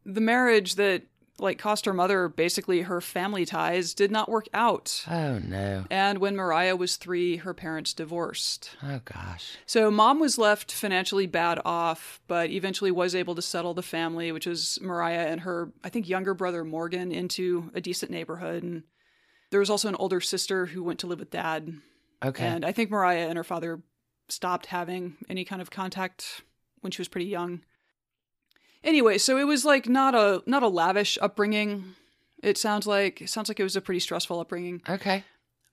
the 0.05 0.21
marriage 0.21 0.77
that 0.77 1.03
like 1.41 1.59
cost 1.59 1.85
her 1.85 1.93
mother 1.93 2.29
basically 2.29 2.83
her 2.83 3.01
family 3.01 3.45
ties 3.45 3.95
did 3.95 4.11
not 4.11 4.29
work 4.29 4.49
out. 4.53 5.05
Oh 5.09 5.39
no. 5.39 5.85
And 5.91 6.19
when 6.19 6.37
Mariah 6.37 6.77
was 6.77 6.97
three, 6.97 7.37
her 7.37 7.55
parents 7.55 7.93
divorced. 7.93 8.71
Oh 8.83 9.01
gosh. 9.05 9.57
So 9.67 9.91
mom 9.91 10.21
was 10.21 10.39
left 10.39 10.73
financially 10.73 11.27
bad 11.27 11.61
off, 11.65 12.21
but 12.29 12.51
eventually 12.51 12.91
was 12.91 13.15
able 13.15 13.35
to 13.35 13.43
settle 13.43 13.75
the 13.75 13.83
family, 13.83 14.33
which 14.33 14.47
was 14.47 14.79
Mariah 14.81 15.27
and 15.27 15.41
her, 15.43 15.73
I 15.83 15.89
think, 15.89 16.09
younger 16.09 16.35
brother 16.35 16.65
Morgan, 16.65 17.13
into 17.13 17.71
a 17.75 17.81
decent 17.81 18.11
neighborhood. 18.11 18.63
And 18.63 18.83
there 19.51 19.61
was 19.61 19.71
also 19.71 19.89
an 19.89 19.97
older 19.97 20.21
sister 20.21 20.67
who 20.67 20.83
went 20.83 21.01
to 21.01 21.07
live 21.07 21.19
with 21.19 21.31
dad. 21.31 21.73
Okay. 22.23 22.47
And 22.47 22.65
I 22.65 22.73
think 22.73 22.91
Mariah 22.91 23.29
and 23.29 23.37
her 23.37 23.45
father 23.45 23.81
stopped 24.29 24.67
having 24.67 25.17
any 25.29 25.45
kind 25.45 25.61
of 25.61 25.71
contact 25.71 26.43
when 26.81 26.91
she 26.91 27.01
was 27.01 27.09
pretty 27.09 27.27
young. 27.27 27.63
Anyway, 28.83 29.19
so 29.19 29.37
it 29.37 29.45
was 29.45 29.65
like 29.65 29.89
not 29.89 30.15
a 30.15 30.43
not 30.47 30.63
a 30.63 30.69
lavish 30.69 31.19
upbringing. 31.21 31.95
It 32.43 32.57
sounds 32.57 32.87
like 32.87 33.21
it 33.23 33.29
sounds 33.29 33.49
like 33.49 33.61
it 33.61 33.65
was 33.65 33.77
a 33.77 33.81
pretty 33.81 34.01
stressful 34.01 34.41
upbringing. 34.41 34.83
okay. 34.89 35.25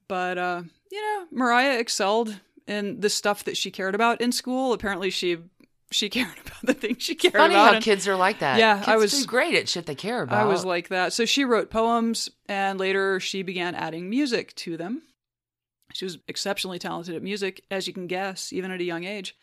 But 0.08 0.38
uh, 0.38 0.62
you 0.92 1.02
know, 1.02 1.26
Mariah 1.32 1.80
excelled 1.80 2.40
in 2.68 3.00
the 3.00 3.10
stuff 3.10 3.44
that 3.46 3.58
she 3.58 3.72
cared 3.72 3.96
about 3.96 4.20
in 4.22 4.32
school. 4.32 4.74
Apparently, 4.74 5.10
she 5.10 5.38
she 5.92 6.10
cared 6.18 6.38
about 6.46 6.62
the 6.64 6.74
things 6.74 7.02
she 7.04 7.16
cared 7.16 7.34
Funny 7.34 7.54
about. 7.54 7.60
Funny 7.60 7.70
how 7.70 7.76
and 7.76 7.84
kids 7.84 8.08
are 8.08 8.16
like 8.16 8.40
that. 8.40 8.60
Yeah, 8.60 8.78
kids 8.78 8.88
I 8.90 8.96
was- 8.98 9.26
great 9.26 9.56
at 9.56 9.70
shit 9.70 9.86
they 9.86 9.96
care 9.96 10.22
about. 10.22 10.40
I 10.40 10.46
was 10.46 10.66
like 10.66 10.90
that. 10.90 11.14
So 11.14 11.24
she 11.26 11.46
wrote 11.46 11.70
poems 11.70 12.30
and 12.50 12.78
later 12.80 13.20
she 13.22 13.42
began 13.44 13.74
adding 13.76 14.10
music 14.10 14.54
to 14.58 14.76
them. 14.78 15.04
She 15.94 16.04
was 16.06 16.18
exceptionally 16.28 16.80
talented 16.80 17.16
at 17.16 17.24
music, 17.24 17.64
as 17.72 17.88
you 17.88 17.94
can 17.94 18.08
guess, 18.08 18.52
even 18.52 18.72
at 18.72 18.82
a 18.82 18.84
young 18.84 19.06
age. 19.06 19.36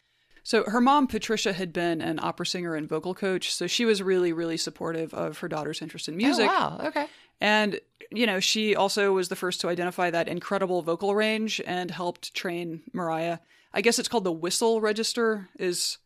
So 0.46 0.62
her 0.64 0.80
mom, 0.80 1.06
Patricia, 1.08 1.52
had 1.54 1.72
been 1.72 2.00
an 2.02 2.20
opera 2.22 2.44
singer 2.46 2.74
and 2.76 2.86
vocal 2.88 3.14
coach. 3.14 3.52
So 3.52 3.66
she 3.66 3.84
was 3.84 4.02
really, 4.02 4.32
really 4.32 4.56
supportive 4.58 5.12
of 5.14 5.38
her 5.38 5.48
daughter's 5.48 5.80
interest 5.82 6.06
in 6.06 6.16
music. 6.16 6.48
Oh, 6.50 6.54
wow. 6.54 6.80
Okay. 6.84 7.06
And, 7.40 7.80
you 8.12 8.26
know, 8.26 8.38
she 8.40 8.76
also 8.76 9.12
was 9.12 9.28
the 9.30 9.36
first 9.36 9.60
to 9.62 9.68
identify 9.68 10.10
that 10.10 10.28
incredible 10.28 10.82
vocal 10.82 11.14
range 11.14 11.60
and 11.66 11.90
helped 11.90 12.34
train 12.34 12.82
Mariah. 12.92 13.38
I 13.72 13.80
guess 13.80 13.98
it's 13.98 14.06
called 14.06 14.24
the 14.24 14.32
whistle 14.32 14.80
register, 14.82 15.48
is 15.58 15.96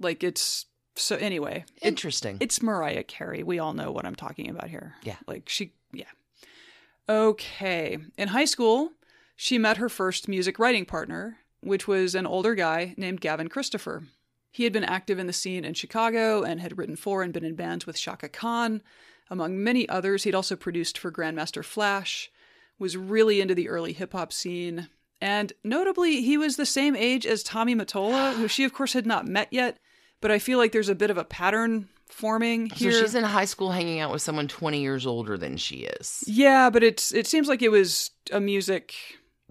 like 0.00 0.22
it's 0.24 0.66
so 0.96 1.16
anyway. 1.16 1.64
it- 1.80 1.86
Interesting. 1.88 2.36
it's 2.40 2.60
Mariah 2.62 3.04
Carey. 3.04 3.42
We 3.44 3.60
all 3.60 3.72
know 3.74 3.92
what 3.92 4.04
I'm 4.04 4.16
talking 4.16 4.50
about 4.50 4.68
here. 4.68 4.94
Yeah. 5.04 5.16
Like 5.26 5.48
she, 5.48 5.72
yeah. 5.92 6.10
Okay. 7.08 7.98
In 8.18 8.28
high 8.28 8.44
school, 8.44 8.90
she 9.36 9.56
met 9.58 9.76
her 9.78 9.88
first 9.88 10.28
music 10.28 10.58
writing 10.58 10.84
partner, 10.84 11.38
which 11.62 11.88
was 11.88 12.14
an 12.14 12.26
older 12.26 12.54
guy 12.54 12.94
named 12.96 13.20
Gavin 13.20 13.48
Christopher. 13.48 14.04
He 14.50 14.64
had 14.64 14.72
been 14.72 14.84
active 14.84 15.18
in 15.18 15.26
the 15.26 15.32
scene 15.32 15.64
in 15.64 15.74
Chicago 15.74 16.42
and 16.42 16.60
had 16.60 16.76
written 16.76 16.96
for 16.96 17.22
and 17.22 17.32
been 17.32 17.44
in 17.44 17.54
bands 17.54 17.86
with 17.86 17.96
Chaka 17.96 18.28
Khan. 18.28 18.82
Among 19.30 19.62
many 19.62 19.88
others, 19.88 20.24
he'd 20.24 20.34
also 20.34 20.56
produced 20.56 20.98
for 20.98 21.10
Grandmaster 21.10 21.64
Flash, 21.64 22.30
was 22.78 22.96
really 22.96 23.40
into 23.40 23.54
the 23.54 23.68
early 23.68 23.94
hip 23.94 24.12
hop 24.12 24.32
scene. 24.32 24.88
And 25.22 25.52
notably, 25.64 26.20
he 26.20 26.36
was 26.36 26.56
the 26.56 26.66
same 26.66 26.96
age 26.96 27.26
as 27.26 27.42
Tommy 27.42 27.74
Mottola, 27.74 28.34
who 28.34 28.48
she, 28.48 28.64
of 28.64 28.74
course, 28.74 28.92
had 28.92 29.06
not 29.06 29.26
met 29.26 29.48
yet. 29.50 29.78
But 30.20 30.32
I 30.32 30.38
feel 30.38 30.58
like 30.58 30.72
there's 30.72 30.88
a 30.88 30.94
bit 30.94 31.10
of 31.10 31.16
a 31.16 31.24
pattern 31.24 31.88
forming 32.08 32.66
here. 32.66 32.92
so 32.92 33.00
she's 33.00 33.14
in 33.14 33.24
high 33.24 33.46
school 33.46 33.70
hanging 33.72 34.00
out 34.00 34.12
with 34.12 34.20
someone 34.20 34.48
20 34.48 34.80
years 34.80 35.06
older 35.06 35.38
than 35.38 35.56
she 35.56 35.76
is. 35.76 36.22
yeah, 36.26 36.68
but 36.68 36.82
it's 36.82 37.12
it 37.14 37.26
seems 37.26 37.48
like 37.48 37.62
it 37.62 37.70
was 37.70 38.10
a 38.30 38.40
music 38.40 38.94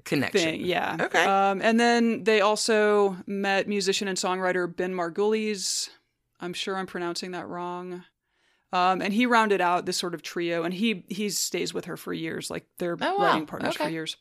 Connection. 0.03 0.41
thing. 0.41 0.61
Yeah. 0.65 0.97
Okay. 0.99 1.23
Um, 1.25 1.61
and 1.61 1.79
then 1.79 2.23
they 2.23 2.41
also 2.41 3.17
met 3.27 3.67
musician 3.67 4.07
and 4.07 4.17
songwriter 4.17 4.73
Ben 4.73 4.93
Margulies. 4.93 5.89
I'm 6.39 6.53
sure 6.53 6.75
I'm 6.75 6.87
pronouncing 6.87 7.31
that 7.31 7.47
wrong. 7.47 8.03
Um, 8.73 9.01
and 9.01 9.13
he 9.13 9.25
rounded 9.25 9.59
out 9.61 9.85
this 9.85 9.97
sort 9.97 10.13
of 10.13 10.21
trio, 10.21 10.63
and 10.63 10.73
he 10.73 11.03
he 11.09 11.29
stays 11.29 11.73
with 11.73 11.85
her 11.85 11.97
for 11.97 12.13
years. 12.13 12.49
Like 12.49 12.65
they're 12.79 12.97
Oh, 13.01 13.15
wow. 13.17 13.25
writing 13.25 13.45
partners 13.45 13.75
for 13.75 13.89
years. 13.89 14.15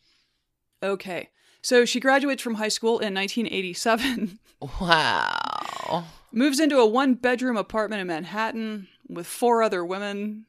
Okay. 0.82 1.30
So 1.62 1.84
she 1.84 2.00
graduates 2.00 2.42
from 2.42 2.54
high 2.54 2.68
school 2.68 2.98
in 3.00 3.14
1987, 3.14 4.38
Wow. 4.80 6.04
moves 6.32 6.58
into 6.58 6.78
a 6.78 6.86
one 6.86 7.14
bedroom 7.14 7.56
apartment 7.56 8.00
in 8.00 8.06
Manhattan 8.06 8.88
with 9.08 9.26
four 9.26 9.62
other 9.62 9.84
women. 9.84 10.46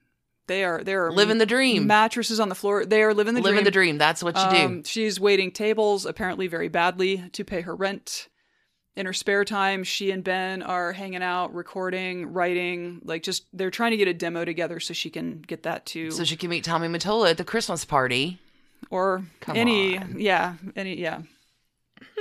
They 0.47 0.63
are 0.63 0.83
they 0.83 0.93
are 0.95 1.11
Living 1.11 1.37
the 1.37 1.45
dream. 1.45 1.87
mattresses 1.87 2.39
on 2.39 2.49
the 2.49 2.55
floor. 2.55 2.85
They 2.85 3.03
are 3.03 3.13
living 3.13 3.35
the 3.35 3.41
Living 3.41 3.57
dream. 3.59 3.65
the 3.65 3.71
dream. 3.71 3.97
That's 3.97 4.23
what 4.23 4.35
you 4.35 4.49
do. 4.59 4.65
Um, 4.65 4.83
she's 4.83 5.19
waiting 5.19 5.51
tables, 5.51 6.05
apparently 6.05 6.47
very 6.47 6.67
badly, 6.67 7.29
to 7.33 7.43
pay 7.45 7.61
her 7.61 7.75
rent. 7.75 8.27
In 8.93 9.05
her 9.05 9.13
spare 9.13 9.45
time, 9.45 9.85
she 9.85 10.11
and 10.11 10.21
Ben 10.21 10.61
are 10.61 10.91
hanging 10.91 11.23
out, 11.23 11.53
recording, 11.53 12.33
writing, 12.33 12.99
like 13.05 13.23
just 13.23 13.45
they're 13.53 13.71
trying 13.71 13.91
to 13.91 13.97
get 13.97 14.09
a 14.09 14.13
demo 14.13 14.43
together 14.43 14.81
so 14.81 14.93
she 14.93 15.09
can 15.09 15.41
get 15.41 15.63
that 15.63 15.85
to 15.87 16.11
So 16.11 16.25
she 16.25 16.35
can 16.35 16.49
meet 16.49 16.65
Tommy 16.65 16.89
Mottola 16.89 17.29
at 17.29 17.37
the 17.37 17.45
Christmas 17.45 17.85
party. 17.85 18.39
or 18.89 19.23
Come 19.39 19.55
any 19.55 19.97
on. 19.97 20.15
yeah, 20.19 20.55
any 20.75 20.99
yeah. 20.99 21.21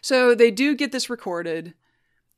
so 0.00 0.34
they 0.34 0.50
do 0.50 0.74
get 0.74 0.92
this 0.92 1.08
recorded, 1.08 1.74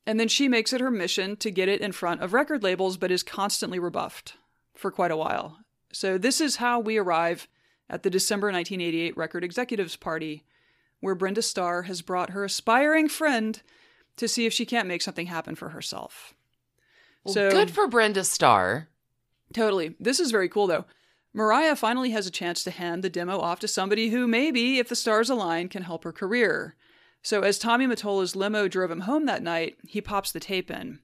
and 0.07 0.21
then 0.21 0.29
she 0.29 0.49
makes 0.49 0.73
it 0.73 0.81
her 0.81 0.91
mission 0.91 1.37
to 1.39 1.51
get 1.51 1.69
it 1.69 1.81
in 1.81 1.93
front 1.93 2.23
of 2.23 2.33
record 2.33 2.63
labels, 2.63 2.97
but 2.97 3.11
is 3.11 3.23
constantly 3.23 3.79
rebuffed 3.79 4.35
for 4.79 4.91
quite 4.91 5.11
a 5.11 5.17
while. 5.17 5.59
So 5.93 6.19
this 6.19 6.41
is 6.41 6.57
how 6.57 6.81
we 6.81 6.97
arrive 6.99 7.49
at 7.89 8.03
the 8.03 8.11
December 8.11 8.49
1988 8.49 9.17
Record 9.17 9.45
Executives 9.45 9.97
Party, 9.97 10.45
where 11.01 11.15
Brenda 11.15 11.43
Starr 11.43 11.83
has 11.83 12.03
brought 12.03 12.31
her 12.31 12.45
aspiring 12.45 13.09
friend 13.09 13.63
to 14.17 14.29
see 14.29 14.47
if 14.47 14.53
she 14.53 14.67
can't 14.67 14.89
make 14.89 15.03
something 15.03 15.27
happen 15.27 15.55
for 15.55 15.71
herself. 15.71 16.35
Well, 17.25 17.35
so 17.35 17.51
good 17.51 17.71
for 17.71 17.87
Brenda 17.87 18.25
Starr. 18.25 18.89
Totally. 19.53 19.95
This 20.01 20.21
is 20.21 20.31
very 20.31 20.49
cool, 20.49 20.67
though. 20.67 20.85
Mariah 21.33 21.77
finally 21.77 22.11
has 22.11 22.27
a 22.27 22.31
chance 22.31 22.65
to 22.65 22.71
hand 22.71 23.05
the 23.05 23.11
demo 23.11 23.39
off 23.39 23.61
to 23.61 23.69
somebody 23.69 24.09
who 24.09 24.27
maybe, 24.27 24.79
if 24.79 24.89
the 24.89 24.97
stars 24.97 25.29
align, 25.29 25.69
can 25.69 25.83
help 25.83 26.05
her 26.05 26.13
career. 26.13 26.75
So, 27.23 27.43
as 27.43 27.59
Tommy 27.59 27.87
Mottola's 27.87 28.35
limo 28.35 28.69
drove 28.69 28.91
him 28.91 29.01
home 29.01 29.27
that 29.27 29.43
night, 29.43 29.77
he 29.87 30.01
pops 30.01 30.33
the 30.33 30.41
tape 30.41 30.71
in. 30.71 31.01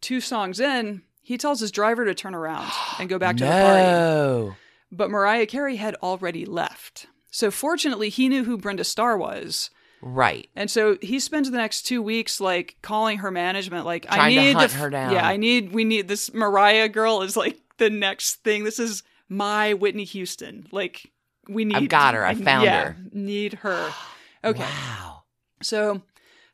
Two 0.00 0.20
songs 0.20 0.58
in, 0.58 1.02
he 1.26 1.36
tells 1.36 1.58
his 1.58 1.72
driver 1.72 2.04
to 2.04 2.14
turn 2.14 2.36
around 2.36 2.70
and 3.00 3.08
go 3.08 3.18
back 3.18 3.36
to 3.38 3.44
the 3.44 3.50
party. 3.50 4.56
But 4.92 5.10
Mariah 5.10 5.46
Carey 5.46 5.74
had 5.74 5.96
already 5.96 6.46
left. 6.46 7.08
So, 7.32 7.50
fortunately, 7.50 8.10
he 8.10 8.28
knew 8.28 8.44
who 8.44 8.56
Brenda 8.56 8.84
Starr 8.84 9.18
was. 9.18 9.70
Right. 10.00 10.48
And 10.54 10.70
so 10.70 10.98
he 11.02 11.18
spends 11.18 11.50
the 11.50 11.56
next 11.56 11.82
two 11.82 12.00
weeks 12.00 12.40
like 12.40 12.76
calling 12.80 13.18
her 13.18 13.32
management, 13.32 13.86
like 13.86 14.06
I 14.08 14.14
Trying 14.14 14.34
to 14.36 14.40
need 14.40 14.52
hunt 14.52 14.72
f- 14.72 14.80
her 14.80 14.88
down. 14.88 15.12
Yeah, 15.14 15.26
I 15.26 15.36
need. 15.36 15.72
We 15.72 15.82
need 15.82 16.06
this 16.06 16.32
Mariah 16.32 16.88
girl 16.88 17.22
is 17.22 17.36
like 17.36 17.58
the 17.78 17.90
next 17.90 18.44
thing. 18.44 18.62
This 18.62 18.78
is 18.78 19.02
my 19.28 19.74
Whitney 19.74 20.04
Houston. 20.04 20.68
Like 20.70 21.10
we 21.48 21.64
need. 21.64 21.74
Her. 21.74 21.80
I 21.80 21.86
got 21.86 22.14
her. 22.14 22.24
I 22.24 22.34
found 22.34 22.66
yeah, 22.66 22.84
her. 22.84 22.96
Need 23.12 23.54
her. 23.54 23.92
Okay. 24.44 24.60
Wow. 24.60 25.24
So 25.60 26.02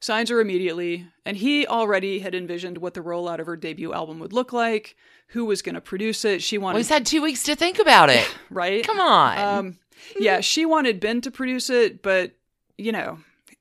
signs 0.02 0.30
her 0.30 0.40
immediately, 0.40 1.06
and 1.24 1.36
he 1.36 1.64
already 1.66 2.18
had 2.18 2.34
envisioned 2.34 2.78
what 2.78 2.92
the 2.94 3.00
rollout 3.00 3.38
of 3.38 3.46
her 3.46 3.56
debut 3.56 3.92
album 3.94 4.18
would 4.18 4.32
look 4.32 4.52
like, 4.52 4.96
who 5.28 5.44
was 5.44 5.62
going 5.62 5.76
to 5.76 5.80
produce 5.80 6.24
it. 6.24 6.42
She 6.42 6.58
Well, 6.58 6.64
wanted 6.66 6.78
he's 6.78 6.88
had 6.88 7.06
two 7.06 7.22
weeks 7.22 7.44
to 7.44 7.54
think 7.54 7.78
about 7.78 8.10
it. 8.10 8.28
right. 8.50 8.84
Come 8.84 9.00
on. 9.00 9.38
Um, 9.38 9.78
yeah, 10.18 10.40
she 10.40 10.66
wanted 10.66 10.98
Ben 10.98 11.20
to 11.20 11.30
produce 11.30 11.70
it, 11.70 12.02
but 12.02 12.32
you 12.76 12.90
know, 12.90 13.18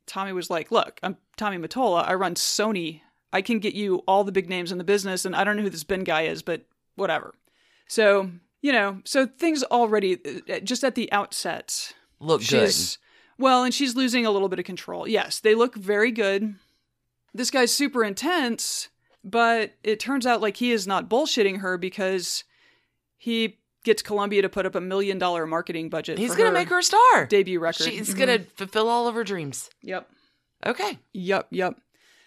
Tommy 0.08 0.34
was 0.34 0.50
like, 0.50 0.72
"Look, 0.72 1.00
I'm 1.04 1.16
Tommy 1.38 1.58
Mottola. 1.58 2.08
I 2.08 2.16
run 2.16 2.34
Sony. 2.34 3.02
I 3.32 3.42
can 3.42 3.60
get 3.60 3.76
you 3.76 3.98
all 4.08 4.24
the 4.24 4.32
big 4.32 4.50
names 4.50 4.72
in 4.72 4.80
the 4.80 4.84
business, 4.84 5.24
and 5.24 5.36
I 5.36 5.44
don't 5.44 5.56
know 5.56 5.64
who 5.64 5.70
this 5.70 5.84
Ben 5.84 6.04
guy 6.04 6.24
is, 6.24 6.42
but 6.42 6.64
whatever." 6.96 7.36
So 7.88 8.32
you 8.62 8.72
know, 8.72 9.02
so 9.06 9.28
things 9.28 9.64
already 9.64 10.18
uh, 10.52 10.60
just 10.62 10.84
at 10.84 10.96
the 10.96 11.12
outset, 11.12 11.94
Look 12.20 12.42
she's 12.42 12.98
well, 13.42 13.64
and 13.64 13.74
she's 13.74 13.96
losing 13.96 14.26
a 14.26 14.32
little 14.32 14.48
bit 14.50 14.60
of 14.60 14.66
control. 14.66 15.08
Yes, 15.08 15.40
they 15.40 15.56
look 15.56 15.76
very 15.76 16.12
good. 16.12 16.56
This 17.34 17.50
guy's 17.52 17.74
super 17.74 18.04
intense, 18.04 18.90
but 19.24 19.72
it 19.84 20.00
turns 20.00 20.26
out 20.26 20.42
like 20.42 20.58
he 20.58 20.72
is 20.72 20.86
not 20.88 21.10
bullshitting 21.10 21.60
her 21.60 21.78
because 21.78 22.44
he 23.18 23.58
gets 23.84 24.02
Columbia 24.02 24.42
to 24.44 24.50
put 24.50 24.66
up 24.66 24.76
a 24.76 24.82
million 24.82 25.18
dollar 25.18 25.46
marketing 25.48 25.90
budget. 25.90 26.18
He's 26.20 26.32
for 26.32 26.38
going 26.38 26.50
to 26.52 26.54
make 26.54 26.70
her 26.70 26.80
a 26.80 26.84
star. 26.84 27.26
debut 27.28 27.60
record. 27.60 27.84
She's 27.86 28.14
Mhm. 28.14 28.18
going 28.18 28.40
to 28.40 28.46
fulfill 28.56 28.88
all 28.90 29.08
of 29.08 29.16
her 29.16 29.24
dreams. 29.24 29.70
Yep. 29.82 30.10
Okay. 30.66 31.00
Yep. 31.14 31.48
Yep. 31.50 31.80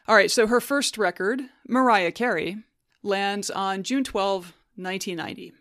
All 0.09 0.17
right. 0.17 0.31
So 0.31 0.47
her 0.49 0.61
first 0.61 0.99
record, 0.99 1.41
Mariah 1.69 2.11
Carey, 2.13 2.59
lands 3.03 3.51
on 3.51 3.83
June 3.85 4.03
12, 4.03 4.53
1990. 4.77 5.53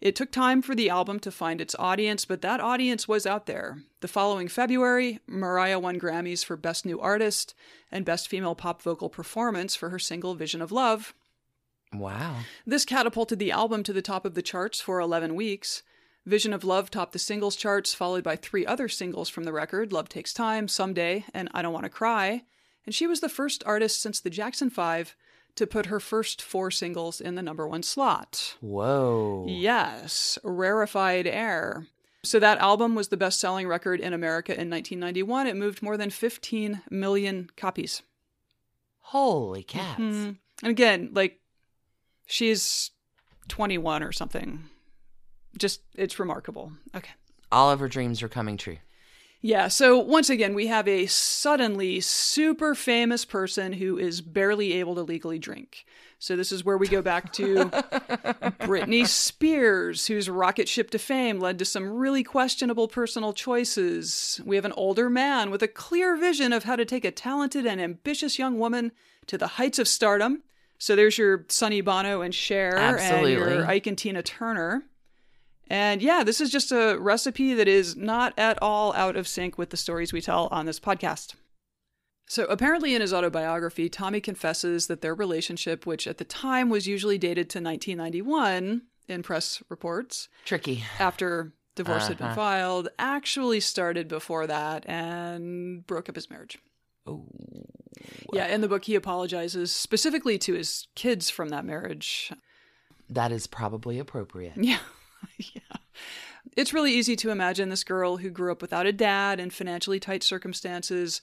It 0.00 0.16
took 0.16 0.32
time 0.32 0.62
for 0.62 0.74
the 0.74 0.88
album 0.88 1.20
to 1.20 1.30
find 1.30 1.60
its 1.60 1.76
audience, 1.78 2.24
but 2.24 2.40
that 2.40 2.58
audience 2.58 3.06
was 3.06 3.26
out 3.26 3.44
there. 3.44 3.82
The 4.00 4.08
following 4.08 4.48
February, 4.48 5.20
Mariah 5.26 5.78
won 5.78 6.00
Grammys 6.00 6.42
for 6.42 6.56
Best 6.56 6.86
New 6.86 6.98
Artist 6.98 7.54
and 7.92 8.04
Best 8.04 8.26
Female 8.26 8.54
Pop 8.54 8.80
Vocal 8.80 9.10
Performance 9.10 9.76
for 9.76 9.90
her 9.90 9.98
single 9.98 10.34
Vision 10.34 10.62
of 10.62 10.72
Love. 10.72 11.12
Wow. 11.92 12.36
This 12.64 12.86
catapulted 12.86 13.38
the 13.38 13.50
album 13.50 13.82
to 13.82 13.92
the 13.92 14.00
top 14.00 14.24
of 14.24 14.34
the 14.34 14.42
charts 14.42 14.80
for 14.80 15.00
11 15.00 15.34
weeks. 15.34 15.82
Vision 16.24 16.54
of 16.54 16.64
Love 16.64 16.90
topped 16.90 17.12
the 17.12 17.18
singles 17.18 17.56
charts, 17.56 17.92
followed 17.92 18.24
by 18.24 18.36
three 18.36 18.64
other 18.64 18.88
singles 18.88 19.28
from 19.28 19.44
the 19.44 19.52
record 19.52 19.92
Love 19.92 20.08
Takes 20.08 20.32
Time, 20.32 20.66
Someday, 20.66 21.26
and 21.34 21.50
I 21.52 21.60
Don't 21.60 21.74
Want 21.74 21.84
to 21.84 21.90
Cry. 21.90 22.44
And 22.86 22.94
she 22.94 23.06
was 23.06 23.20
the 23.20 23.28
first 23.28 23.62
artist 23.66 24.00
since 24.00 24.18
the 24.18 24.30
Jackson 24.30 24.70
5 24.70 25.14
to 25.56 25.66
put 25.66 25.86
her 25.86 26.00
first 26.00 26.40
four 26.42 26.70
singles 26.70 27.20
in 27.20 27.34
the 27.34 27.42
number 27.42 27.66
one 27.66 27.82
slot. 27.82 28.56
Whoa. 28.60 29.46
Yes, 29.48 30.38
Rarefied 30.44 31.26
Air. 31.26 31.86
So 32.22 32.38
that 32.38 32.58
album 32.58 32.94
was 32.94 33.08
the 33.08 33.16
best 33.16 33.40
selling 33.40 33.66
record 33.66 33.98
in 34.00 34.12
America 34.12 34.52
in 34.52 34.68
1991. 34.70 35.46
It 35.46 35.56
moved 35.56 35.82
more 35.82 35.96
than 35.96 36.10
15 36.10 36.82
million 36.90 37.48
copies. 37.56 38.02
Holy 39.00 39.62
cats. 39.62 39.98
Mhm. 40.00 40.36
And 40.62 40.70
again, 40.70 41.10
like 41.12 41.40
she's 42.26 42.90
21 43.48 44.02
or 44.02 44.12
something. 44.12 44.68
Just 45.58 45.80
it's 45.94 46.18
remarkable. 46.18 46.72
Okay. 46.94 47.12
All 47.50 47.70
of 47.70 47.80
her 47.80 47.88
dreams 47.88 48.22
are 48.22 48.28
coming 48.28 48.56
true. 48.56 48.78
Yeah, 49.42 49.68
so 49.68 49.98
once 49.98 50.28
again, 50.28 50.54
we 50.54 50.66
have 50.66 50.86
a 50.86 51.06
suddenly 51.06 52.00
super 52.00 52.74
famous 52.74 53.24
person 53.24 53.72
who 53.72 53.96
is 53.96 54.20
barely 54.20 54.74
able 54.74 54.94
to 54.96 55.02
legally 55.02 55.38
drink. 55.38 55.86
So 56.18 56.36
this 56.36 56.52
is 56.52 56.62
where 56.62 56.76
we 56.76 56.86
go 56.86 57.00
back 57.00 57.32
to 57.34 57.56
Britney 58.60 59.06
Spears, 59.06 60.06
whose 60.06 60.28
rocket 60.28 60.68
ship 60.68 60.90
to 60.90 60.98
fame 60.98 61.40
led 61.40 61.58
to 61.58 61.64
some 61.64 61.88
really 61.88 62.22
questionable 62.22 62.88
personal 62.88 63.32
choices. 63.32 64.38
We 64.44 64.56
have 64.56 64.66
an 64.66 64.72
older 64.72 65.08
man 65.08 65.50
with 65.50 65.62
a 65.62 65.68
clear 65.68 66.18
vision 66.18 66.52
of 66.52 66.64
how 66.64 66.76
to 66.76 66.84
take 66.84 67.06
a 67.06 67.10
talented 67.10 67.64
and 67.64 67.80
ambitious 67.80 68.38
young 68.38 68.58
woman 68.58 68.92
to 69.28 69.38
the 69.38 69.46
heights 69.46 69.78
of 69.78 69.88
stardom. 69.88 70.42
So 70.76 70.94
there's 70.94 71.16
your 71.16 71.46
Sonny 71.48 71.80
Bono 71.80 72.20
and 72.20 72.34
Cher 72.34 72.76
and 72.76 73.30
your 73.30 73.66
Ike 73.66 73.86
and 73.86 73.96
Tina 73.96 74.22
Turner. 74.22 74.84
And 75.70 76.02
yeah, 76.02 76.24
this 76.24 76.40
is 76.40 76.50
just 76.50 76.72
a 76.72 76.96
recipe 76.98 77.54
that 77.54 77.68
is 77.68 77.94
not 77.96 78.36
at 78.36 78.60
all 78.60 78.92
out 78.94 79.16
of 79.16 79.28
sync 79.28 79.56
with 79.56 79.70
the 79.70 79.76
stories 79.76 80.12
we 80.12 80.20
tell 80.20 80.48
on 80.50 80.66
this 80.66 80.80
podcast. 80.80 81.34
So 82.28 82.44
apparently, 82.46 82.94
in 82.94 83.00
his 83.00 83.12
autobiography, 83.14 83.88
Tommy 83.88 84.20
confesses 84.20 84.88
that 84.88 85.00
their 85.00 85.14
relationship, 85.14 85.86
which 85.86 86.06
at 86.06 86.18
the 86.18 86.24
time 86.24 86.68
was 86.70 86.86
usually 86.88 87.18
dated 87.18 87.48
to 87.50 87.58
1991 87.60 88.82
in 89.08 89.22
press 89.22 89.62
reports, 89.68 90.28
Tricky. 90.44 90.84
after 90.98 91.52
divorce 91.76 92.08
had 92.08 92.18
been 92.18 92.26
Uh-huh. 92.28 92.34
filed, 92.36 92.88
actually 92.98 93.60
started 93.60 94.06
before 94.08 94.46
that 94.48 94.84
and 94.88 95.86
broke 95.86 96.08
up 96.08 96.14
his 96.16 96.28
marriage. 96.30 96.58
Oh. 97.06 97.26
Yeah, 98.32 98.46
in 98.46 98.60
the 98.60 98.68
book, 98.68 98.84
he 98.84 98.94
apologizes 98.94 99.72
specifically 99.72 100.38
to 100.38 100.54
his 100.54 100.86
kids 100.94 101.30
from 101.30 101.48
that 101.48 101.64
marriage. 101.64 102.32
That 103.08 103.32
is 103.32 103.46
probably 103.48 103.98
appropriate. 103.98 104.52
Yeah. 104.56 104.78
yeah. 105.38 105.76
It's 106.56 106.74
really 106.74 106.92
easy 106.92 107.16
to 107.16 107.30
imagine 107.30 107.68
this 107.68 107.84
girl 107.84 108.16
who 108.18 108.30
grew 108.30 108.52
up 108.52 108.62
without 108.62 108.86
a 108.86 108.92
dad 108.92 109.38
in 109.38 109.50
financially 109.50 110.00
tight 110.00 110.22
circumstances, 110.22 111.22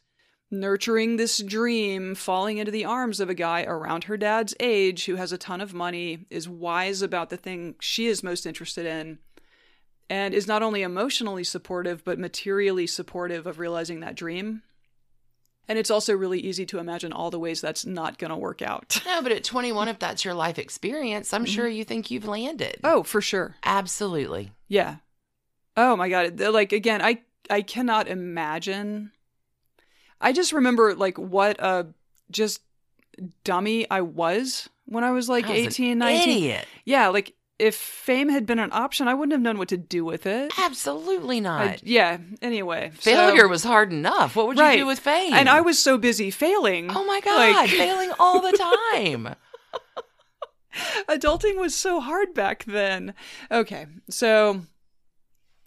nurturing 0.49 1.17
this 1.17 1.39
dream, 1.39 2.15
falling 2.15 2.57
into 2.57 2.71
the 2.71 2.85
arms 2.85 3.19
of 3.19 3.29
a 3.29 3.35
guy 3.35 3.63
around 3.63 4.05
her 4.05 4.17
dad's 4.17 4.55
age 4.59 5.05
who 5.05 5.15
has 5.15 5.31
a 5.31 5.37
ton 5.37 5.59
of 5.59 5.73
money, 5.73 6.25
is 6.29 6.47
wise 6.47 7.01
about 7.01 7.29
the 7.29 7.37
thing 7.37 7.75
she 7.81 8.07
is 8.07 8.23
most 8.23 8.45
interested 8.45 8.85
in, 8.85 9.19
and 10.09 10.33
is 10.33 10.47
not 10.47 10.63
only 10.63 10.81
emotionally 10.81 11.43
supportive, 11.43 12.03
but 12.05 12.17
materially 12.17 12.87
supportive 12.87 13.45
of 13.45 13.59
realizing 13.59 13.99
that 13.99 14.15
dream. 14.15 14.63
And 15.69 15.77
it's 15.77 15.91
also 15.91 16.15
really 16.15 16.39
easy 16.39 16.65
to 16.67 16.79
imagine 16.79 17.11
all 17.11 17.29
the 17.29 17.39
ways 17.39 17.59
that's 17.59 17.85
not 17.85 18.17
going 18.17 18.29
to 18.29 18.37
work 18.37 18.61
out. 18.61 19.01
No, 19.05 19.21
but 19.21 19.31
at 19.31 19.43
21, 19.43 19.87
if 19.89 19.99
that's 19.99 20.23
your 20.23 20.33
life 20.33 20.57
experience, 20.57 21.33
I'm 21.33 21.45
sure 21.45 21.65
mm-hmm. 21.65 21.75
you 21.75 21.83
think 21.83 22.11
you've 22.11 22.27
landed. 22.27 22.77
Oh, 22.83 23.03
for 23.03 23.21
sure. 23.21 23.55
Absolutely. 23.63 24.51
Yeah. 24.67 24.97
Oh 25.75 25.95
my 25.95 26.09
god. 26.09 26.39
Like 26.39 26.73
again, 26.73 27.01
I 27.01 27.21
I 27.49 27.61
cannot 27.61 28.07
imagine. 28.07 29.11
I 30.19 30.33
just 30.33 30.51
remember 30.51 30.95
like 30.95 31.17
what 31.17 31.59
a 31.59 31.87
just 32.31 32.61
dummy 33.43 33.89
I 33.89 34.01
was 34.01 34.69
when 34.85 35.03
I 35.03 35.11
was 35.11 35.29
like 35.29 35.47
was 35.47 35.59
an 35.59 35.65
18, 35.65 35.97
19. 35.97 36.29
Idiot. 36.29 36.65
Yeah, 36.85 37.09
like 37.09 37.33
if 37.59 37.75
fame 37.75 38.29
had 38.29 38.45
been 38.45 38.59
an 38.59 38.69
option, 38.71 39.07
I 39.07 39.13
wouldn't 39.15 39.31
have 39.33 39.41
known 39.41 39.57
what 39.57 39.69
to 39.69 39.77
do 39.77 40.05
with 40.05 40.25
it. 40.25 40.51
Absolutely 40.59 41.39
not. 41.41 41.61
I- 41.61 41.79
yeah, 41.83 42.17
anyway. 42.41 42.91
so- 42.99 43.11
Failure 43.11 43.47
was 43.47 43.63
hard 43.63 43.91
enough. 43.91 44.35
What 44.35 44.47
would 44.47 44.57
you 44.57 44.77
do 44.77 44.85
with 44.85 44.99
fame? 44.99 45.33
And 45.33 45.49
I 45.49 45.61
was 45.61 45.79
so 45.79 45.97
busy 45.97 46.29
failing. 46.31 46.91
Oh 46.91 47.03
my 47.05 47.19
God, 47.21 47.55
Like- 47.55 47.69
failing 47.71 48.11
all 48.19 48.41
the 48.41 48.57
time. 48.57 49.35
adulting 51.09 51.57
was 51.59 51.75
so 51.75 51.99
hard 51.99 52.33
back 52.33 52.63
then. 52.65 53.13
Okay, 53.51 53.87
so 54.09 54.49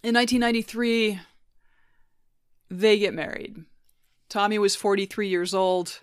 in 0.03 0.15
1993, 0.15 1.19
they 2.71 2.99
get 2.99 3.15
married. 3.15 3.57
Tommy 4.29 4.59
was 4.59 4.77
43 4.77 5.29
years 5.29 5.55
old. 5.55 6.01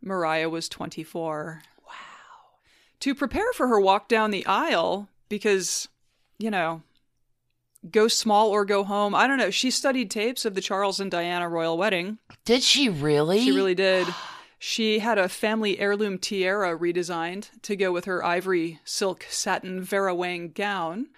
Mariah 0.00 0.48
was 0.48 0.68
24. 0.68 1.62
Wow. 1.84 1.92
To 3.00 3.14
prepare 3.14 3.52
for 3.54 3.66
her 3.66 3.80
walk 3.80 4.08
down 4.08 4.30
the 4.30 4.46
aisle, 4.46 5.08
because, 5.28 5.88
you 6.38 6.50
know, 6.50 6.82
go 7.90 8.08
small 8.08 8.50
or 8.50 8.64
go 8.64 8.84
home. 8.84 9.14
I 9.14 9.26
don't 9.26 9.38
know. 9.38 9.50
She 9.50 9.70
studied 9.70 10.10
tapes 10.10 10.44
of 10.44 10.54
the 10.54 10.60
Charles 10.60 11.00
and 11.00 11.10
Diana 11.10 11.48
royal 11.48 11.78
wedding. 11.78 12.18
Did 12.44 12.62
she 12.62 12.88
really? 12.88 13.40
She 13.40 13.52
really 13.52 13.74
did. 13.74 14.06
She 14.58 15.00
had 15.00 15.18
a 15.18 15.28
family 15.28 15.78
heirloom 15.78 16.18
tiara 16.18 16.76
redesigned 16.78 17.50
to 17.62 17.76
go 17.76 17.92
with 17.92 18.06
her 18.06 18.24
ivory 18.24 18.80
silk 18.84 19.26
satin 19.28 19.82
Vera 19.82 20.14
Wang 20.14 20.52
gown. 20.54 21.08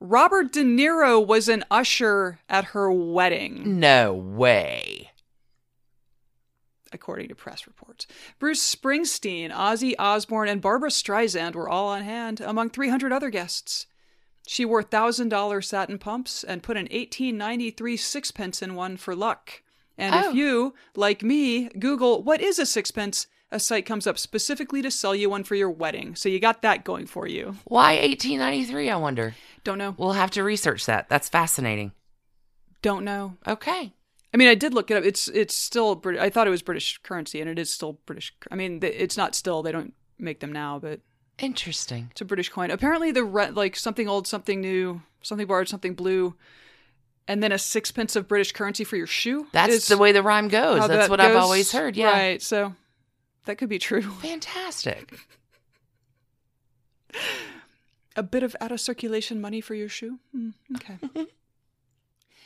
Robert 0.00 0.52
De 0.52 0.64
Niro 0.64 1.24
was 1.24 1.48
an 1.48 1.64
usher 1.70 2.40
at 2.48 2.66
her 2.66 2.90
wedding, 2.90 3.78
No 3.78 4.12
way. 4.12 5.11
According 6.94 7.28
to 7.28 7.34
press 7.34 7.66
reports. 7.66 8.06
Bruce 8.38 8.74
Springsteen, 8.74 9.50
Ozzy 9.50 9.94
Osbourne, 9.98 10.48
and 10.48 10.60
Barbra 10.60 10.90
Streisand 10.90 11.54
were 11.54 11.68
all 11.68 11.88
on 11.88 12.02
hand, 12.02 12.40
among 12.40 12.70
300 12.70 13.12
other 13.12 13.30
guests. 13.30 13.86
She 14.46 14.64
wore 14.64 14.82
$1,000 14.82 15.64
satin 15.64 15.98
pumps 15.98 16.42
and 16.42 16.62
put 16.62 16.76
an 16.76 16.84
1893 16.90 17.96
sixpence 17.96 18.60
in 18.62 18.74
one 18.74 18.96
for 18.96 19.14
luck. 19.14 19.62
And 19.96 20.14
Oh. 20.14 20.30
if 20.30 20.34
you, 20.34 20.74
like 20.96 21.22
me, 21.22 21.68
Google 21.78 22.22
what 22.22 22.40
is 22.40 22.58
a 22.58 22.66
sixpence, 22.66 23.26
a 23.52 23.60
site 23.60 23.86
comes 23.86 24.06
up 24.06 24.18
specifically 24.18 24.82
to 24.82 24.90
sell 24.90 25.14
you 25.14 25.28
one 25.30 25.44
for 25.44 25.54
your 25.54 25.70
wedding. 25.70 26.16
So 26.16 26.28
you 26.28 26.40
got 26.40 26.62
that 26.62 26.84
going 26.84 27.06
for 27.06 27.26
you. 27.28 27.56
Why 27.64 27.94
1893, 27.98 28.90
I 28.90 28.96
wonder? 28.96 29.34
Don't 29.62 29.78
know. 29.78 29.94
We'll 29.98 30.12
have 30.14 30.30
to 30.32 30.42
research 30.42 30.86
that. 30.86 31.08
That's 31.08 31.28
fascinating. 31.28 31.92
Don't 32.80 33.04
know. 33.04 33.36
Okay. 33.46 33.92
I 34.34 34.36
mean, 34.38 34.48
I 34.48 34.54
did 34.54 34.72
look 34.72 34.90
it 34.90 34.96
up. 34.96 35.04
It's 35.04 35.28
it's 35.28 35.54
still 35.54 35.94
Brit- 35.94 36.18
I 36.18 36.30
thought 36.30 36.46
it 36.46 36.50
was 36.50 36.62
British 36.62 36.98
currency, 36.98 37.40
and 37.40 37.50
it 37.50 37.58
is 37.58 37.70
still 37.70 37.98
British. 38.06 38.34
I 38.50 38.54
mean, 38.56 38.80
it's 38.82 39.16
not 39.16 39.34
still. 39.34 39.62
They 39.62 39.72
don't 39.72 39.94
make 40.18 40.40
them 40.40 40.52
now, 40.52 40.78
but 40.78 41.00
Interesting. 41.38 42.08
it's 42.12 42.20
a 42.20 42.24
British 42.24 42.48
coin. 42.48 42.70
Apparently, 42.70 43.10
the 43.12 43.24
re- 43.24 43.50
like 43.50 43.76
something 43.76 44.08
old, 44.08 44.26
something 44.26 44.60
new, 44.60 45.02
something 45.22 45.46
borrowed, 45.46 45.68
something 45.68 45.94
blue, 45.94 46.34
and 47.28 47.42
then 47.42 47.52
a 47.52 47.58
sixpence 47.58 48.16
of 48.16 48.26
British 48.26 48.52
currency 48.52 48.84
for 48.84 48.96
your 48.96 49.06
shoe. 49.06 49.48
That's 49.52 49.88
the 49.88 49.98
way 49.98 50.12
the 50.12 50.22
rhyme 50.22 50.48
goes. 50.48 50.80
That's 50.80 50.88
that 50.88 51.10
what 51.10 51.20
I've 51.20 51.36
always 51.36 51.70
heard. 51.72 51.96
Yeah. 51.96 52.10
Right. 52.12 52.40
So 52.42 52.74
that 53.44 53.56
could 53.58 53.68
be 53.68 53.78
true. 53.78 54.02
Fantastic. 54.22 55.18
A 58.16 58.22
bit 58.22 58.42
of 58.42 58.56
out 58.60 58.72
of 58.72 58.80
circulation 58.80 59.40
money 59.40 59.60
for 59.60 59.74
your 59.74 59.88
shoe? 59.88 60.18
Hmm, 60.32 60.50
okay. 60.76 60.96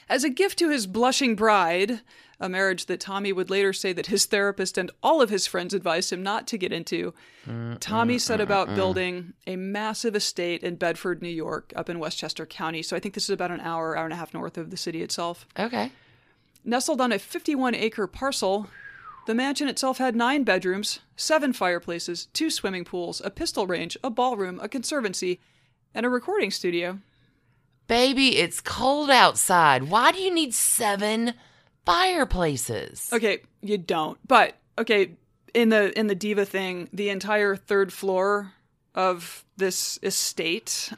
As 0.09 0.25
a 0.25 0.31
gift 0.31 0.59
to 0.61 0.71
his 0.71 0.87
blushing 0.87 1.35
bride, 1.35 2.01
a 2.39 2.49
marriage 2.49 2.87
that 2.87 3.01
Tommy 3.01 3.33
would 3.33 3.51
later 3.51 3.73
say 3.73 3.93
that 3.93 4.07
his 4.07 4.27
therapist 4.27 4.77
and 4.79 4.91
all 5.03 5.23
of 5.23 5.31
his 5.31 5.47
friends 5.47 5.75
advised 5.75 6.13
him 6.13 6.23
not 6.23 6.47
to 6.49 6.59
get 6.59 6.73
into, 6.73 7.15
Tommy 7.81 8.15
mm, 8.15 8.17
mm, 8.17 8.21
set 8.21 8.41
mm, 8.41 8.43
about 8.43 8.75
building 8.75 9.33
a 9.47 9.57
massive 9.57 10.15
estate 10.15 10.63
in 10.63 10.77
Bedford, 10.77 11.23
New 11.23 11.29
York, 11.29 11.73
up 11.75 11.89
in 11.89 11.99
Westchester 11.99 12.47
County. 12.47 12.83
So 12.83 12.95
I 12.95 13.01
think 13.01 13.15
this 13.15 13.25
is 13.25 13.31
about 13.31 13.51
an 13.51 13.61
hour, 13.61 13.97
hour 13.97 14.05
and 14.05 14.13
a 14.13 14.17
half 14.17 14.35
north 14.35 14.59
of 14.59 14.71
the 14.71 14.77
city 14.77 15.03
itself. 15.03 15.47
Okay. 15.59 15.91
Nestled 16.65 17.01
on 17.01 17.13
a 17.13 17.19
51 17.19 17.75
acre 17.75 18.07
parcel, 18.07 18.69
the 19.27 19.35
mansion 19.35 19.69
itself 19.69 19.99
had 19.99 20.15
nine 20.15 20.45
bedrooms, 20.45 21.01
seven 21.17 21.53
fireplaces, 21.53 22.27
two 22.27 22.51
swimming 22.51 22.85
pools, 22.85 23.23
a 23.25 23.31
pistol 23.31 23.67
range, 23.67 23.97
a 24.05 24.11
ballroom, 24.11 24.61
a 24.61 24.69
conservancy, 24.69 25.41
and 25.95 26.05
a 26.05 26.11
recording 26.11 26.51
studio. 26.51 26.99
Baby, 27.89 28.37
it's 28.39 28.61
cold 28.61 29.11
outside. 29.11 29.85
Why 29.85 30.13
do 30.13 30.19
you 30.19 30.33
need 30.35 30.55
seven 30.55 31.35
fireplaces? 31.85 33.09
Okay, 33.13 33.41
you 33.63 33.79
don't. 33.79 34.19
But 34.27 34.57
okay, 34.79 35.13
in 35.55 35.69
the 35.69 35.97
in 35.99 36.07
the 36.09 36.15
diva 36.15 36.45
thing, 36.45 36.89
the 36.93 37.09
entire 37.11 37.57
third 37.57 37.93
floor 37.93 38.53
of 38.95 39.45
this 39.57 39.99
estate 40.03 40.93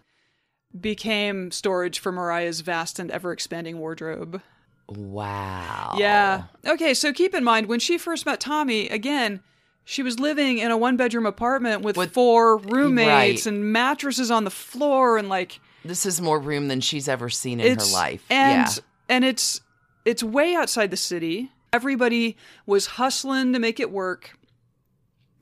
became 0.79 1.51
storage 1.51 1.99
for 1.99 2.13
Mariah's 2.13 2.61
vast 2.61 2.99
and 2.99 3.11
ever 3.11 3.33
expanding 3.33 3.79
wardrobe. 3.79 4.41
Wow. 4.89 5.95
Yeah. 5.99 6.45
Okay, 6.67 6.95
so 6.95 7.13
keep 7.13 7.35
in 7.35 7.45
mind 7.45 7.67
when 7.67 7.81
she 7.81 7.99
first 7.99 8.25
met 8.25 8.41
Tommy, 8.41 8.89
again, 8.89 9.41
she 9.85 10.03
was 10.03 10.19
living 10.19 10.59
in 10.59 10.71
a 10.71 10.77
one 10.77 10.97
bedroom 10.97 11.27
apartment 11.27 11.83
with, 11.83 11.97
With- 11.97 12.13
four 12.13 12.57
roommates 12.59 13.09
right. 13.09 13.47
and 13.47 13.73
mattresses 13.73 14.31
on 14.31 14.45
the 14.45 14.51
floor 14.51 15.19
and 15.19 15.29
like 15.29 15.61
This 15.89 16.05
is 16.05 16.21
more 16.21 16.39
room 16.39 16.69
than 16.69 16.83
she's 16.83 17.09
ever 17.09 17.31
seen 17.31 17.61
in 17.61 17.73
it's 17.73 17.91
her 17.91 17.97
life. 17.97 18.23
And 18.29 18.69
yeah. 18.69 18.83
and 19.09 19.25
it's 19.25 19.63
it's 20.05 20.23
way 20.23 20.55
outside 20.55 20.91
the 20.91 20.99
city. 20.99 21.51
Everybody 21.73 22.37
was 22.67 22.87
hustling 22.87 23.55
to 23.55 23.59
make 23.59 23.81
it 23.81 23.91
work. 23.91 24.39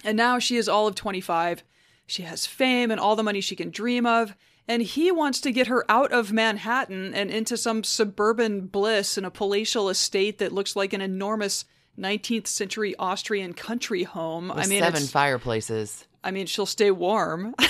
And 0.05 0.17
now 0.17 0.39
she 0.39 0.57
is 0.57 0.69
all 0.69 0.87
of 0.87 0.95
25. 0.95 1.65
She 2.07 2.23
has 2.23 2.47
fame 2.47 2.93
and 2.93 3.01
all 3.01 3.17
the 3.17 3.25
money 3.25 3.41
she 3.41 3.57
can 3.57 3.71
dream 3.71 4.07
of. 4.07 4.37
And 4.69 4.83
he 4.83 5.11
wants 5.11 5.41
to 5.41 5.51
get 5.51 5.67
her 5.67 5.85
out 5.89 6.13
of 6.13 6.33
Manhattan 6.33 7.13
and 7.13 7.29
into 7.31 7.57
some 7.57 7.83
suburban 7.83 8.67
bliss 8.67 9.19
in 9.19 9.25
a 9.25 9.31
palatial 9.31 9.89
estate 9.89 10.39
that 10.39 10.53
looks 10.53 10.77
like 10.77 10.93
an 10.93 11.01
enormous 11.01 11.65
19th 11.99 12.47
century 12.47 12.95
Austrian 12.99 13.53
country 13.53 14.05
home. 14.05 14.49
With 14.49 14.59
I 14.59 14.67
mean, 14.67 14.83
seven 14.83 15.03
fireplaces. 15.03 16.07
I 16.23 16.31
mean, 16.31 16.47
she'll 16.47 16.67
stay 16.67 16.93
warm. 16.93 17.55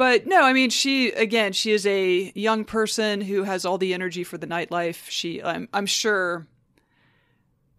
but 0.00 0.26
no, 0.26 0.40
I 0.44 0.54
mean, 0.54 0.70
she 0.70 1.10
again, 1.12 1.52
she 1.52 1.72
is 1.72 1.84
a 1.84 2.32
young 2.34 2.64
person 2.64 3.20
who 3.20 3.42
has 3.42 3.66
all 3.66 3.76
the 3.76 3.92
energy 3.92 4.24
for 4.24 4.38
the 4.38 4.46
nightlife. 4.46 5.10
She, 5.10 5.42
I'm, 5.42 5.68
I'm 5.74 5.84
sure, 5.84 6.46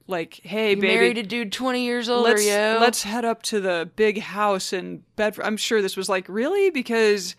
like, 0.05 0.39
hey, 0.43 0.69
You 0.69 0.75
baby, 0.75 0.87
married 0.87 1.17
a 1.17 1.23
dude 1.23 1.51
20 1.51 1.83
years 1.83 2.09
older, 2.09 2.29
let's 2.29 2.45
yo. 2.45 2.77
let's 2.79 3.01
head 3.01 3.25
up 3.25 3.41
to 3.43 3.59
the 3.59 3.89
big 3.95 4.19
house 4.19 4.71
in 4.71 5.03
Bedford. 5.15 5.45
I'm 5.45 5.57
sure 5.57 5.81
this 5.81 5.97
was 5.97 6.09
like 6.09 6.27
really 6.29 6.69
because 6.69 7.35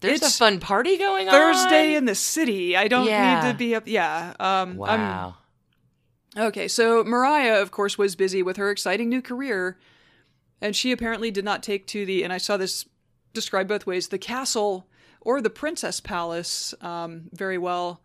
There's 0.00 0.20
a 0.20 0.28
fun 0.28 0.60
party 0.60 0.98
going 0.98 1.28
on. 1.28 1.32
Thursday 1.32 1.94
in 1.94 2.04
the 2.04 2.14
city. 2.14 2.76
I 2.76 2.88
don't 2.88 3.06
Yeah. 3.06 3.40
need 3.42 3.52
to 3.52 3.56
be 3.56 3.74
up. 3.74 3.84
Yeah, 3.86 4.34
um, 4.38 4.78
I'm 4.82 5.00
Wow. 5.00 5.36
Okay, 6.36 6.68
so 6.68 7.02
Mariah, 7.04 7.62
of 7.62 7.70
course, 7.70 7.96
was 7.96 8.14
busy 8.16 8.42
with 8.42 8.58
her 8.58 8.70
exciting 8.70 9.08
new 9.08 9.22
career, 9.22 9.78
and 10.60 10.76
she 10.76 10.92
apparently 10.92 11.30
did 11.30 11.46
not 11.46 11.62
take 11.62 11.86
to 11.86 12.04
the, 12.04 12.22
and 12.22 12.34
I 12.34 12.36
saw 12.36 12.58
this 12.58 12.84
described 13.36 13.68
both 13.68 13.86
ways, 13.86 14.08
the 14.08 14.18
castle 14.18 14.88
or 15.20 15.40
the 15.40 15.50
princess 15.50 16.00
palace 16.00 16.74
um, 16.80 17.28
very 17.32 17.58
well. 17.58 18.00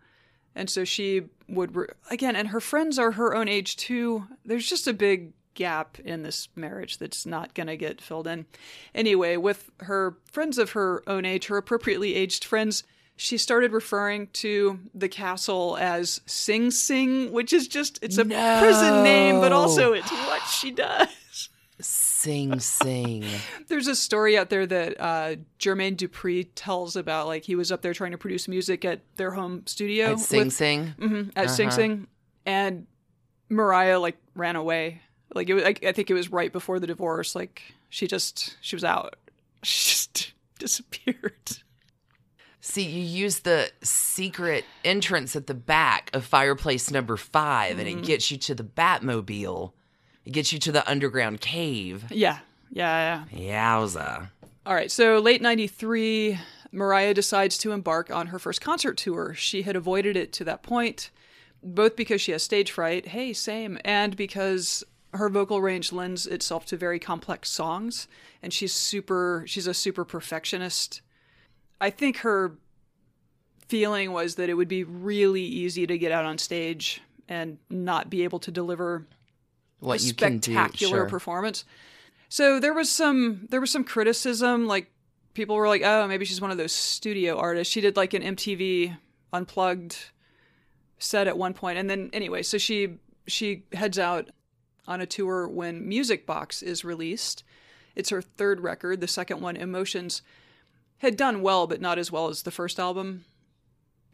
And 0.53 0.69
so 0.69 0.83
she 0.83 1.23
would, 1.47 1.75
re- 1.75 1.87
again, 2.09 2.35
and 2.35 2.49
her 2.49 2.59
friends 2.59 2.99
are 2.99 3.11
her 3.13 3.33
own 3.35 3.47
age 3.47 3.75
too. 3.77 4.27
There's 4.45 4.67
just 4.69 4.85
a 4.87 4.93
big 4.93 5.33
gap 5.53 5.97
in 5.99 6.23
this 6.23 6.47
marriage 6.55 6.97
that's 6.97 7.25
not 7.25 7.53
going 7.53 7.67
to 7.67 7.77
get 7.77 8.01
filled 8.01 8.27
in. 8.27 8.45
Anyway, 8.93 9.37
with 9.37 9.69
her 9.81 10.17
friends 10.31 10.57
of 10.57 10.71
her 10.71 11.03
own 11.07 11.25
age, 11.25 11.47
her 11.47 11.57
appropriately 11.57 12.15
aged 12.15 12.43
friends, 12.43 12.83
she 13.15 13.37
started 13.37 13.71
referring 13.71 14.27
to 14.33 14.79
the 14.93 15.09
castle 15.09 15.77
as 15.79 16.21
Sing 16.25 16.71
Sing, 16.71 17.31
which 17.31 17.53
is 17.53 17.67
just, 17.67 17.99
it's 18.01 18.17
a 18.17 18.23
No. 18.23 18.59
prison 18.61 19.03
name, 19.03 19.39
but 19.39 19.51
also 19.51 19.93
it's 19.93 20.11
what 20.11 20.41
she 20.47 20.71
does. 20.71 21.07
Sing 22.21 22.59
Sing. 22.59 23.25
There's 23.67 23.87
a 23.87 23.95
story 23.95 24.37
out 24.37 24.49
there 24.49 24.65
that 24.65 24.99
uh, 24.99 25.35
Jermaine 25.59 25.95
Dupri 25.97 26.47
tells 26.55 26.95
about, 26.95 27.27
like 27.27 27.43
he 27.43 27.55
was 27.55 27.71
up 27.71 27.81
there 27.81 27.93
trying 27.93 28.11
to 28.11 28.17
produce 28.17 28.47
music 28.47 28.85
at 28.85 29.01
their 29.17 29.31
home 29.31 29.63
studio 29.65 30.11
At 30.13 30.19
Sing 30.19 30.45
with- 30.45 30.53
Sing. 30.53 30.93
Mhm, 30.99 31.31
at 31.35 31.49
Sing 31.49 31.67
Uh-huh. 31.67 31.75
Sing, 31.75 32.07
and 32.45 32.87
Mariah 33.49 33.99
like 33.99 34.17
ran 34.35 34.55
away. 34.55 35.01
Like 35.33 35.49
it 35.49 35.53
was, 35.53 35.63
I, 35.63 35.75
I 35.85 35.91
think 35.91 36.09
it 36.09 36.13
was 36.13 36.29
right 36.31 36.51
before 36.51 36.79
the 36.79 36.87
divorce. 36.87 37.35
Like 37.35 37.61
she 37.89 38.07
just 38.07 38.57
she 38.61 38.75
was 38.75 38.83
out. 38.83 39.15
She 39.63 39.89
just 39.89 40.33
disappeared. 40.57 41.57
See, 42.61 42.83
you 42.83 43.01
use 43.03 43.39
the 43.39 43.71
secret 43.83 44.65
entrance 44.85 45.35
at 45.35 45.47
the 45.47 45.53
back 45.55 46.09
of 46.13 46.23
fireplace 46.25 46.91
number 46.91 47.17
five, 47.17 47.79
and 47.79 47.87
Mm-hmm. 47.87 47.99
it 47.99 48.05
gets 48.05 48.29
you 48.31 48.37
to 48.37 48.55
the 48.55 48.63
Batmobile. 48.63 49.71
It 50.25 50.33
gets 50.33 50.53
you 50.53 50.59
to 50.59 50.71
the 50.71 50.89
underground 50.89 51.41
cave. 51.41 52.05
Yeah, 52.11 52.39
yeah, 52.71 53.25
yeah. 53.33 53.79
Yowza. 53.79 54.29
All 54.65 54.75
right, 54.75 54.91
so 54.91 55.17
late 55.19 55.41
93, 55.41 56.37
Mariah 56.71 57.13
decides 57.13 57.57
to 57.59 57.71
embark 57.71 58.11
on 58.11 58.27
her 58.27 58.39
first 58.39 58.61
concert 58.61 58.97
tour. 58.97 59.33
She 59.33 59.63
had 59.63 59.75
avoided 59.75 60.15
it 60.15 60.31
to 60.33 60.43
that 60.43 60.61
point, 60.61 61.09
both 61.63 61.95
because 61.95 62.21
she 62.21 62.31
has 62.31 62.43
stage 62.43 62.71
fright, 62.71 63.07
hey, 63.07 63.33
same, 63.33 63.79
and 63.83 64.15
because 64.15 64.83
her 65.13 65.29
vocal 65.29 65.61
range 65.61 65.91
lends 65.91 66.27
itself 66.27 66.65
to 66.67 66.77
very 66.77 66.99
complex 66.99 67.49
songs, 67.49 68.07
and 68.41 68.53
she's 68.53 68.73
super, 68.73 69.43
she's 69.47 69.67
a 69.67 69.73
super 69.73 70.05
perfectionist. 70.05 71.01
I 71.81 71.89
think 71.89 72.17
her 72.17 72.53
feeling 73.67 74.11
was 74.11 74.35
that 74.35 74.49
it 74.49 74.53
would 74.53 74.67
be 74.67 74.83
really 74.83 75.43
easy 75.43 75.87
to 75.87 75.97
get 75.97 76.11
out 76.11 76.25
on 76.25 76.37
stage 76.37 77.01
and 77.27 77.57
not 77.69 78.09
be 78.09 78.23
able 78.23 78.39
to 78.39 78.51
deliver 78.51 79.07
What 79.81 80.01
a 80.01 80.03
you 80.05 80.13
can 80.13 80.37
do. 80.37 80.53
spectacular 80.53 81.05
performance. 81.05 81.65
So 82.29 82.59
there 82.59 82.73
was 82.73 82.89
some 82.89 83.47
there 83.49 83.59
was 83.59 83.71
some 83.71 83.83
criticism, 83.83 84.65
like 84.65 84.89
people 85.33 85.55
were 85.55 85.67
like, 85.67 85.81
"Oh, 85.83 86.07
maybe 86.07 86.23
she's 86.23 86.39
one 86.39 86.51
of 86.51 86.57
those 86.57 86.71
studio 86.71 87.37
artists." 87.37 87.71
She 87.71 87.81
did 87.81 87.97
like 87.97 88.13
an 88.13 88.21
MTV 88.21 88.95
unplugged 89.33 89.97
set 90.97 91.27
at 91.27 91.37
one 91.37 91.53
point, 91.53 91.77
and 91.77 91.89
then 91.89 92.09
anyway, 92.13 92.43
so 92.43 92.57
she 92.57 92.99
she 93.27 93.63
heads 93.73 93.99
out 93.99 94.29
on 94.87 95.01
a 95.01 95.05
tour 95.05 95.47
when 95.47 95.87
Music 95.87 96.25
Box 96.25 96.61
is 96.61 96.85
released. 96.85 97.43
It's 97.95 98.11
her 98.11 98.21
third 98.21 98.61
record. 98.61 99.01
The 99.01 99.07
second 99.07 99.41
one, 99.41 99.55
Emotions, 99.57 100.21
had 100.99 101.17
done 101.17 101.41
well, 101.41 101.67
but 101.67 101.81
not 101.81 101.99
as 101.99 102.11
well 102.11 102.29
as 102.29 102.43
the 102.43 102.51
first 102.51 102.79
album. 102.79 103.25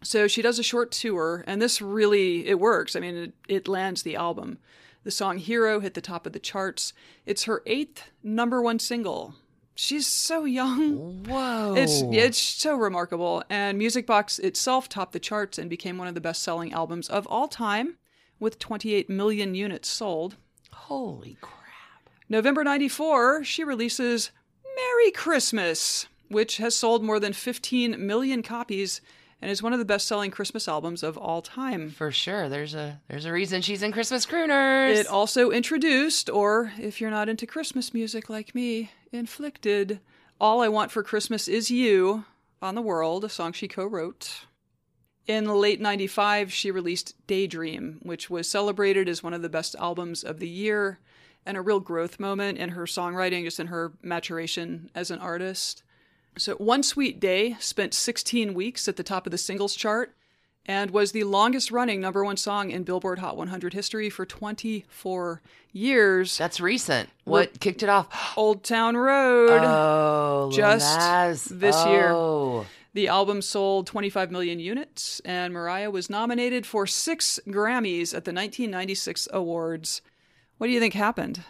So 0.02 0.28
she 0.28 0.42
does 0.42 0.60
a 0.60 0.64
short 0.64 0.92
tour, 0.92 1.44
and 1.46 1.62
this 1.62 1.82
really 1.82 2.48
it 2.48 2.60
works. 2.60 2.96
I 2.96 3.00
mean, 3.00 3.16
it, 3.16 3.34
it 3.48 3.68
lands 3.68 4.04
the 4.04 4.16
album. 4.16 4.60
The 5.08 5.12
song 5.12 5.38
"Hero" 5.38 5.80
hit 5.80 5.94
the 5.94 6.02
top 6.02 6.26
of 6.26 6.34
the 6.34 6.38
charts. 6.38 6.92
It's 7.26 7.46
her 7.46 7.64
eighth 7.66 8.12
number 8.24 8.62
one 8.62 8.78
single. 8.78 9.36
She's 9.74 10.06
so 10.06 10.44
young. 10.44 11.24
Whoa. 11.24 11.76
It's 11.78 12.02
it's 12.12 12.38
so 12.38 12.76
remarkable. 12.76 13.42
And 13.50 13.78
Music 13.78 14.06
Box 14.06 14.38
itself 14.38 14.90
topped 14.90 15.14
the 15.14 15.20
charts 15.22 15.58
and 15.58 15.70
became 15.70 15.98
one 15.98 16.10
of 16.10 16.14
the 16.14 16.20
best-selling 16.20 16.74
albums 16.74 17.08
of 17.08 17.26
all 17.28 17.48
time, 17.48 17.96
with 18.38 18.60
28 18.60 19.10
million 19.10 19.56
units 19.56 19.88
sold. 19.88 20.36
Holy 20.74 21.38
crap. 21.40 22.10
November 22.28 22.66
94, 22.66 23.46
she 23.46 23.64
releases 23.64 24.32
Merry 24.76 25.12
Christmas, 25.12 26.08
which 26.28 26.58
has 26.58 26.76
sold 26.76 27.02
more 27.02 27.22
than 27.22 27.32
15 27.32 28.06
million 28.06 28.44
copies 28.44 29.00
and 29.42 29.52
is 29.52 29.62
one 29.62 29.74
of 29.74 29.80
the 29.80 29.86
best-selling 29.86 30.32
Christmas 30.32 30.68
albums 30.68 31.04
of 31.04 31.18
all 31.18 31.42
time. 31.42 31.90
For 31.92 32.12
sure. 32.12 32.50
There's 32.50 32.74
a 32.74 33.02
there's 33.08 33.26
a 33.26 33.32
reason 33.32 33.62
she's 33.62 33.84
in 33.84 33.92
Christmas 33.92 34.26
Crooners. 34.26 34.96
It 34.96 35.08
also 35.08 35.52
introduced, 35.52 36.30
or 36.30 36.72
if 36.80 37.00
you're 37.00 37.12
not 37.12 37.30
into 37.30 37.46
Christmas 37.46 37.94
music 37.94 38.30
like 38.30 38.56
me, 38.56 38.92
inflicted 39.12 40.00
All 40.40 40.62
I 40.62 40.68
Want 40.68 40.92
for 40.92 41.04
Christmas 41.04 41.48
Is 41.48 41.70
You 41.70 42.26
on 42.62 42.76
the 42.76 42.82
World, 42.82 43.24
a 43.24 43.30
song 43.30 43.54
she 43.54 43.68
co 43.68 43.86
wrote. 43.86 44.46
In 45.28 45.46
late 45.46 45.82
95, 45.82 46.54
she 46.54 46.72
released 46.72 47.14
Daydream, 47.28 48.00
which 48.02 48.30
was 48.30 48.50
celebrated 48.50 49.10
as 49.10 49.22
one 49.22 49.34
of 49.34 49.42
the 49.42 49.50
best 49.50 49.76
albums 49.78 50.24
of 50.24 50.40
the 50.40 50.48
year 50.48 51.00
and 51.46 51.58
a 51.58 51.62
real 51.62 51.82
growth 51.82 52.20
moment 52.20 52.58
in 52.58 52.70
her 52.70 52.86
songwriting, 52.86 53.44
just 53.44 53.60
in 53.60 53.68
her 53.68 53.94
maturation 54.02 54.90
as 54.96 55.12
an 55.12 55.20
artist. 55.20 55.84
So, 56.38 56.56
One 56.56 56.84
Sweet 56.84 57.20
Day 57.20 57.56
spent 57.60 57.94
16 57.94 58.54
weeks 58.54 58.88
at 58.88 58.96
the 58.96 59.04
top 59.04 59.26
of 59.26 59.32
the 59.32 59.38
singles 59.38 59.76
chart 59.76 60.14
and 60.66 60.92
was 60.92 61.12
the 61.12 61.24
longest 61.24 61.72
running 61.72 62.00
number 62.02 62.24
one 62.24 62.38
song 62.38 62.70
in 62.72 62.84
Billboard 62.84 63.20
Hot 63.20 63.38
100 63.38 63.74
history 63.74 64.10
for 64.10 64.26
24 64.26 65.42
years. 65.72 66.38
That's 66.38 66.60
recent. 66.60 67.10
What 67.24 67.60
kicked 67.60 67.82
it 67.84 67.90
off? 67.90 68.34
Old 68.38 68.64
Town 68.64 68.96
Road. 68.98 69.62
Oh, 69.64 70.52
Just 70.54 70.98
Nas. 71.00 71.46
this 71.46 71.76
year. 71.86 72.12
Oh. 72.12 72.66
the 72.94 73.08
album 73.08 73.42
sold 73.42 73.88
25 73.88 74.30
million 74.32 74.60
units, 74.60 75.20
and 75.26 75.54
Mariah 75.54 75.90
was 75.90 76.10
nominated 76.10 76.66
for 76.66 76.86
six 76.86 77.40
Grammys 77.48 78.10
at 78.10 78.26
the 78.26 78.34
1996 78.34 79.28
awards. 79.34 80.02
What 80.58 80.68
do 80.68 80.74
you 80.74 80.80
think 80.80 80.94
happened? 80.94 81.42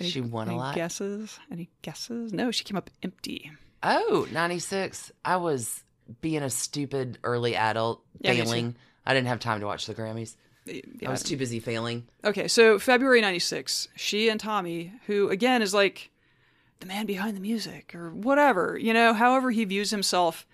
Any, 0.00 0.08
She 0.08 0.20
won 0.20 0.48
a 0.48 0.52
any 0.52 0.58
lot. 0.58 0.74
Guesses? 0.74 1.38
Any 1.52 1.68
guesses? 1.82 2.32
No, 2.32 2.50
she 2.50 2.64
came 2.64 2.76
up 2.76 2.88
empty. 3.02 3.50
Oh, 3.82 4.26
96. 4.32 5.12
I 5.24 5.36
was 5.36 5.82
being 6.20 6.42
a 6.42 6.50
stupid 6.50 7.18
early 7.22 7.56
adult, 7.56 8.02
Yeah, 8.20 8.32
failing. 8.32 8.76
I 9.06 9.14
didn't 9.14 9.28
have 9.28 9.40
time 9.40 9.60
to 9.60 9.66
watch 9.66 9.86
the 9.86 9.94
Grammys. 9.94 10.36
I 10.68 11.08
was 11.08 11.22
too 11.22 11.36
busy 11.36 11.58
failing. 11.58 12.06
Okay, 12.24 12.46
so 12.46 12.78
February 12.78 13.20
96, 13.20 13.88
she 13.96 14.28
and 14.28 14.38
Tommy, 14.38 14.92
who 15.06 15.28
again 15.30 15.62
is 15.62 15.72
like 15.74 16.10
the 16.80 16.86
man 16.86 17.06
behind 17.06 17.36
the 17.36 17.40
music 17.40 17.94
or 17.94 18.10
whatever, 18.10 18.78
you 18.78 18.92
know, 18.92 19.14
however 19.14 19.50
he 19.50 19.64
views 19.64 19.90
himself, 19.90 20.46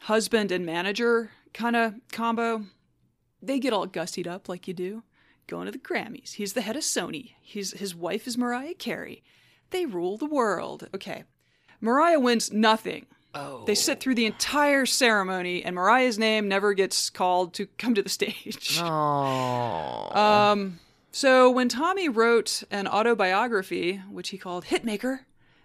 husband 0.00 0.50
and 0.50 0.64
manager 0.64 1.30
kind 1.52 1.76
of 1.76 1.94
combo, 2.10 2.64
they 3.42 3.58
get 3.58 3.72
all 3.72 3.86
gussied 3.86 4.26
up 4.26 4.48
like 4.48 4.66
you 4.66 4.74
do, 4.74 5.02
going 5.46 5.66
to 5.66 5.72
the 5.72 5.78
Grammys. 5.78 6.34
He's 6.34 6.54
the 6.54 6.62
head 6.62 6.76
of 6.76 6.82
Sony. 6.82 7.32
He's 7.40 7.72
his 7.72 7.94
wife 7.94 8.26
is 8.26 8.38
Mariah 8.38 8.74
Carey. 8.74 9.22
They 9.70 9.86
rule 9.86 10.16
the 10.16 10.26
world. 10.26 10.88
Okay. 10.94 11.24
Mariah 11.80 12.20
wins 12.20 12.52
nothing. 12.52 13.06
Oh. 13.34 13.64
They 13.64 13.76
sit 13.76 14.00
through 14.00 14.16
the 14.16 14.26
entire 14.26 14.86
ceremony 14.86 15.62
and 15.64 15.74
Mariah's 15.76 16.18
name 16.18 16.48
never 16.48 16.74
gets 16.74 17.10
called 17.10 17.54
to 17.54 17.66
come 17.78 17.94
to 17.94 18.02
the 18.02 18.08
stage. 18.08 18.80
Oh. 18.82 20.10
Um, 20.18 20.80
so 21.12 21.50
when 21.50 21.68
Tommy 21.68 22.08
wrote 22.08 22.62
an 22.70 22.86
autobiography, 22.86 24.00
which 24.10 24.30
he 24.30 24.38
called 24.38 24.66
Hitmaker, 24.66 25.20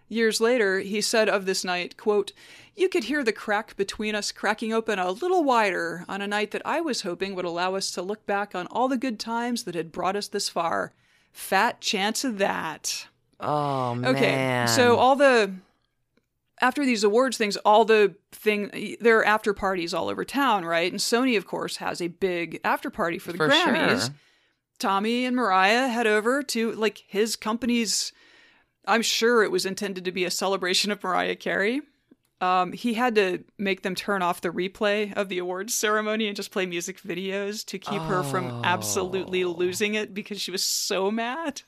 years 0.09 0.39
later, 0.41 0.79
he 0.79 1.01
said 1.01 1.29
of 1.29 1.45
this 1.45 1.63
night, 1.63 1.97
quote, 1.97 2.31
You 2.75 2.89
could 2.89 3.05
hear 3.05 3.23
the 3.23 3.33
crack 3.33 3.75
between 3.77 4.15
us 4.15 4.31
cracking 4.31 4.73
open 4.73 4.99
a 4.99 5.11
little 5.11 5.43
wider 5.43 6.05
on 6.07 6.21
a 6.21 6.27
night 6.27 6.51
that 6.51 6.61
I 6.65 6.81
was 6.81 7.01
hoping 7.01 7.35
would 7.35 7.45
allow 7.45 7.75
us 7.75 7.91
to 7.91 8.01
look 8.01 8.25
back 8.25 8.53
on 8.55 8.67
all 8.67 8.87
the 8.87 8.97
good 8.97 9.19
times 9.19 9.63
that 9.63 9.75
had 9.75 9.91
brought 9.91 10.15
us 10.15 10.27
this 10.27 10.49
far. 10.49 10.93
Fat 11.31 11.81
chance 11.81 12.23
of 12.23 12.37
that. 12.39 13.07
oh, 13.39 13.95
man. 13.95 14.15
Okay, 14.15 14.65
so 14.67 14.97
all 14.97 15.15
the 15.15 15.53
after 16.61 16.85
these 16.85 17.03
awards 17.03 17.37
things, 17.37 17.57
all 17.57 17.85
the 17.85 18.15
thing 18.31 18.97
there 19.01 19.19
are 19.19 19.25
after 19.25 19.53
parties 19.53 19.93
all 19.93 20.09
over 20.09 20.23
town, 20.25 20.63
right? 20.65 20.91
And 20.91 20.99
Sony, 20.99 21.37
of 21.37 21.45
course, 21.45 21.77
has 21.77 22.01
a 22.01 22.07
big 22.07 22.59
after 22.63 22.89
party 22.89 23.17
for 23.19 23.31
the 23.31 23.37
For 23.37 23.49
Grammys. 23.49 24.01
sure. 24.05 24.15
Tommy 24.79 25.25
and 25.25 25.35
Mariah 25.35 25.87
head 25.87 26.07
over 26.07 26.43
to 26.43 26.71
like 26.73 27.03
his 27.07 27.35
company's. 27.35 28.11
I'm 28.87 29.01
sure 29.01 29.43
it 29.43 29.51
was 29.51 29.65
intended 29.65 30.05
to 30.05 30.11
be 30.11 30.25
a 30.25 30.31
celebration 30.31 30.91
of 30.91 31.03
Mariah 31.03 31.35
Carey. 31.35 31.81
Um, 32.41 32.73
he 32.73 32.93
had 32.93 33.15
to 33.15 33.43
make 33.57 33.81
them 33.81 33.95
turn 33.95 34.21
off 34.21 34.41
the 34.41 34.49
replay 34.49 35.13
of 35.13 35.29
the 35.29 35.37
awards 35.39 35.73
ceremony 35.73 36.27
and 36.27 36.35
just 36.35 36.51
play 36.51 36.65
music 36.65 37.01
videos 37.01 37.65
to 37.67 37.79
keep 37.79 38.01
her 38.01 38.23
from 38.23 38.61
absolutely 38.65 39.43
Oh. 39.45 39.51
losing 39.51 39.95
it 39.95 40.13
because 40.13 40.39
she 40.41 40.51
was 40.51 40.63
so 40.63 41.09
mad. 41.09 41.61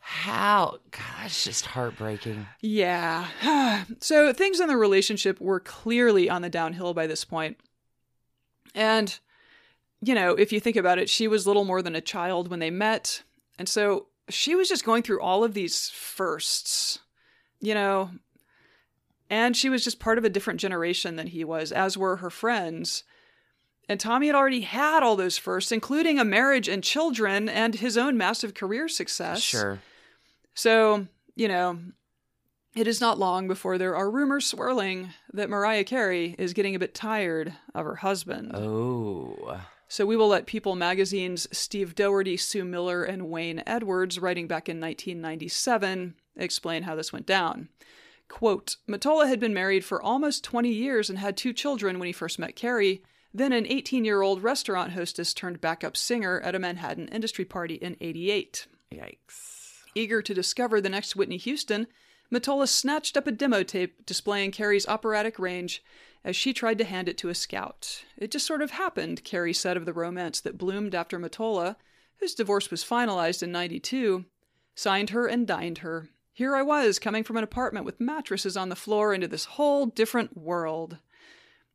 How? 0.00 0.78
God, 0.90 1.02
that's 1.22 1.44
just 1.44 1.66
heartbreaking. 1.66 2.46
Yeah. 2.60 3.84
so 4.00 4.32
things 4.32 4.60
in 4.60 4.68
the 4.68 4.76
relationship 4.76 5.40
were 5.40 5.60
clearly 5.60 6.28
on 6.28 6.42
the 6.42 6.50
downhill 6.50 6.94
by 6.94 7.06
this 7.06 7.24
point. 7.24 7.58
And 8.74 9.18
you 10.02 10.14
know, 10.14 10.30
if 10.32 10.52
you 10.52 10.60
think 10.60 10.76
about 10.76 10.98
it, 10.98 11.10
she 11.10 11.28
was 11.28 11.46
little 11.46 11.64
more 11.64 11.82
than 11.82 11.94
a 11.94 12.00
child 12.00 12.48
when 12.48 12.58
they 12.58 12.70
met. 12.70 13.22
And 13.58 13.68
so 13.68 14.06
she 14.28 14.54
was 14.54 14.68
just 14.68 14.84
going 14.84 15.02
through 15.02 15.20
all 15.20 15.44
of 15.44 15.54
these 15.54 15.90
firsts, 15.90 17.00
you 17.60 17.74
know, 17.74 18.10
and 19.28 19.56
she 19.56 19.68
was 19.68 19.84
just 19.84 20.00
part 20.00 20.18
of 20.18 20.24
a 20.24 20.30
different 20.30 20.60
generation 20.60 21.16
than 21.16 21.28
he 21.28 21.44
was, 21.44 21.70
as 21.70 21.96
were 21.96 22.16
her 22.16 22.30
friends. 22.30 23.04
And 23.88 24.00
Tommy 24.00 24.28
had 24.28 24.36
already 24.36 24.62
had 24.62 25.02
all 25.02 25.16
those 25.16 25.36
firsts, 25.36 25.72
including 25.72 26.18
a 26.18 26.24
marriage 26.24 26.68
and 26.68 26.82
children 26.82 27.48
and 27.48 27.74
his 27.74 27.96
own 27.96 28.16
massive 28.16 28.54
career 28.54 28.88
success. 28.88 29.40
Sure. 29.40 29.80
So, 30.54 31.06
you 31.34 31.48
know, 31.48 31.78
it 32.74 32.86
is 32.86 33.00
not 33.00 33.18
long 33.18 33.48
before 33.48 33.78
there 33.78 33.96
are 33.96 34.10
rumors 34.10 34.46
swirling 34.46 35.10
that 35.32 35.50
Mariah 35.50 35.84
Carey 35.84 36.36
is 36.38 36.52
getting 36.52 36.74
a 36.74 36.78
bit 36.78 36.94
tired 36.94 37.52
of 37.74 37.84
her 37.84 37.96
husband. 37.96 38.52
Oh. 38.54 39.60
So 39.88 40.06
we 40.06 40.16
will 40.16 40.28
let 40.28 40.46
People 40.46 40.76
magazine's 40.76 41.48
Steve 41.50 41.96
Dougherty, 41.96 42.36
Sue 42.36 42.64
Miller, 42.64 43.02
and 43.02 43.28
Wayne 43.28 43.64
Edwards, 43.66 44.20
writing 44.20 44.46
back 44.46 44.68
in 44.68 44.80
1997, 44.80 46.14
explain 46.36 46.84
how 46.84 46.94
this 46.94 47.12
went 47.12 47.26
down. 47.26 47.70
Quote 48.28 48.76
Mottola 48.88 49.26
had 49.26 49.40
been 49.40 49.52
married 49.52 49.84
for 49.84 50.00
almost 50.00 50.44
20 50.44 50.68
years 50.70 51.10
and 51.10 51.18
had 51.18 51.36
two 51.36 51.52
children 51.52 51.98
when 51.98 52.06
he 52.06 52.12
first 52.12 52.38
met 52.38 52.54
Carey, 52.54 53.02
then 53.34 53.52
an 53.52 53.66
18 53.66 54.04
year 54.04 54.22
old 54.22 54.44
restaurant 54.44 54.92
hostess 54.92 55.34
turned 55.34 55.60
backup 55.60 55.96
singer 55.96 56.40
at 56.40 56.54
a 56.54 56.60
Manhattan 56.60 57.08
industry 57.08 57.44
party 57.44 57.74
in 57.74 57.96
88. 58.00 58.68
Yikes. 58.92 59.49
Eager 59.94 60.22
to 60.22 60.34
discover 60.34 60.80
the 60.80 60.88
next 60.88 61.16
Whitney 61.16 61.36
Houston, 61.38 61.86
Mottola 62.32 62.68
snatched 62.68 63.16
up 63.16 63.26
a 63.26 63.32
demo 63.32 63.62
tape 63.62 64.06
displaying 64.06 64.52
Carey's 64.52 64.86
operatic 64.86 65.38
range 65.38 65.82
as 66.24 66.36
she 66.36 66.52
tried 66.52 66.78
to 66.78 66.84
hand 66.84 67.08
it 67.08 67.18
to 67.18 67.28
a 67.28 67.34
scout. 67.34 68.04
It 68.16 68.30
just 68.30 68.46
sort 68.46 68.62
of 68.62 68.72
happened, 68.72 69.24
Carey 69.24 69.52
said 69.52 69.76
of 69.76 69.86
the 69.86 69.92
romance 69.92 70.40
that 70.40 70.58
bloomed 70.58 70.94
after 70.94 71.18
Mottola, 71.18 71.76
whose 72.18 72.34
divorce 72.34 72.70
was 72.70 72.84
finalized 72.84 73.42
in 73.42 73.50
92, 73.50 74.26
signed 74.74 75.10
her 75.10 75.26
and 75.26 75.46
dined 75.46 75.78
her. 75.78 76.10
Here 76.32 76.54
I 76.54 76.62
was, 76.62 76.98
coming 76.98 77.24
from 77.24 77.36
an 77.36 77.44
apartment 77.44 77.84
with 77.84 78.00
mattresses 78.00 78.56
on 78.56 78.68
the 78.68 78.76
floor 78.76 79.12
into 79.12 79.26
this 79.26 79.46
whole 79.46 79.86
different 79.86 80.36
world. 80.36 80.98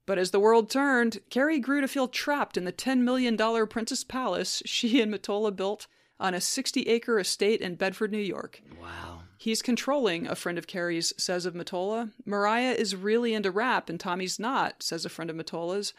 But 0.05 0.19
as 0.19 0.31
the 0.31 0.39
world 0.39 0.69
turned, 0.69 1.19
Carrie 1.29 1.59
grew 1.59 1.81
to 1.81 1.87
feel 1.87 2.07
trapped 2.07 2.57
in 2.57 2.63
the 2.63 2.71
$10 2.71 2.99
million 2.99 3.37
Princess 3.67 4.03
Palace 4.03 4.61
she 4.65 5.01
and 5.01 5.13
Mottola 5.13 5.55
built 5.55 5.87
on 6.19 6.33
a 6.33 6.41
60 6.41 6.83
acre 6.83 7.19
estate 7.19 7.61
in 7.61 7.75
Bedford, 7.75 8.11
New 8.11 8.17
York. 8.17 8.61
Wow. 8.81 9.21
He's 9.37 9.61
controlling, 9.61 10.27
a 10.27 10.35
friend 10.35 10.57
of 10.57 10.67
Carey's 10.67 11.13
says 11.17 11.45
of 11.45 11.53
Mottola. 11.53 12.11
Mariah 12.25 12.71
is 12.71 12.95
really 12.95 13.33
into 13.33 13.51
rap 13.51 13.89
and 13.89 13.99
Tommy's 13.99 14.39
not, 14.39 14.81
says 14.81 15.05
a 15.05 15.09
friend 15.09 15.29
of 15.29 15.35
Mottola's. 15.35 15.93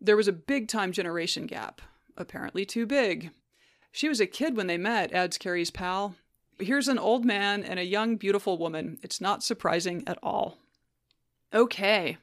There 0.00 0.16
was 0.16 0.28
a 0.28 0.32
big 0.32 0.68
time 0.68 0.92
generation 0.92 1.46
gap, 1.46 1.80
apparently 2.16 2.64
too 2.64 2.86
big. 2.86 3.30
She 3.92 4.08
was 4.08 4.20
a 4.20 4.26
kid 4.26 4.56
when 4.56 4.66
they 4.66 4.76
met, 4.76 5.12
adds 5.12 5.38
Carey's 5.38 5.70
pal. 5.70 6.16
Here's 6.58 6.88
an 6.88 6.98
old 6.98 7.24
man 7.24 7.62
and 7.62 7.78
a 7.78 7.84
young, 7.84 8.16
beautiful 8.16 8.58
woman. 8.58 8.98
It's 9.02 9.20
not 9.20 9.42
surprising 9.42 10.04
at 10.06 10.18
all. 10.22 10.58
Okay. 11.54 12.18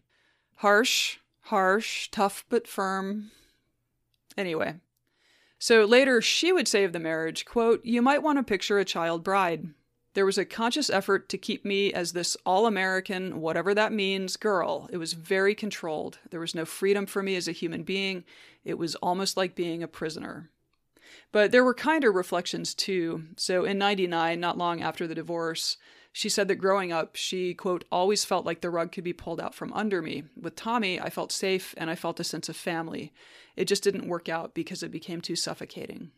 Harsh, 0.58 1.18
harsh, 1.42 2.10
tough 2.12 2.46
but 2.50 2.68
firm. 2.68 3.32
Anyway. 4.38 4.76
So 5.64 5.86
later 5.86 6.22
she 6.22 6.52
would 6.52 6.68
say 6.68 6.84
of 6.84 6.92
the 6.92 7.00
marriage, 7.00 7.46
quote, 7.46 7.86
You 7.86 8.02
might 8.02 8.22
want 8.22 8.38
to 8.38 8.44
picture 8.44 8.80
a 8.80 8.84
child 8.84 9.24
bride. 9.24 9.70
There 10.14 10.26
was 10.26 10.38
a 10.38 10.44
conscious 10.44 10.90
effort 10.90 11.30
to 11.30 11.38
keep 11.38 11.64
me 11.64 11.94
as 11.94 12.12
this 12.12 12.36
all 12.46 12.68
American, 12.68 13.40
whatever 13.40 13.74
that 13.74 13.94
means, 13.94 14.36
girl. 14.36 14.90
It 14.92 14.98
was 14.98 15.14
very 15.14 15.56
controlled. 15.56 16.20
There 16.32 16.42
was 16.42 16.54
no 16.54 16.66
freedom 16.66 17.06
for 17.06 17.24
me 17.24 17.38
as 17.38 17.48
a 17.48 17.54
human 17.54 17.84
being. 17.84 18.26
It 18.66 18.78
was 18.78 18.96
almost 18.96 19.38
like 19.38 19.56
being 19.56 19.82
a 19.82 19.88
prisoner. 19.88 20.50
But 21.32 21.54
there 21.54 21.64
were 21.64 21.74
kinder 21.74 22.12
reflections 22.12 22.74
too. 22.74 23.24
So 23.38 23.64
in 23.64 23.78
99, 23.78 24.42
not 24.42 24.58
long 24.58 24.82
after 24.82 25.08
the 25.08 25.16
divorce, 25.16 25.78
she 26.16 26.30
said 26.30 26.48
that 26.48 26.56
growing 26.56 26.92
up, 26.92 27.16
she, 27.16 27.56
quote, 27.56 27.86
always 27.92 28.24
felt 28.24 28.46
like 28.46 28.62
the 28.62 28.70
rug 28.70 28.92
could 28.92 29.04
be 29.04 29.14
pulled 29.14 29.42
out 29.42 29.56
from 29.56 29.74
under 29.74 30.00
me. 30.00 30.24
With 30.40 30.56
Tommy, 30.56 31.00
I 31.00 31.10
felt 31.10 31.32
safe 31.32 31.74
and 31.76 31.90
I 31.90 31.96
felt 31.96 32.20
a 32.20 32.24
sense 32.24 32.48
of 32.48 32.56
family. 32.56 33.12
It 33.56 33.66
just 33.66 33.84
didn't 33.84 34.08
work 34.08 34.30
out 34.30 34.54
because 34.54 34.84
it 34.84 34.92
became 34.92 35.22
too 35.22 35.36
suffocating. 35.36 36.12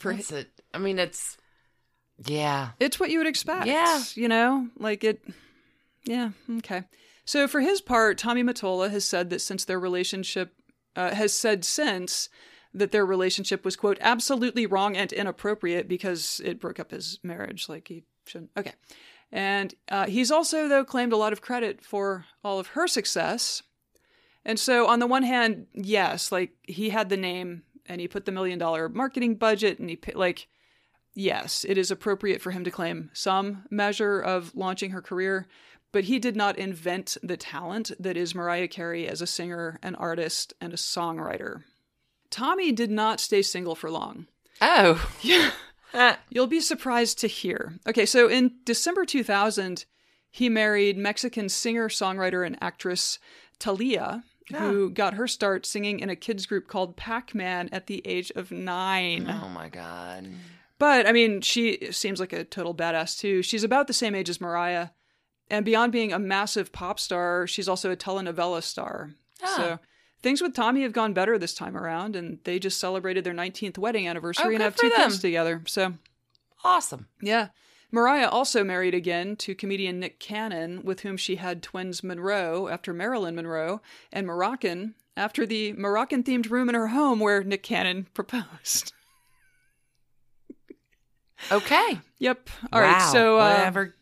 For 0.00 0.14
That's 0.14 0.32
it. 0.32 0.48
I 0.72 0.78
mean, 0.78 0.98
it's 0.98 1.36
yeah. 2.24 2.70
It's 2.80 2.98
what 2.98 3.10
you 3.10 3.18
would 3.18 3.26
expect. 3.26 3.66
Yeah. 3.66 4.02
You 4.14 4.28
know, 4.28 4.68
like 4.78 5.04
it. 5.04 5.22
Yeah. 6.06 6.30
Okay. 6.58 6.84
So 7.26 7.46
for 7.46 7.60
his 7.60 7.82
part, 7.82 8.16
Tommy 8.16 8.42
Mottola 8.42 8.90
has 8.90 9.04
said 9.04 9.28
that 9.28 9.40
since 9.42 9.66
their 9.66 9.78
relationship, 9.78 10.54
uh, 10.96 11.14
has 11.14 11.34
said 11.34 11.66
since 11.66 12.30
that 12.72 12.92
their 12.92 13.04
relationship 13.04 13.62
was, 13.62 13.76
quote, 13.76 13.98
absolutely 14.00 14.64
wrong 14.64 14.96
and 14.96 15.12
inappropriate 15.12 15.86
because 15.86 16.40
it 16.44 16.60
broke 16.60 16.80
up 16.80 16.92
his 16.92 17.18
marriage. 17.22 17.68
Like 17.68 17.88
he 17.88 18.04
shouldn't. 18.26 18.50
Okay. 18.56 18.72
And 19.32 19.74
uh, 19.88 20.06
he's 20.06 20.30
also, 20.30 20.68
though, 20.68 20.84
claimed 20.84 21.12
a 21.12 21.16
lot 21.16 21.32
of 21.32 21.40
credit 21.40 21.82
for 21.82 22.24
all 22.44 22.58
of 22.58 22.68
her 22.68 22.86
success. 22.86 23.62
And 24.44 24.58
so, 24.60 24.86
on 24.86 25.00
the 25.00 25.06
one 25.06 25.22
hand, 25.22 25.66
yes, 25.72 26.30
like 26.30 26.52
he 26.62 26.90
had 26.90 27.08
the 27.08 27.16
name 27.16 27.62
and 27.86 28.00
he 28.00 28.08
put 28.08 28.26
the 28.26 28.32
million 28.32 28.58
dollar 28.58 28.88
marketing 28.88 29.34
budget 29.36 29.78
and 29.78 29.90
he, 29.90 29.98
like, 30.14 30.48
yes, 31.14 31.64
it 31.68 31.78
is 31.78 31.90
appropriate 31.90 32.42
for 32.42 32.50
him 32.50 32.64
to 32.64 32.70
claim 32.70 33.10
some 33.12 33.64
measure 33.70 34.20
of 34.20 34.54
launching 34.54 34.90
her 34.90 35.02
career, 35.02 35.46
but 35.92 36.04
he 36.04 36.18
did 36.18 36.36
not 36.36 36.58
invent 36.58 37.16
the 37.22 37.36
talent 37.36 37.92
that 37.98 38.16
is 38.16 38.34
Mariah 38.34 38.68
Carey 38.68 39.08
as 39.08 39.22
a 39.22 39.26
singer, 39.26 39.78
an 39.82 39.94
artist, 39.94 40.52
and 40.60 40.72
a 40.72 40.76
songwriter. 40.76 41.62
Tommy 42.30 42.72
did 42.72 42.90
not 42.90 43.20
stay 43.20 43.42
single 43.42 43.74
for 43.74 43.90
long. 43.90 44.26
Oh. 44.60 45.08
Yeah. 45.22 45.52
You'll 46.28 46.46
be 46.46 46.60
surprised 46.60 47.18
to 47.20 47.26
hear. 47.26 47.74
Okay, 47.86 48.06
so 48.06 48.28
in 48.28 48.52
December 48.64 49.04
2000, 49.04 49.84
he 50.30 50.48
married 50.48 50.98
Mexican 50.98 51.48
singer, 51.48 51.88
songwriter, 51.88 52.44
and 52.44 52.58
actress 52.60 53.18
Thalia, 53.60 54.24
yeah. 54.50 54.58
who 54.58 54.90
got 54.90 55.14
her 55.14 55.28
start 55.28 55.64
singing 55.64 56.00
in 56.00 56.10
a 56.10 56.16
kids 56.16 56.46
group 56.46 56.68
called 56.68 56.96
Pac 56.96 57.34
Man 57.34 57.68
at 57.70 57.86
the 57.86 58.02
age 58.04 58.32
of 58.34 58.50
nine. 58.50 59.28
Oh 59.30 59.48
my 59.48 59.68
God. 59.68 60.28
But 60.78 61.06
I 61.06 61.12
mean, 61.12 61.40
she 61.40 61.92
seems 61.92 62.18
like 62.20 62.32
a 62.32 62.44
total 62.44 62.74
badass 62.74 63.18
too. 63.18 63.42
She's 63.42 63.64
about 63.64 63.86
the 63.86 63.92
same 63.92 64.14
age 64.14 64.28
as 64.28 64.40
Mariah. 64.40 64.88
And 65.50 65.64
beyond 65.64 65.92
being 65.92 66.12
a 66.12 66.18
massive 66.18 66.72
pop 66.72 66.98
star, 66.98 67.46
she's 67.46 67.68
also 67.68 67.90
a 67.90 67.96
telenovela 67.96 68.62
star. 68.62 69.10
Ah. 69.42 69.54
So 69.56 69.78
things 70.24 70.42
with 70.42 70.54
Tommy 70.54 70.82
have 70.82 70.92
gone 70.92 71.12
better 71.12 71.38
this 71.38 71.54
time 71.54 71.76
around, 71.76 72.16
and 72.16 72.38
they 72.42 72.58
just 72.58 72.80
celebrated 72.80 73.22
their 73.22 73.34
19th 73.34 73.78
wedding 73.78 74.08
anniversary 74.08 74.46
oh, 74.46 74.54
and 74.54 74.62
have 74.62 74.74
two 74.74 74.88
them. 74.88 74.96
kids 74.96 75.20
together. 75.20 75.62
So 75.66 75.94
awesome. 76.64 77.06
Yeah. 77.20 77.48
Mariah 77.92 78.28
also 78.28 78.64
married 78.64 78.94
again 78.94 79.36
to 79.36 79.54
comedian 79.54 80.00
Nick 80.00 80.18
Cannon, 80.18 80.82
with 80.82 81.00
whom 81.00 81.16
she 81.16 81.36
had 81.36 81.62
twins 81.62 82.02
Monroe 82.02 82.66
after 82.66 82.92
Marilyn 82.92 83.36
Monroe, 83.36 83.80
and 84.12 84.26
Moroccan 84.26 84.94
after 85.16 85.46
the 85.46 85.74
Moroccan 85.74 86.24
themed 86.24 86.50
room 86.50 86.68
in 86.68 86.74
her 86.74 86.88
home 86.88 87.20
where 87.20 87.44
Nick 87.44 87.62
Cannon 87.62 88.08
proposed. 88.14 88.92
Okay. 91.52 92.00
Yep. 92.20 92.48
All 92.72 92.80
wow. 92.80 92.88
right. 92.88 93.12
So 93.12 93.38
uh, 93.38 93.50
whatever. 93.50 93.94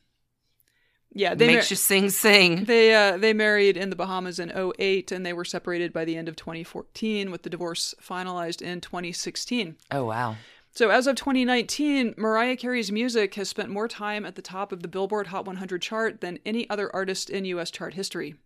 Yeah, 1.14 1.34
they 1.34 1.46
makes 1.46 1.66
mar- 1.66 1.72
you 1.72 1.76
sing, 1.76 2.10
sing. 2.10 2.64
They 2.64 2.94
uh, 2.94 3.18
they 3.18 3.32
married 3.32 3.76
in 3.76 3.90
the 3.90 3.96
Bahamas 3.96 4.38
in 4.38 4.50
08 4.50 5.12
and 5.12 5.26
they 5.26 5.32
were 5.32 5.44
separated 5.44 5.92
by 5.92 6.04
the 6.04 6.16
end 6.16 6.28
of 6.28 6.36
2014, 6.36 7.30
with 7.30 7.42
the 7.42 7.50
divorce 7.50 7.94
finalized 8.02 8.62
in 8.62 8.80
2016. 8.80 9.76
Oh 9.90 10.04
wow. 10.04 10.36
So 10.74 10.88
as 10.88 11.06
of 11.06 11.16
2019, 11.16 12.14
Mariah 12.16 12.56
Carey's 12.56 12.90
music 12.90 13.34
has 13.34 13.50
spent 13.50 13.68
more 13.68 13.88
time 13.88 14.24
at 14.24 14.36
the 14.36 14.42
top 14.42 14.72
of 14.72 14.80
the 14.80 14.88
Billboard 14.88 15.26
Hot 15.26 15.44
100 15.44 15.82
chart 15.82 16.22
than 16.22 16.38
any 16.46 16.68
other 16.70 16.94
artist 16.94 17.28
in 17.28 17.44
U.S. 17.44 17.70
chart 17.70 17.92
history. 17.92 18.36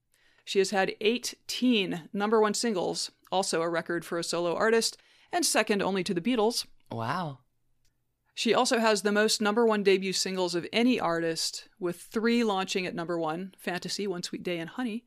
She 0.44 0.58
has 0.58 0.70
had 0.70 0.96
18 1.00 2.08
number 2.12 2.40
one 2.40 2.54
singles, 2.54 3.12
also 3.30 3.62
a 3.62 3.68
record 3.68 4.04
for 4.04 4.18
a 4.18 4.24
solo 4.24 4.56
artist, 4.56 4.96
and 5.32 5.46
second 5.46 5.82
only 5.82 6.02
to 6.02 6.14
the 6.14 6.20
Beatles. 6.20 6.66
Wow. 6.90 7.38
She 8.38 8.52
also 8.52 8.78
has 8.80 9.00
the 9.00 9.12
most 9.12 9.40
number 9.40 9.64
one 9.64 9.82
debut 9.82 10.12
singles 10.12 10.54
of 10.54 10.66
any 10.70 11.00
artist, 11.00 11.70
with 11.80 11.96
three 12.02 12.44
launching 12.44 12.84
at 12.84 12.94
number 12.94 13.18
one 13.18 13.54
Fantasy, 13.58 14.06
One 14.06 14.22
Sweet 14.22 14.42
Day, 14.42 14.58
and 14.58 14.68
Honey. 14.68 15.06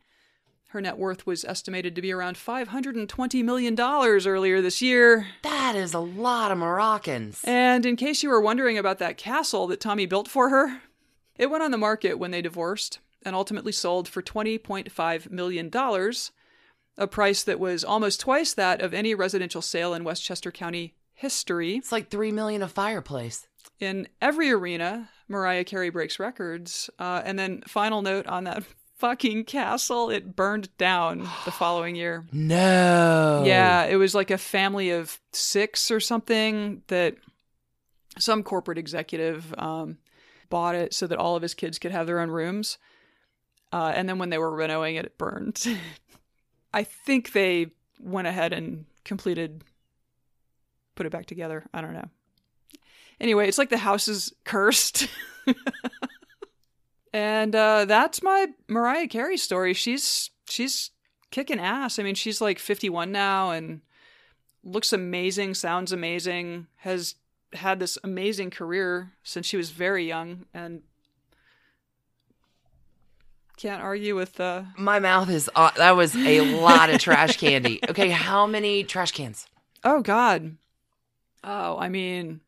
Her 0.69 0.81
net 0.81 0.97
worth 0.97 1.27
was 1.27 1.45
estimated 1.45 1.95
to 1.95 2.01
be 2.01 2.11
around 2.11 2.37
$520 2.37 3.43
million 3.43 3.79
earlier 3.79 4.61
this 4.63 4.81
year. 4.81 5.27
That 5.43 5.75
is 5.75 5.93
a 5.93 5.99
lot 5.99 6.51
of 6.51 6.57
Moroccans. 6.57 7.43
And 7.43 7.85
in 7.85 7.97
case 7.97 8.23
you 8.23 8.29
were 8.29 8.41
wondering 8.41 8.79
about 8.79 8.97
that 8.97 9.17
castle 9.17 9.67
that 9.67 9.79
Tommy 9.79 10.07
built 10.07 10.27
for 10.27 10.49
her, 10.49 10.81
it 11.35 11.51
went 11.51 11.61
on 11.61 11.69
the 11.69 11.77
market 11.77 12.17
when 12.17 12.31
they 12.31 12.41
divorced 12.41 12.97
and 13.21 13.35
ultimately 13.35 13.71
sold 13.71 14.07
for 14.07 14.23
$20.5 14.23 15.29
million, 15.29 15.71
a 16.97 17.07
price 17.07 17.43
that 17.43 17.59
was 17.59 17.83
almost 17.83 18.21
twice 18.21 18.55
that 18.55 18.81
of 18.81 18.91
any 18.91 19.13
residential 19.13 19.61
sale 19.61 19.93
in 19.93 20.03
Westchester 20.03 20.51
County 20.51 20.95
history. 21.19 21.75
It's 21.75 21.91
like 21.91 22.09
three 22.09 22.31
million 22.31 22.61
a 22.61 22.67
fireplace. 22.67 23.45
In 23.79 24.07
every 24.21 24.51
arena, 24.51 25.09
Mariah 25.27 25.63
Carey 25.63 25.89
breaks 25.89 26.19
records. 26.19 26.89
Uh, 26.97 27.21
and 27.23 27.37
then, 27.37 27.61
final 27.67 28.01
note 28.01 28.25
on 28.27 28.45
that 28.45 28.63
fucking 28.97 29.45
castle. 29.45 30.09
It 30.09 30.35
burned 30.35 30.75
down 30.77 31.19
the 31.45 31.51
following 31.51 31.95
year. 31.95 32.25
No. 32.31 33.43
Yeah, 33.45 33.85
it 33.85 33.95
was 33.95 34.15
like 34.15 34.31
a 34.31 34.37
family 34.37 34.91
of 34.91 35.19
six 35.31 35.91
or 35.91 35.99
something 35.99 36.83
that 36.87 37.15
some 38.17 38.43
corporate 38.43 38.77
executive 38.77 39.53
um, 39.57 39.97
bought 40.49 40.75
it 40.75 40.93
so 40.93 41.07
that 41.07 41.17
all 41.17 41.35
of 41.35 41.41
his 41.41 41.53
kids 41.53 41.79
could 41.79 41.91
have 41.91 42.07
their 42.07 42.19
own 42.19 42.31
rooms. 42.31 42.77
Uh, 43.71 43.91
and 43.95 44.09
then 44.09 44.17
when 44.17 44.29
they 44.29 44.37
were 44.37 44.53
renovating 44.53 44.95
it, 44.95 45.05
it 45.05 45.17
burned. 45.17 45.65
I 46.73 46.83
think 46.83 47.31
they 47.33 47.67
went 47.99 48.27
ahead 48.27 48.53
and 48.53 48.85
completed, 49.03 49.63
put 50.99 51.05
it 51.05 51.13
back 51.13 51.27
together. 51.27 51.65
I 51.73 51.79
don't 51.79 51.93
know. 51.93 52.09
Anyway, 53.21 53.47
it's 53.47 53.57
like 53.57 53.69
the 53.69 53.77
house 53.77 54.09
is 54.09 54.33
cursed. 54.43 55.07
and 57.13 57.55
uh, 57.55 57.85
that's 57.85 58.21
my 58.21 58.47
Mariah 58.67 59.07
Carey 59.07 59.37
story. 59.37 59.73
She's 59.73 60.29
she's 60.49 60.91
kicking 61.31 61.57
ass. 61.57 61.99
I 61.99 62.03
mean, 62.03 62.15
she's 62.15 62.41
like 62.41 62.59
51 62.59 63.13
now 63.13 63.51
and 63.51 63.79
looks 64.61 64.91
amazing, 64.91 65.53
sounds 65.53 65.93
amazing, 65.93 66.67
has 66.79 67.15
had 67.53 67.79
this 67.79 67.97
amazing 68.03 68.49
career 68.49 69.13
since 69.23 69.45
she 69.45 69.55
was 69.55 69.69
very 69.69 70.05
young 70.05 70.47
and 70.53 70.81
can't 73.55 73.81
argue 73.81 74.17
with 74.17 74.37
uh 74.41 74.63
My 74.77 74.99
mouth 74.99 75.29
is. 75.29 75.49
Uh, 75.55 75.71
that 75.77 75.95
was 75.95 76.13
a 76.13 76.41
lot 76.59 76.89
of 76.89 76.99
trash 76.99 77.37
candy. 77.37 77.79
Okay, 77.89 78.09
how 78.09 78.45
many 78.45 78.83
trash 78.83 79.13
cans? 79.13 79.47
Oh 79.85 80.01
God. 80.01 80.57
Oh, 81.43 81.77
I 81.77 81.89
mean, 81.89 82.41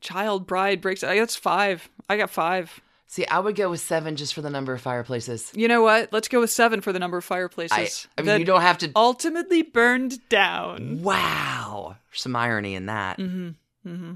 child 0.00 0.46
bride 0.46 0.80
breaks. 0.80 1.02
I 1.02 1.18
that's 1.18 1.36
five. 1.36 1.88
I 2.08 2.16
got 2.16 2.30
five. 2.30 2.80
See, 3.06 3.26
I 3.26 3.38
would 3.38 3.54
go 3.54 3.70
with 3.70 3.80
seven 3.80 4.16
just 4.16 4.34
for 4.34 4.42
the 4.42 4.50
number 4.50 4.72
of 4.72 4.80
fireplaces. 4.80 5.52
You 5.54 5.68
know 5.68 5.82
what? 5.82 6.12
Let's 6.12 6.26
go 6.28 6.40
with 6.40 6.50
seven 6.50 6.80
for 6.80 6.92
the 6.92 6.98
number 6.98 7.16
of 7.16 7.24
I, 7.24 7.28
fireplaces. 7.28 8.08
I 8.18 8.22
mean, 8.22 8.26
that 8.26 8.38
you 8.40 8.44
don't 8.44 8.62
have 8.62 8.78
to. 8.78 8.90
ultimately 8.96 9.62
burned 9.62 10.28
down. 10.28 11.02
Wow, 11.02 11.96
some 12.12 12.34
irony 12.34 12.74
in 12.74 12.86
that. 12.86 13.18
Mm-hmm. 13.18 13.50
Mm-hmm. 13.88 14.12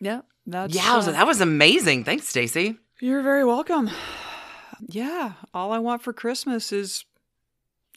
Yeah, 0.00 0.22
that's 0.46 0.74
yeah, 0.74 0.94
uh, 0.94 1.10
that 1.12 1.26
was 1.26 1.40
amazing. 1.40 2.04
Thanks, 2.04 2.26
Stacy. 2.26 2.76
You're 3.00 3.22
very 3.22 3.44
welcome. 3.44 3.90
Yeah, 4.88 5.34
all 5.52 5.72
I 5.72 5.78
want 5.78 6.02
for 6.02 6.12
Christmas 6.12 6.72
is 6.72 7.04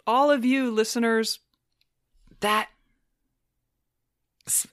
all 0.05 0.29
of 0.31 0.45
you 0.45 0.69
listeners. 0.69 1.39
That. 2.41 2.67
S- 4.47 4.67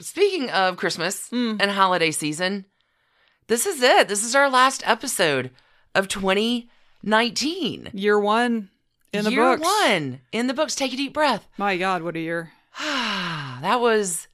Speaking 0.00 0.48
of 0.50 0.76
Christmas 0.76 1.28
Mm. 1.30 1.60
and 1.60 1.70
holiday 1.72 2.10
season, 2.12 2.66
this 3.48 3.66
is 3.66 3.82
it. 3.82 4.06
This 4.08 4.22
is 4.24 4.34
our 4.36 4.48
last 4.48 4.82
episode 4.86 5.50
of 5.94 6.06
2019. 7.02 7.90
Year 7.92 8.18
one 8.18 8.70
in 9.12 9.24
the 9.24 9.30
books. 9.30 9.32
Year 9.32 9.56
books. 9.56 9.68
one 9.68 10.20
in 10.32 10.46
the 10.46 10.54
books. 10.54 10.74
Take 10.74 10.92
a 10.92 10.96
deep 10.96 11.12
breath. 11.12 11.48
My 11.56 11.76
God, 11.76 12.02
what 12.02 12.14
a 12.16 12.20
year! 12.20 12.52
that 12.78 13.78
was 13.80 14.28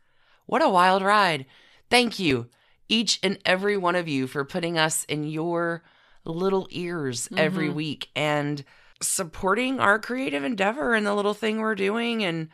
what 0.46 0.62
a 0.62 0.68
wild 0.68 1.02
ride. 1.02 1.46
Thank 1.90 2.18
you, 2.18 2.48
each 2.88 3.18
and 3.22 3.38
every 3.46 3.76
one 3.76 3.96
of 3.96 4.07
you, 4.09 4.26
for 4.26 4.44
putting 4.44 4.76
us 4.78 5.05
in 5.05 5.24
your 5.24 5.82
little 6.24 6.66
ears 6.70 7.28
every 7.36 7.68
Mm-hmm. 7.68 7.76
week 7.76 8.09
and 8.16 8.64
supporting 9.00 9.80
our 9.80 9.98
creative 9.98 10.44
endeavor 10.44 10.94
and 10.94 11.07
the 11.07 11.14
little 11.14 11.34
thing 11.34 11.61
we're 11.61 11.74
doing. 11.74 12.22
And 12.24 12.48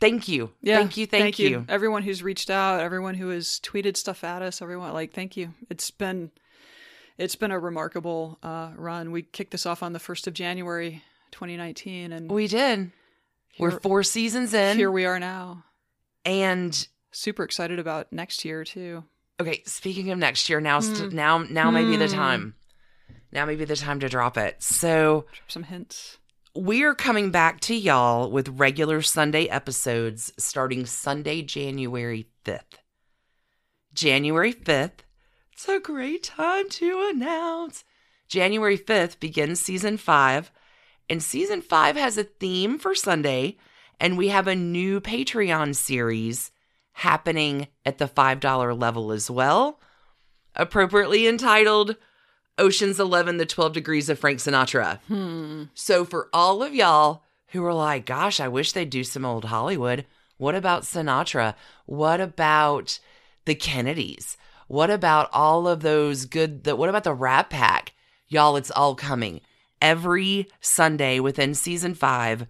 thank 0.00 0.28
you. 0.28 0.50
Yeah, 0.62 0.78
Thank 0.78 0.96
you. 0.96 1.06
Thank, 1.06 1.38
you. 1.38 1.64
Everyone 1.68 2.02
who's 2.02 2.22
reached 2.22 2.50
out, 2.50 2.80
everyone 2.80 3.14
who 3.14 3.28
has 3.28 3.60
tweeted 3.62 3.96
stuff 3.96 4.24
at 4.24 4.42
us, 4.42 4.60
everyone 4.62 4.92
like, 4.92 5.12
thank 5.12 5.36
you. 5.36 5.54
It's 5.68 5.90
been, 5.90 6.30
it's 7.18 7.36
been 7.36 7.50
a 7.50 7.58
remarkable 7.58 8.38
uh, 8.42 8.70
run. 8.76 9.12
We 9.12 9.22
kicked 9.22 9.50
this 9.52 9.66
off 9.66 9.82
on 9.82 9.92
the 9.92 9.98
first 9.98 10.26
of 10.26 10.34
January, 10.34 11.02
2019, 11.32 12.12
and 12.12 12.30
We 12.30 12.46
did. 12.46 12.90
We're 13.58 13.78
four 13.80 14.02
seasons 14.02 14.54
in. 14.54 14.76
here 14.76 14.90
we 14.90 15.04
are 15.04 15.18
now. 15.20 15.64
and 16.24 16.88
Super 17.12 17.42
excited 17.42 17.78
about 17.80 18.12
next 18.12 18.44
year 18.44 18.62
too. 18.64 19.02
okay, 19.40 19.62
speaking 19.66 20.10
of 20.10 20.18
next 20.18 20.48
year, 20.48 20.60
now, 20.60 20.80
Hmm. 20.80 20.94
st- 20.94 21.12
now, 21.12 21.38
now 21.38 21.70
may 21.70 21.84
be 21.84 21.96
the 21.96 22.06
time. 22.08 22.54
Now 23.32 23.44
may 23.46 23.56
be 23.56 23.64
the 23.64 23.74
time 23.76 24.00
to 24.00 24.08
drop 24.08 24.36
it. 24.38 24.62
So, 24.62 25.26
Drop 25.32 25.50
some 25.50 25.62
hints. 25.64 26.18
We're 26.56 26.96
coming 26.96 27.30
back 27.30 27.60
to 27.60 27.76
y'all 27.76 28.28
with 28.28 28.58
regular 28.58 29.02
Sunday 29.02 29.46
episodes 29.46 30.32
starting 30.36 30.84
Sunday, 30.84 31.42
January 31.42 32.26
5th. 32.44 32.80
January 33.94 34.52
5th, 34.52 35.04
it's 35.52 35.68
a 35.68 35.78
great 35.78 36.24
time 36.24 36.68
to 36.70 37.08
announce. 37.08 37.84
January 38.26 38.76
5th 38.76 39.20
begins 39.20 39.60
season 39.60 39.96
five, 39.96 40.50
and 41.08 41.22
season 41.22 41.62
five 41.62 41.94
has 41.94 42.18
a 42.18 42.24
theme 42.24 42.80
for 42.80 42.96
Sunday, 42.96 43.56
and 44.00 44.18
we 44.18 44.26
have 44.30 44.48
a 44.48 44.56
new 44.56 45.00
Patreon 45.00 45.76
series 45.76 46.50
happening 46.94 47.68
at 47.86 47.98
the 47.98 48.08
$5 48.08 48.76
level 48.76 49.12
as 49.12 49.30
well, 49.30 49.78
appropriately 50.56 51.28
entitled 51.28 51.94
Ocean's 52.60 53.00
11 53.00 53.38
The 53.38 53.46
12 53.46 53.72
Degrees 53.72 54.08
of 54.08 54.18
Frank 54.18 54.38
Sinatra. 54.38 55.00
Hmm. 55.08 55.64
So 55.74 56.04
for 56.04 56.28
all 56.32 56.62
of 56.62 56.74
y'all 56.74 57.24
who 57.48 57.64
are 57.64 57.74
like, 57.74 58.06
gosh, 58.06 58.38
I 58.38 58.48
wish 58.48 58.72
they'd 58.72 58.90
do 58.90 59.02
some 59.02 59.24
old 59.24 59.46
Hollywood. 59.46 60.04
What 60.36 60.54
about 60.54 60.82
Sinatra? 60.82 61.54
What 61.86 62.20
about 62.20 63.00
the 63.46 63.54
Kennedys? 63.54 64.36
What 64.68 64.90
about 64.90 65.28
all 65.32 65.66
of 65.66 65.80
those 65.80 66.26
good 66.26 66.64
the 66.64 66.76
what 66.76 66.88
about 66.88 67.04
the 67.04 67.14
Rat 67.14 67.50
Pack? 67.50 67.92
Y'all, 68.28 68.56
it's 68.56 68.70
all 68.70 68.94
coming. 68.94 69.40
Every 69.82 70.46
Sunday 70.60 71.18
within 71.18 71.54
season 71.54 71.94
five, 71.94 72.46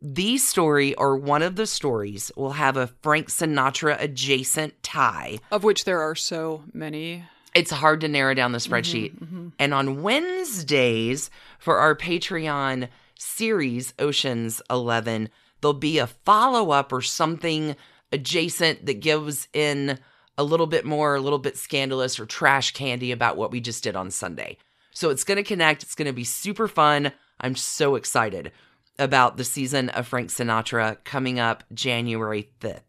the 0.00 0.36
story 0.36 0.94
or 0.96 1.16
one 1.16 1.42
of 1.42 1.56
the 1.56 1.66
stories 1.66 2.30
will 2.36 2.52
have 2.52 2.76
a 2.76 2.88
Frank 3.02 3.28
Sinatra 3.28 3.96
adjacent 4.00 4.82
tie. 4.82 5.38
Of 5.50 5.64
which 5.64 5.84
there 5.84 6.00
are 6.00 6.16
so 6.16 6.64
many. 6.74 7.24
It's 7.54 7.70
hard 7.70 8.00
to 8.00 8.08
narrow 8.08 8.34
down 8.34 8.52
the 8.52 8.58
mm-hmm, 8.58 8.72
spreadsheet. 8.72 9.18
Mm-hmm. 9.18 9.48
And 9.58 9.74
on 9.74 10.02
Wednesdays 10.02 11.30
for 11.58 11.78
our 11.78 11.94
Patreon 11.94 12.88
series, 13.18 13.94
Oceans 13.98 14.62
11, 14.70 15.28
there'll 15.60 15.74
be 15.74 15.98
a 15.98 16.06
follow 16.06 16.70
up 16.70 16.92
or 16.92 17.02
something 17.02 17.76
adjacent 18.10 18.86
that 18.86 19.00
gives 19.00 19.48
in 19.52 19.98
a 20.38 20.44
little 20.44 20.66
bit 20.66 20.84
more, 20.84 21.14
a 21.14 21.20
little 21.20 21.38
bit 21.38 21.56
scandalous 21.56 22.18
or 22.18 22.26
trash 22.26 22.72
candy 22.72 23.12
about 23.12 23.36
what 23.36 23.50
we 23.50 23.60
just 23.60 23.84
did 23.84 23.96
on 23.96 24.10
Sunday. 24.10 24.56
So 24.92 25.10
it's 25.10 25.24
going 25.24 25.36
to 25.36 25.42
connect. 25.42 25.82
It's 25.82 25.94
going 25.94 26.06
to 26.06 26.12
be 26.12 26.24
super 26.24 26.68
fun. 26.68 27.12
I'm 27.40 27.56
so 27.56 27.96
excited 27.96 28.52
about 28.98 29.36
the 29.36 29.44
season 29.44 29.88
of 29.90 30.06
Frank 30.06 30.30
Sinatra 30.30 31.02
coming 31.04 31.40
up 31.40 31.64
January 31.72 32.50
5th. 32.60 32.80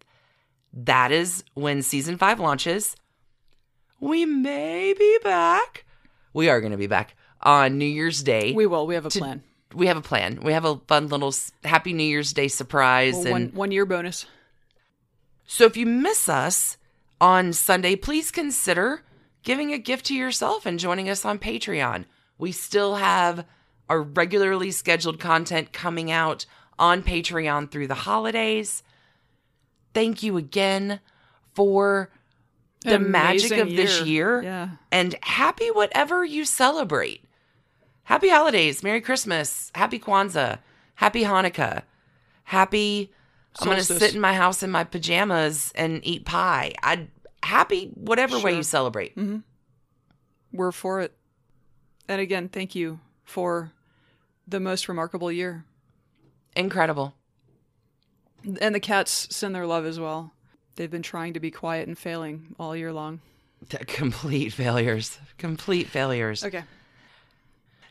That 0.74 1.12
is 1.12 1.44
when 1.54 1.82
season 1.82 2.18
five 2.18 2.40
launches 2.40 2.96
we 4.04 4.26
may 4.26 4.94
be 4.94 5.18
back. 5.24 5.86
We 6.34 6.50
are 6.50 6.60
going 6.62 6.72
to 6.72 6.78
be 6.78 6.88
back 6.88 7.16
on 7.42 7.78
New 7.78 7.86
Year's 7.86 8.22
Day. 8.24 8.54
We 8.54 8.66
will. 8.66 8.86
We 8.88 8.96
have 8.96 9.06
a 9.06 9.10
To- 9.10 9.20
plan. 9.20 9.44
we 9.74 9.88
have 9.88 9.98
a 9.98 10.02
plan. 10.02 10.40
We 10.44 10.54
have 10.54 10.66
a 10.66 10.78
fun 10.88 11.08
little 11.08 11.34
Happy 11.64 11.94
New 11.94 12.04
Year's 12.04 12.34
Day 12.34 12.48
surprise. 12.48 13.14
Well, 13.16 13.26
and 13.28 13.32
one 13.32 13.52
one 13.54 13.72
year 13.72 13.86
bonus. 13.86 14.26
so 15.46 15.66
if 15.66 15.78
you 15.78 15.86
miss 15.86 16.28
us 16.28 16.78
on 17.22 17.54
Sunday, 17.54 17.96
please 17.96 18.30
consider 18.32 19.04
giving 19.44 19.72
a 19.74 19.78
gift 19.78 20.06
to 20.06 20.16
yourself 20.16 20.66
and 20.66 20.80
joining 20.80 21.10
us 21.10 21.24
on 21.26 21.40
Patreon. 21.40 22.06
We 22.38 22.52
still 22.52 22.96
have 22.96 23.46
our 23.90 24.02
regularly 24.02 24.72
scheduled 24.72 25.20
content 25.20 25.72
coming 25.74 26.10
out 26.12 26.46
on 26.80 27.04
Patreon 27.04 27.70
through 27.72 27.88
the 27.88 27.94
holidays. 28.10 28.84
Thank 29.94 30.24
you 30.24 30.38
again 30.38 31.00
for 31.54 32.10
the 32.84 33.00
magic 33.00 33.58
of 33.58 33.70
this 33.70 34.02
year. 34.02 34.42
Yeah. 34.42 34.70
and 34.92 35.16
happy 35.22 35.70
whatever 35.72 36.24
you 36.24 36.46
celebrate. 36.46 37.24
Happy 38.04 38.30
holidays, 38.30 38.84
Merry 38.84 39.00
Christmas, 39.02 39.72
Happy 39.74 39.98
Kwanzaa, 39.98 40.60
Happy 40.96 41.24
Hanukkah, 41.24 41.84
Happy. 42.44 43.12
I'm 43.60 43.68
gonna 43.68 43.84
sit 43.84 44.16
in 44.16 44.22
my 44.22 44.34
house 44.34 44.64
in 44.64 44.72
my 44.72 44.84
pajamas 44.84 45.72
and 45.76 46.02
eat 46.04 46.26
pie. 46.26 46.74
I 46.82 47.08
happy 47.44 47.92
whatever 47.94 48.40
way 48.40 48.56
you 48.56 48.64
celebrate. 48.64 49.16
Mm-hmm. 49.16 49.38
We're 50.52 50.72
for 50.72 51.02
it. 51.02 51.14
And 52.08 52.20
again, 52.20 52.50
thank 52.50 52.76
you 52.76 53.00
for 53.24 53.72
the 54.48 54.60
most 54.60 54.90
remarkable 54.90 55.32
year. 55.32 55.66
Incredible. 56.56 57.14
And 58.60 58.76
the 58.76 58.80
cats 58.80 59.28
send 59.32 59.56
their 59.56 59.66
love 59.66 59.86
as 59.86 60.00
well. 60.00 60.34
They've 60.76 60.90
been 60.92 61.02
trying 61.04 61.34
to 61.34 61.40
be 61.40 61.52
quiet 61.52 61.88
and 61.88 61.98
failing 61.98 62.56
all 62.60 62.76
year 62.76 62.92
long. 62.94 63.20
Complete 63.88 64.52
failures. 64.54 65.20
Complete 65.38 65.88
failures. 65.88 66.44
Okay. 66.44 66.64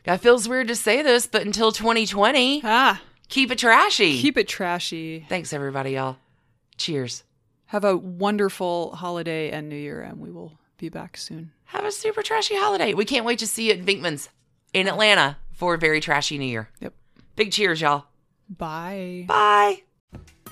That 0.03 0.19
feels 0.19 0.49
weird 0.49 0.67
to 0.67 0.75
say 0.75 1.01
this, 1.01 1.27
but 1.27 1.43
until 1.45 1.71
2020, 1.71 2.61
Ah, 2.65 3.01
keep 3.29 3.51
it 3.51 3.57
trashy. 3.57 4.19
keep 4.21 4.37
it 4.37 4.47
trashy. 4.49 5.25
Thanks, 5.29 5.53
everybody, 5.53 5.91
y'all. 5.91 6.17
Cheers. 6.77 7.23
Have 7.67 7.85
a 7.85 7.95
wonderful 7.95 8.95
holiday 8.95 9.49
and 9.49 9.69
New 9.69 9.77
Year, 9.77 10.01
and 10.01 10.19
we 10.19 10.29
will 10.29 10.51
be 10.77 10.89
back 10.89 11.15
soon. 11.17 11.51
Have 11.65 11.85
a 11.85 11.91
super 11.91 12.21
trashy 12.21 12.55
holiday. 12.55 12.93
We 12.93 13.05
can't 13.05 13.25
wait 13.25 13.39
to 13.39 13.47
see 13.47 13.67
you 13.67 13.73
at 13.73 13.85
Venkman's. 13.85 14.29
in 14.73 14.87
Atlanta 14.89 15.37
for 15.53 15.73
a 15.75 15.77
very 15.77 16.01
trashy 16.01 16.37
New 16.37 16.45
Year. 16.45 16.69
Yep. 16.81 16.93
Big 17.35 17.51
cheers, 17.51 17.79
y'all. 17.81 18.05
Bye. 18.49 19.23
Bye. 19.27 19.83